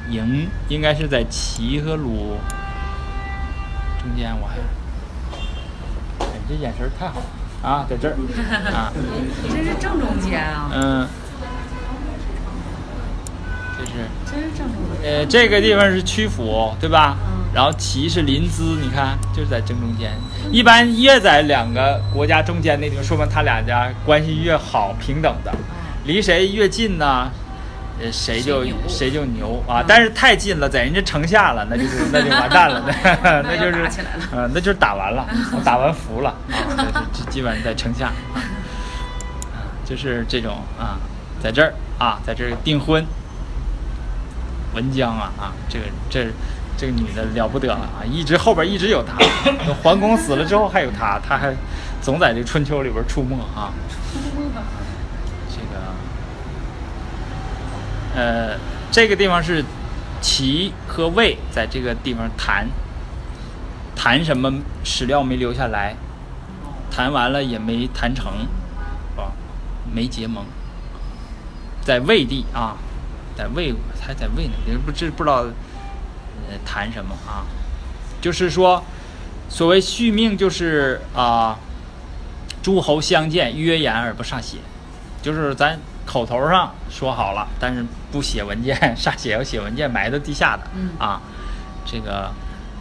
[0.10, 2.38] 营，应该是在齐和鲁
[4.02, 4.36] 中间。
[4.42, 4.58] 我还，
[6.34, 7.26] 你这眼神太好了
[7.62, 8.16] 啊，在这儿
[8.74, 8.92] 啊，
[9.48, 10.70] 这是正中间啊。
[10.74, 11.08] 嗯，
[13.80, 13.92] 这是。
[14.30, 15.12] 真是正中间。
[15.20, 17.18] 呃，这个地方是曲阜，对吧？
[17.52, 20.12] 然后齐是临淄，你看就是在正中间。
[20.52, 25.52] 一般越在两个国家中间那地方，说明他俩家关系越好，平等的。
[26.06, 27.30] 离谁越近呢？
[28.02, 29.84] 呃，谁就谁就牛啊！
[29.86, 32.82] 但是太近了，在人家城下了，那就是 那就完蛋了，
[33.44, 33.90] 那就是，
[34.32, 35.28] 嗯，那就是打完了，
[35.66, 36.30] 打完服了
[36.78, 37.04] 啊！
[37.12, 38.40] 这基本上在城下啊，
[39.84, 40.98] 就是这种啊，
[41.44, 43.06] 在这儿啊，在这儿订婚。
[44.74, 46.28] 文姜啊啊，这个这。
[46.80, 48.00] 这个女的了不得了啊！
[48.10, 49.18] 一直后边一直有她，
[49.84, 51.54] 桓公死了之后还有她，她还
[52.02, 53.74] 总在这春秋里边出没啊。
[55.50, 55.82] 这个，
[58.16, 58.58] 呃，
[58.90, 59.62] 这个地方是
[60.22, 62.66] 齐和魏在这个地方谈，
[63.94, 64.50] 谈什么
[64.86, 65.98] 史料没留下来，
[66.90, 68.48] 谈完了也没谈成，
[69.18, 69.36] 啊，
[69.94, 70.46] 没结盟，
[71.82, 72.78] 在魏地啊，
[73.40, 75.46] 在魏还在魏呢，也不知不知道。
[76.66, 77.46] 谈什么啊？
[78.20, 78.84] 就是说，
[79.50, 81.60] 所谓续命，就是啊，
[82.64, 84.58] 诸侯相见，约言而不歃血。
[85.22, 91.22] 就是咱口头上说好了，但是不写文件， 歃血要写文件埋到地下的、嗯啊，
[91.86, 92.32] 这个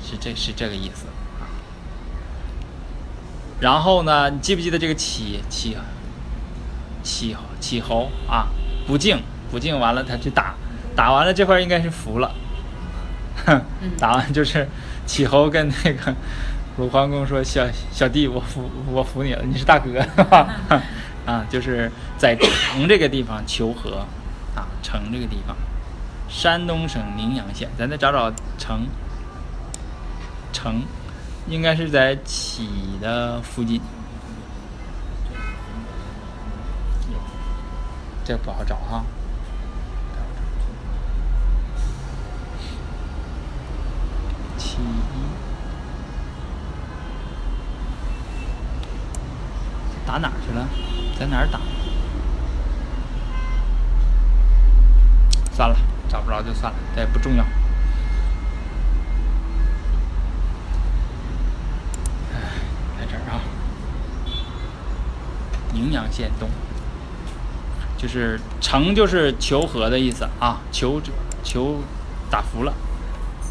[0.02, 1.04] 是这是这个意思
[1.38, 1.44] 啊。
[3.60, 5.76] 然后呢，你记不记得这个启启
[7.02, 8.46] 启启侯啊？
[8.86, 10.54] 不敬不进，完了他去打，
[10.94, 12.34] 打完了这块应该是服了，
[13.46, 13.60] 哼，
[13.98, 14.68] 打完就是
[15.06, 16.14] 启侯跟那个
[16.76, 20.00] 鲁桓公说：“小小弟，我服我服你了，你是大哥，
[21.26, 24.06] 啊，就是在城这个地方求和，
[24.54, 25.56] 啊，城这个地方，
[26.28, 28.86] 山东省宁阳县，咱再找找城，
[30.52, 30.82] 城
[31.48, 32.68] 应该是在启
[33.00, 33.80] 的附近，
[38.24, 39.02] 这不好找哈。
[39.02, 39.17] 启
[50.08, 50.66] 打哪儿去了？
[51.20, 51.60] 在哪儿打？
[55.52, 55.76] 算了，
[56.08, 57.44] 找不着就算了，这也不重要。
[62.32, 62.40] 哎，
[62.98, 63.38] 在这儿啊，
[65.74, 66.48] 宁阳县东，
[67.98, 71.02] 就是城，就是求和的意思啊，求
[71.44, 71.82] 求
[72.30, 72.72] 打服了。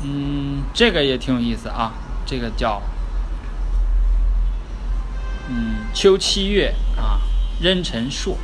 [0.02, 1.94] 嗯，这个也挺有意思啊，
[2.26, 2.82] 这个叫
[5.98, 7.20] 秋七月啊，
[7.60, 8.38] 壬辰朔。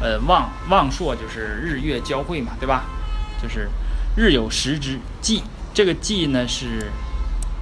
[0.00, 2.82] 呃，望望朔就是日月交汇嘛，对吧？
[3.40, 3.68] 就是
[4.16, 6.90] 日有食之祭，这个祭呢是，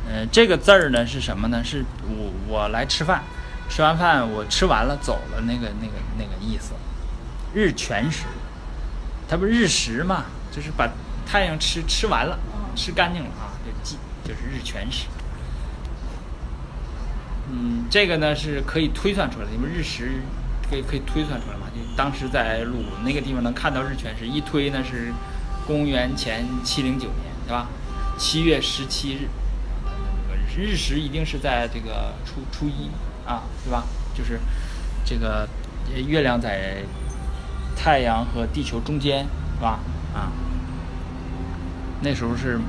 [0.09, 1.62] 呃，这个字儿呢是什么呢？
[1.62, 3.23] 是我我来吃饭，
[3.69, 6.73] 吃完饭我吃完了走了那个那个那个意思。
[7.52, 8.24] 日全食，
[9.28, 10.89] 它不是日食嘛，就是把
[11.27, 12.39] 太阳吃吃完了，
[12.74, 15.05] 吃干净了啊，就祭就是日全食。
[17.52, 20.22] 嗯，这个呢是可以推算出来的，因为日食
[20.68, 21.66] 可以可以推算出来嘛。
[21.74, 25.12] 就当时在鲁那个地方能看到日全食，一推呢是
[25.66, 27.66] 公元前七零九年，对吧？
[28.18, 29.28] 七月十七日，
[30.56, 32.90] 日食一定是在这个初初一
[33.27, 33.85] 啊，对吧？
[34.14, 34.39] 就是
[35.05, 35.48] 这个
[36.06, 36.85] 月亮在
[37.77, 39.24] 太阳和地球中间，
[39.56, 39.81] 是吧？
[40.14, 40.31] 啊，
[42.02, 42.60] 那时候是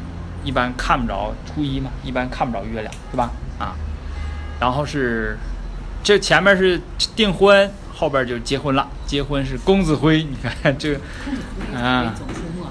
[0.44, 3.32] 一般看不着初一嘛，一般看不着月亮，对吧？
[3.60, 3.76] 啊，
[4.62, 5.36] 然后是
[6.04, 6.80] 这前面是
[7.16, 8.88] 订婚，后边就结婚了。
[9.08, 11.00] 结婚是公子辉，你看这个
[11.76, 12.14] 啊。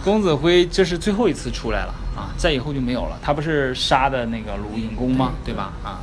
[0.03, 3.19] 公子辉这是最后一次出来了啊，再以后就没有了。
[3.21, 5.33] 他不是杀的那个鲁隐公吗？
[5.45, 5.73] 对吧？
[5.85, 6.01] 啊，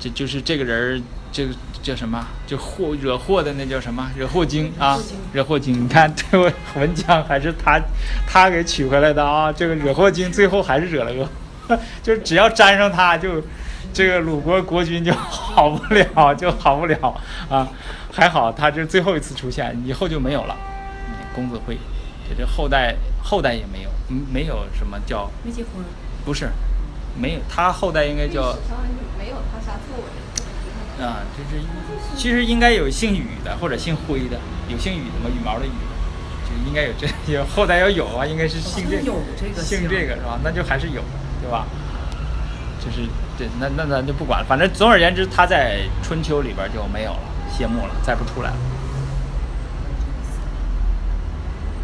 [0.00, 2.24] 这就是这个人儿，这个叫什么？
[2.46, 4.08] 就祸惹祸的那叫什么？
[4.16, 4.98] 惹祸精啊！
[5.34, 7.78] 惹祸精，你看这位文姜还是他
[8.26, 9.52] 他给娶回来的啊！
[9.52, 13.42] 这个惹祸精最后还是惹了个， 就是只要沾上他就。
[13.96, 17.18] 这个鲁国国君就好不了，就好不了
[17.48, 17.66] 啊！
[18.12, 20.54] 还好他这最后一次出现，以后就没有了。
[21.08, 21.78] 嗯公子辉，
[22.28, 25.82] 这这后代后代也没有，嗯没有什么叫没结婚，
[26.26, 26.50] 不是，
[27.18, 28.54] 没有他后代应该叫
[29.18, 31.02] 没有他啥作为。
[31.02, 31.64] 啊，就是
[32.14, 34.36] 其实应该有姓羽的或者姓辉的，
[34.68, 35.30] 有姓羽的吗？
[35.34, 35.70] 羽毛的羽，
[36.44, 40.38] 就应该有这有后代要有啊，应该是姓这个姓姓这个是吧？
[40.44, 41.00] 那就还是有，
[41.40, 41.64] 对吧？
[42.78, 43.08] 就是
[43.38, 48.56] 对，那那咱就不管了，反正总而言之，他在春秋里边就没有了，谢幕了，再不出来了。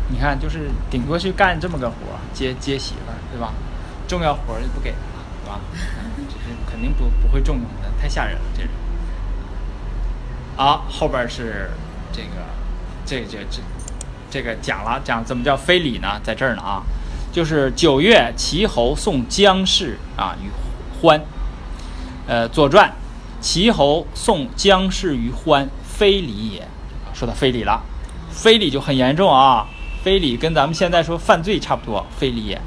[0.09, 1.97] 你看，就是顶多去干这么个活，
[2.35, 3.53] 接接媳妇儿，对吧？
[4.07, 5.61] 重要活儿就不给他了，对吧？
[6.29, 8.71] 这是肯定不不会重用的，太吓人了，这人。
[10.57, 11.71] 啊，后边是
[12.13, 12.29] 这个，
[13.07, 13.63] 这这这
[14.31, 16.21] 这个讲了讲怎么叫非礼呢？
[16.23, 16.83] 在这儿呢啊，
[17.33, 20.51] 就是九月齐侯送姜氏啊与
[21.01, 21.19] 欢，
[22.27, 22.89] 呃，《左传》
[23.41, 26.67] 齐侯送姜氏于欢，非礼也。
[27.13, 27.83] 说到非礼了，
[28.31, 29.67] 非礼就很严重啊，
[30.03, 32.61] 非礼跟咱们现在说犯罪差不多，非礼也。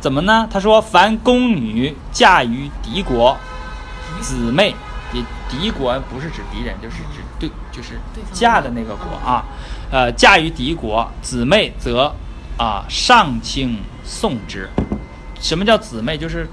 [0.00, 0.46] 怎么呢？
[0.50, 3.36] 他说，凡宫女嫁于敌国，
[4.20, 4.74] 姊妹，
[5.12, 7.98] 敌敌国不是指敌人，就是指对，就是
[8.32, 9.44] 嫁的那个国啊，
[9.90, 12.14] 呃，嫁于敌国，姊妹则
[12.58, 14.68] 啊上卿送之。
[15.40, 16.16] 什么叫姊妹？
[16.18, 16.48] 就是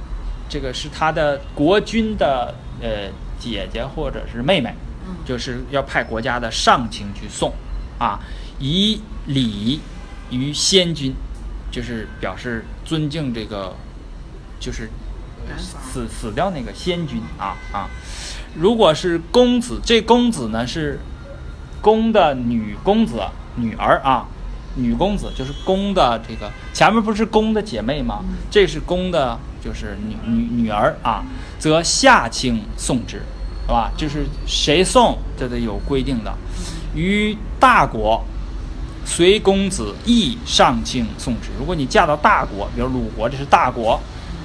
[0.53, 3.09] 这个是他的国君的呃
[3.39, 4.71] 姐姐或者是妹妹，
[5.07, 7.51] 嗯就是要派国家的上卿去送
[7.97, 8.19] 啊，
[8.59, 9.81] 以礼
[10.29, 11.11] 于先君，
[11.71, 13.75] 就是表示尊敬这个，
[14.59, 14.91] 就是
[15.57, 17.89] 死死掉那个先君啊啊。
[18.53, 20.99] 如果是公子，这公子呢是
[21.81, 23.23] 公的女公子
[23.55, 24.27] 女儿啊，
[24.75, 28.23] 女公子就是公的这个前面不是公的姐妹吗？
[28.51, 31.23] 这是公的，就是女女女儿啊，
[31.57, 33.21] 则下卿送之，
[33.65, 33.91] 是吧？
[33.95, 36.33] 就是谁送这得有规定的。
[36.93, 38.23] 于大国，
[39.05, 41.49] 随公子亦上卿送之。
[41.57, 43.99] 如果你嫁到大国，比如鲁国，这是大国，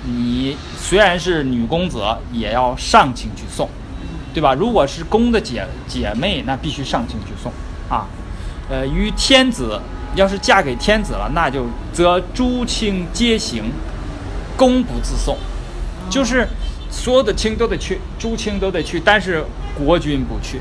[0.05, 3.69] 你虽然是女公子，也要上卿去送，
[4.33, 4.55] 对吧？
[4.55, 7.53] 如果是公的姐姐妹，那必须上卿去送
[7.89, 8.07] 啊。
[8.71, 9.81] 呃，于天子
[10.15, 13.65] 要是嫁给天子了，那就则诸卿皆行，
[14.59, 15.39] 公不自送，
[16.11, 16.47] 就是
[16.91, 19.45] 所有的卿都得去，诸卿都得去，但是
[19.75, 20.61] 国君不去。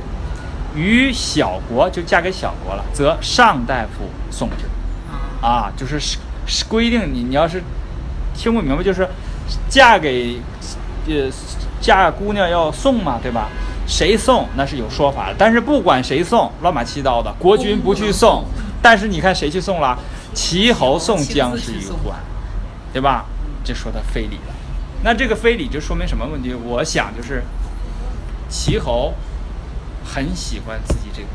[0.76, 4.66] 于小国就嫁给小国了，则上大夫送之。
[5.42, 7.64] 啊，就是是是规定你，你要是
[8.36, 9.08] 听不明白，就是
[9.68, 10.40] 嫁给
[11.08, 11.30] 呃
[11.82, 13.50] 嫁姑娘要送嘛，对吧？
[13.88, 18.44] 谁送那是有说法的，但是不管谁送，乱码七糟的，国君不去送，
[18.82, 19.98] 但是你看谁去送了？
[20.34, 22.16] 齐侯送姜氏于关，
[22.94, 23.26] 对吧？
[23.68, 24.54] 这说他非礼了。
[25.04, 26.54] 那这个非礼就说明什么问题？
[26.54, 27.44] 我想就是
[28.48, 29.14] 齐侯
[30.06, 31.34] 很喜欢自己这个姑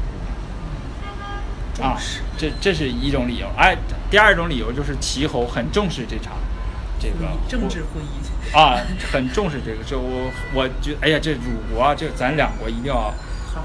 [1.77, 2.01] 娘啊，
[2.39, 3.47] 这这是一种理由。
[3.57, 3.77] 哎，
[4.11, 6.33] 第二种理由就是齐侯很重视这场
[6.99, 8.23] 这个政治会议。
[8.53, 8.77] 啊，
[9.11, 11.41] 很重视这个，这我我觉，哎呀，这鲁
[11.73, 13.15] 国，这咱两国一定要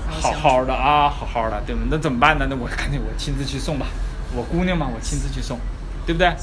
[0.07, 1.81] 好好的啊，好好的，对吗？
[1.89, 2.47] 那怎么办呢？
[2.49, 3.87] 那我赶紧我亲自去送吧，
[4.33, 5.59] 我姑娘嘛，我亲自去送，
[6.07, 6.33] 对不对？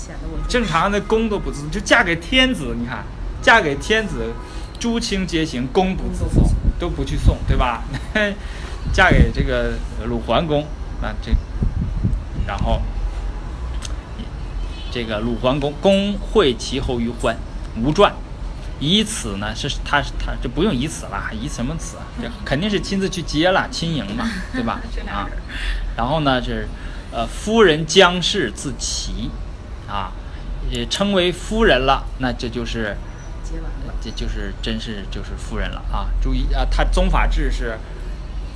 [0.47, 3.03] 正常的公都不自，就嫁给天子，你看，
[3.41, 4.31] 嫁给天子，
[4.79, 6.45] 诸卿皆行，公不自送，
[6.79, 7.83] 都不去送，对吧？
[8.93, 9.73] 嫁给这个
[10.05, 10.67] 鲁桓公，
[11.01, 11.33] 那这，
[12.47, 12.83] 然后
[14.93, 17.35] 这个鲁桓公公会其侯于欢，
[17.83, 18.13] 无传。
[18.81, 21.97] 以此呢，是他他这不用以此了，以什么此？
[22.21, 24.79] 这肯定是亲自去接了，亲迎嘛， 对吧？
[25.09, 25.27] 啊，
[25.97, 26.69] 然后呢，是
[27.11, 29.31] 呃，夫人姜氏自齐，
[29.89, 30.13] 啊，
[30.71, 32.97] 也称为夫人了，那这就是
[33.43, 36.09] 结完了，这就是真是就是夫人了啊！
[36.21, 37.79] 注意啊，他宗法制是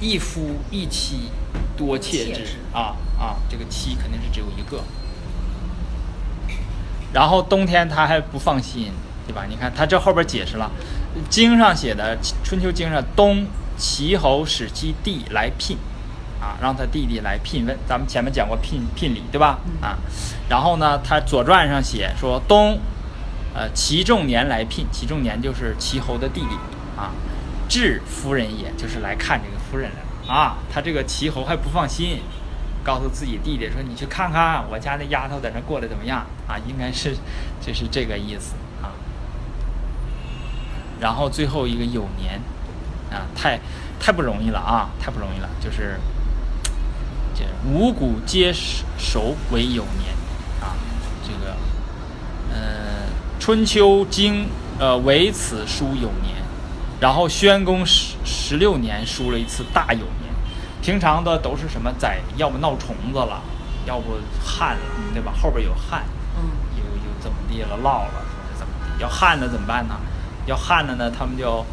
[0.00, 1.30] 一夫一妻
[1.76, 4.82] 多妾制啊啊，这个妻肯定是只有一个。
[7.12, 8.92] 然后冬天他还不放心。
[9.28, 9.44] 对吧？
[9.46, 10.70] 你看他这后边解释了，
[11.28, 13.46] 经上写的《春秋经》上，东
[13.76, 15.76] 齐侯使其弟来聘，
[16.40, 17.76] 啊，让他弟弟来聘问。
[17.86, 19.58] 咱们前面讲过聘聘礼，对吧？
[19.80, 19.98] 啊，
[20.48, 22.78] 然后呢，他《左传》上写说东，
[23.54, 26.56] 呃，齐仲年来聘，齐仲年就是齐侯的弟弟
[26.96, 27.10] 啊，
[27.68, 30.58] 至夫人也，就是来看这个夫人来了啊。
[30.72, 32.20] 他这个齐侯还不放心，
[32.84, 37.16] 告诉自己弟弟说：“你去看看我家那丫头在那过得怎么样啊？”应该是
[37.60, 38.94] 就是这个意思啊。
[41.00, 42.40] 然后最后一个有年，
[43.10, 43.58] 啊，太
[44.00, 45.98] 太不容易了啊，太不容易了，就是
[47.38, 50.12] 这五谷皆熟为有年，
[50.60, 50.74] 啊，
[51.22, 51.54] 这个，
[52.52, 53.06] 呃，
[53.38, 54.48] 春秋经
[54.80, 56.34] 呃为此书有年，
[56.98, 60.34] 然后宣公十十六年书了一次大有年，
[60.82, 63.40] 平常的都是什么在，要不闹虫子了，
[63.86, 64.82] 要不旱了，
[65.14, 65.32] 对吧？
[65.40, 66.02] 后边有旱，
[66.36, 68.24] 嗯，又又怎么地了，涝了，
[68.58, 69.00] 怎么地？
[69.00, 69.94] 要旱了怎么办呢？
[70.46, 71.64] 要旱了呢，他们就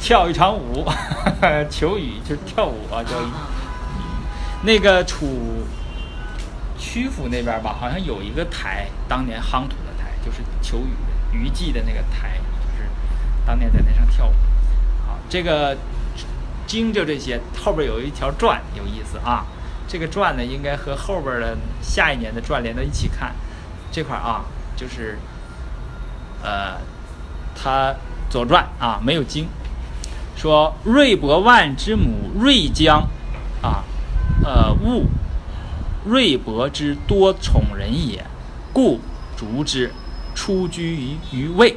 [0.00, 0.84] 跳一场舞，
[1.70, 3.12] 求雨就是跳舞啊，叫
[4.62, 5.64] 那个楚
[6.78, 10.90] 曲阜那边吧，好像有一个台，当年夯土的台，就是求雨
[11.32, 12.88] 雨季的那个台，就是
[13.46, 14.32] 当年在那上跳舞。
[15.06, 15.76] 好，这个
[16.66, 19.46] 经就这些，后边有一条传有意思啊。
[19.88, 23.34] 这个传呢，应该和后边的下一年的传连到一起看。
[23.90, 24.44] 这块啊，
[24.76, 25.18] 就是
[26.42, 26.78] 呃。
[27.58, 27.88] 他
[28.28, 29.48] 《左传》啊没有经，
[30.36, 33.08] 说芮伯万之母芮姜，
[33.62, 33.82] 啊，
[34.46, 35.08] 呃，物
[36.06, 38.24] 芮伯之多宠人也，
[38.72, 39.00] 故
[39.36, 39.92] 逐之，
[40.36, 41.76] 出居于于魏，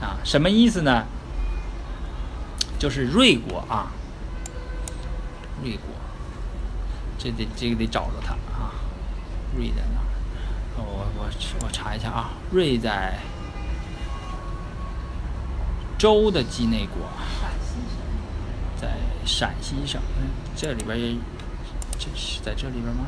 [0.00, 1.04] 啊，什么意思呢？
[2.78, 3.92] 就是芮国啊，
[5.62, 5.94] 芮国，
[7.18, 8.72] 这得这个得找着他啊，
[9.54, 10.00] 芮在哪？
[10.78, 11.28] 我我
[11.60, 13.18] 我查一下啊，芮在。
[15.98, 17.06] 周的畿内国，
[18.76, 18.88] 在
[19.24, 20.00] 陕西省，
[20.56, 21.14] 这里边也，
[21.98, 23.06] 这是在这里边吗？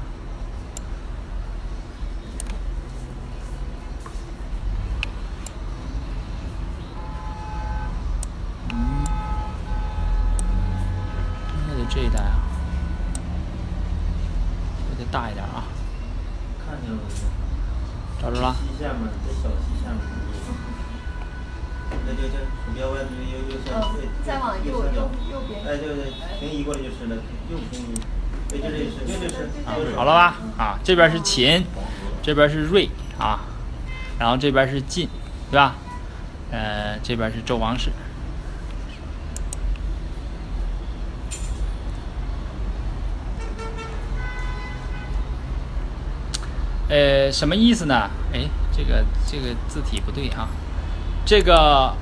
[8.71, 9.05] 嗯，
[11.55, 12.39] 应该得这一带啊，
[14.99, 15.65] 得大一点啊。
[16.65, 16.99] 看见了
[18.23, 18.55] 找着了。
[18.55, 20.01] 西线嘛，在小西线嘛。
[22.07, 23.01] 那就就鼠标右右
[23.49, 25.65] 右下对，再往右右右边。
[25.67, 27.17] 哎，对对，平移过来就是了，
[27.51, 27.95] 右平移。
[29.67, 30.37] 啊，好了吧？
[30.57, 31.65] 啊，这边是秦，
[32.23, 32.89] 这边是芮
[33.19, 33.41] 啊，
[34.19, 35.09] 然后这边是晋，
[35.51, 35.75] 对吧？
[36.51, 37.91] 呃，这边是周王室。
[46.89, 48.09] 呃，什么意思呢？
[48.33, 50.49] 哎，这个这个字体不对啊。
[51.25, 51.95] 这个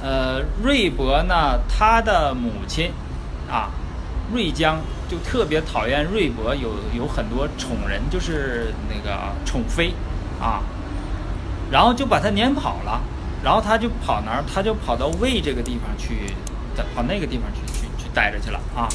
[0.00, 2.92] 呃，瑞伯呢，他的母亲
[3.50, 3.70] 啊，
[4.32, 9.92] 瑞江就特别讨厌瑞伯有有很多宠人，就是那个宠妃
[10.40, 10.62] 啊，
[11.70, 13.00] 然后就把他撵跑了，
[13.42, 14.44] 然后他就跑哪儿？
[14.52, 16.34] 他就跑到魏这个地方去，
[16.94, 18.88] 跑那个地方去去去待着去了啊。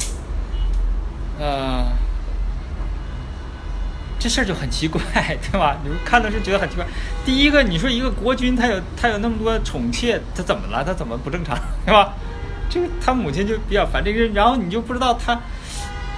[1.38, 1.86] 呃，
[4.18, 5.00] 这事儿就很奇怪，
[5.50, 5.76] 对吧？
[5.82, 6.84] 你们看的是觉得很奇怪。
[7.24, 10.84] 第一个，你说一个国君他有他有那么多宠妾，他怎么了？
[10.84, 12.12] 他怎么不正常， 对吧？
[12.70, 15.38] 这个他母亲就比较烦这个人，然后你就不知道他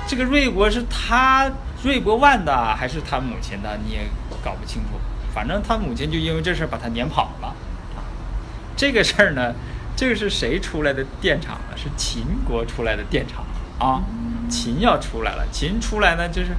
[0.07, 1.51] 这个瑞国是他
[1.83, 4.07] 瑞博万的还是他母亲的，你也
[4.45, 5.01] 搞不清楚。
[5.35, 7.49] 反正他母亲就因为这事儿把他撵跑了
[7.97, 8.05] 啊。
[8.77, 9.55] 这个事儿呢，
[9.97, 11.77] 这个是谁出来的电厂呢？
[11.77, 13.45] 是秦国出来的电厂
[13.79, 14.03] 啊。
[14.51, 16.51] 秦要出来了，秦出来呢，就是，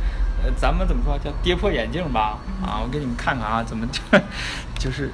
[0.43, 2.39] 呃，咱们怎么说叫跌破眼镜吧？
[2.65, 4.01] 啊，我给你们看看啊，怎么就，
[4.79, 5.11] 就是，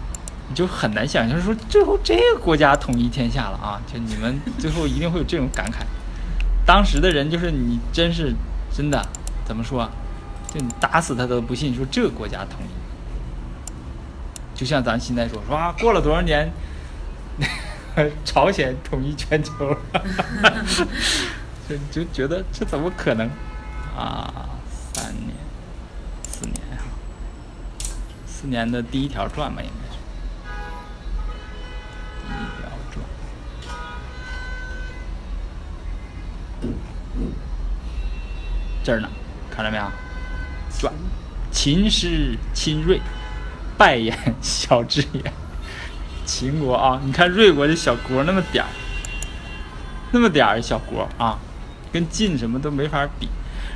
[0.49, 3.79] 你就很难想象说最后这个国家统一天下了啊！
[3.85, 5.85] 就你们最后一定会有这种感慨。
[6.65, 8.33] 当时的人就是你真是
[8.75, 9.05] 真的
[9.45, 9.89] 怎么说？
[10.51, 12.69] 就你打死他都不信说这个国家统一。
[14.57, 16.51] 就像咱现在说说啊，过了多少年，
[18.25, 19.77] 朝鲜统一全球了。
[21.69, 23.29] 就 就觉得这怎么可能
[23.95, 24.49] 啊？
[24.93, 25.35] 三年、
[26.23, 26.81] 四年啊，
[28.25, 29.88] 四年的第一条传吧，应该
[32.29, 33.03] 一条转。
[38.83, 39.09] 这儿呢，
[39.49, 39.83] 看到没有？
[40.79, 40.93] 转，
[41.51, 43.01] 秦师亲瑞，
[43.77, 45.33] 拜言小之也。
[46.25, 48.69] 秦国啊，你看瑞国这小国那么点儿，
[50.11, 51.39] 那么点儿小国啊。
[51.91, 53.27] 跟晋什么都没法比，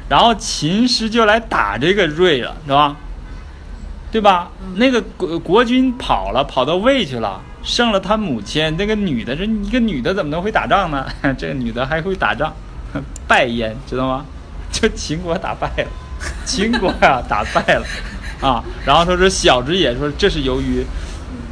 [0.07, 2.95] 然后秦师就来打这个瑞了，是吧？
[4.11, 4.51] 对吧？
[4.75, 8.75] 那个国国君跑了，跑到魏去了， 胜了他母亲。
[8.77, 11.07] 那个女的，这一个女的怎么能会打仗呢？
[11.37, 12.53] 这个女的还会打仗，
[13.27, 14.25] 败燕，知道吗？
[14.71, 15.87] 就秦国打败了，
[16.45, 17.85] 秦国呀打败了
[18.41, 18.63] 啊。
[18.85, 20.85] 然后他说小之也说这是由于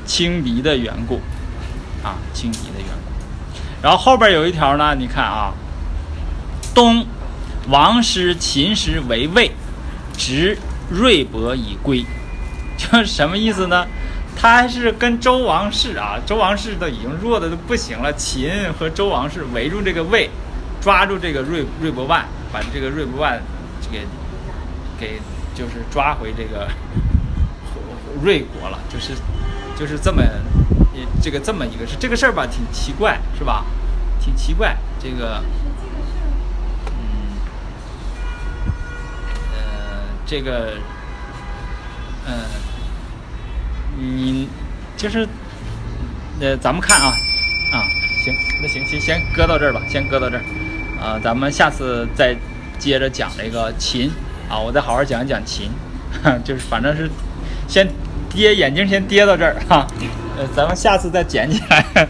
[0.05, 1.21] 轻敌的缘故
[2.03, 3.81] 啊，轻敌的缘故。
[3.81, 5.53] 然后后边有一条呢，你看啊。
[6.73, 7.05] 东，
[7.67, 9.51] 王师秦师为魏，
[10.17, 10.57] 执
[10.89, 12.05] 瑞伯以归，
[12.77, 13.85] 就什么意思呢？
[14.35, 18.11] 他还是跟周王室啊，周王室都已经弱的都不行了。
[18.13, 20.29] 秦和周王室围住这个魏，
[20.81, 23.41] 抓住这个瑞瑞伯万，把这个瑞伯万
[23.91, 24.07] 给
[24.99, 25.19] 给
[25.53, 26.67] 就是抓回这个
[28.23, 28.79] 瑞国了。
[28.89, 29.13] 就是
[29.77, 30.23] 就是这么
[31.21, 33.65] 这个这么一个事，这个事儿吧，挺奇怪，是吧？
[34.19, 35.43] 挺奇怪，这个。
[40.23, 40.75] 这个，
[42.25, 42.33] 嗯，
[43.97, 44.47] 你
[44.97, 45.27] 就是，
[46.39, 47.13] 呃，咱们看啊，
[47.73, 47.84] 啊，
[48.23, 50.43] 行，那行先，先搁到这儿吧，先搁到这儿，
[50.99, 52.35] 啊，咱们下次再
[52.80, 54.11] 接着讲这个琴，
[54.49, 55.69] 啊，我再好好讲一讲琴，
[56.43, 57.09] 就是反正是
[57.68, 57.88] 先
[58.30, 59.88] 跌眼镜，先跌到这儿哈，
[60.38, 62.07] 呃，咱们下次再捡起来。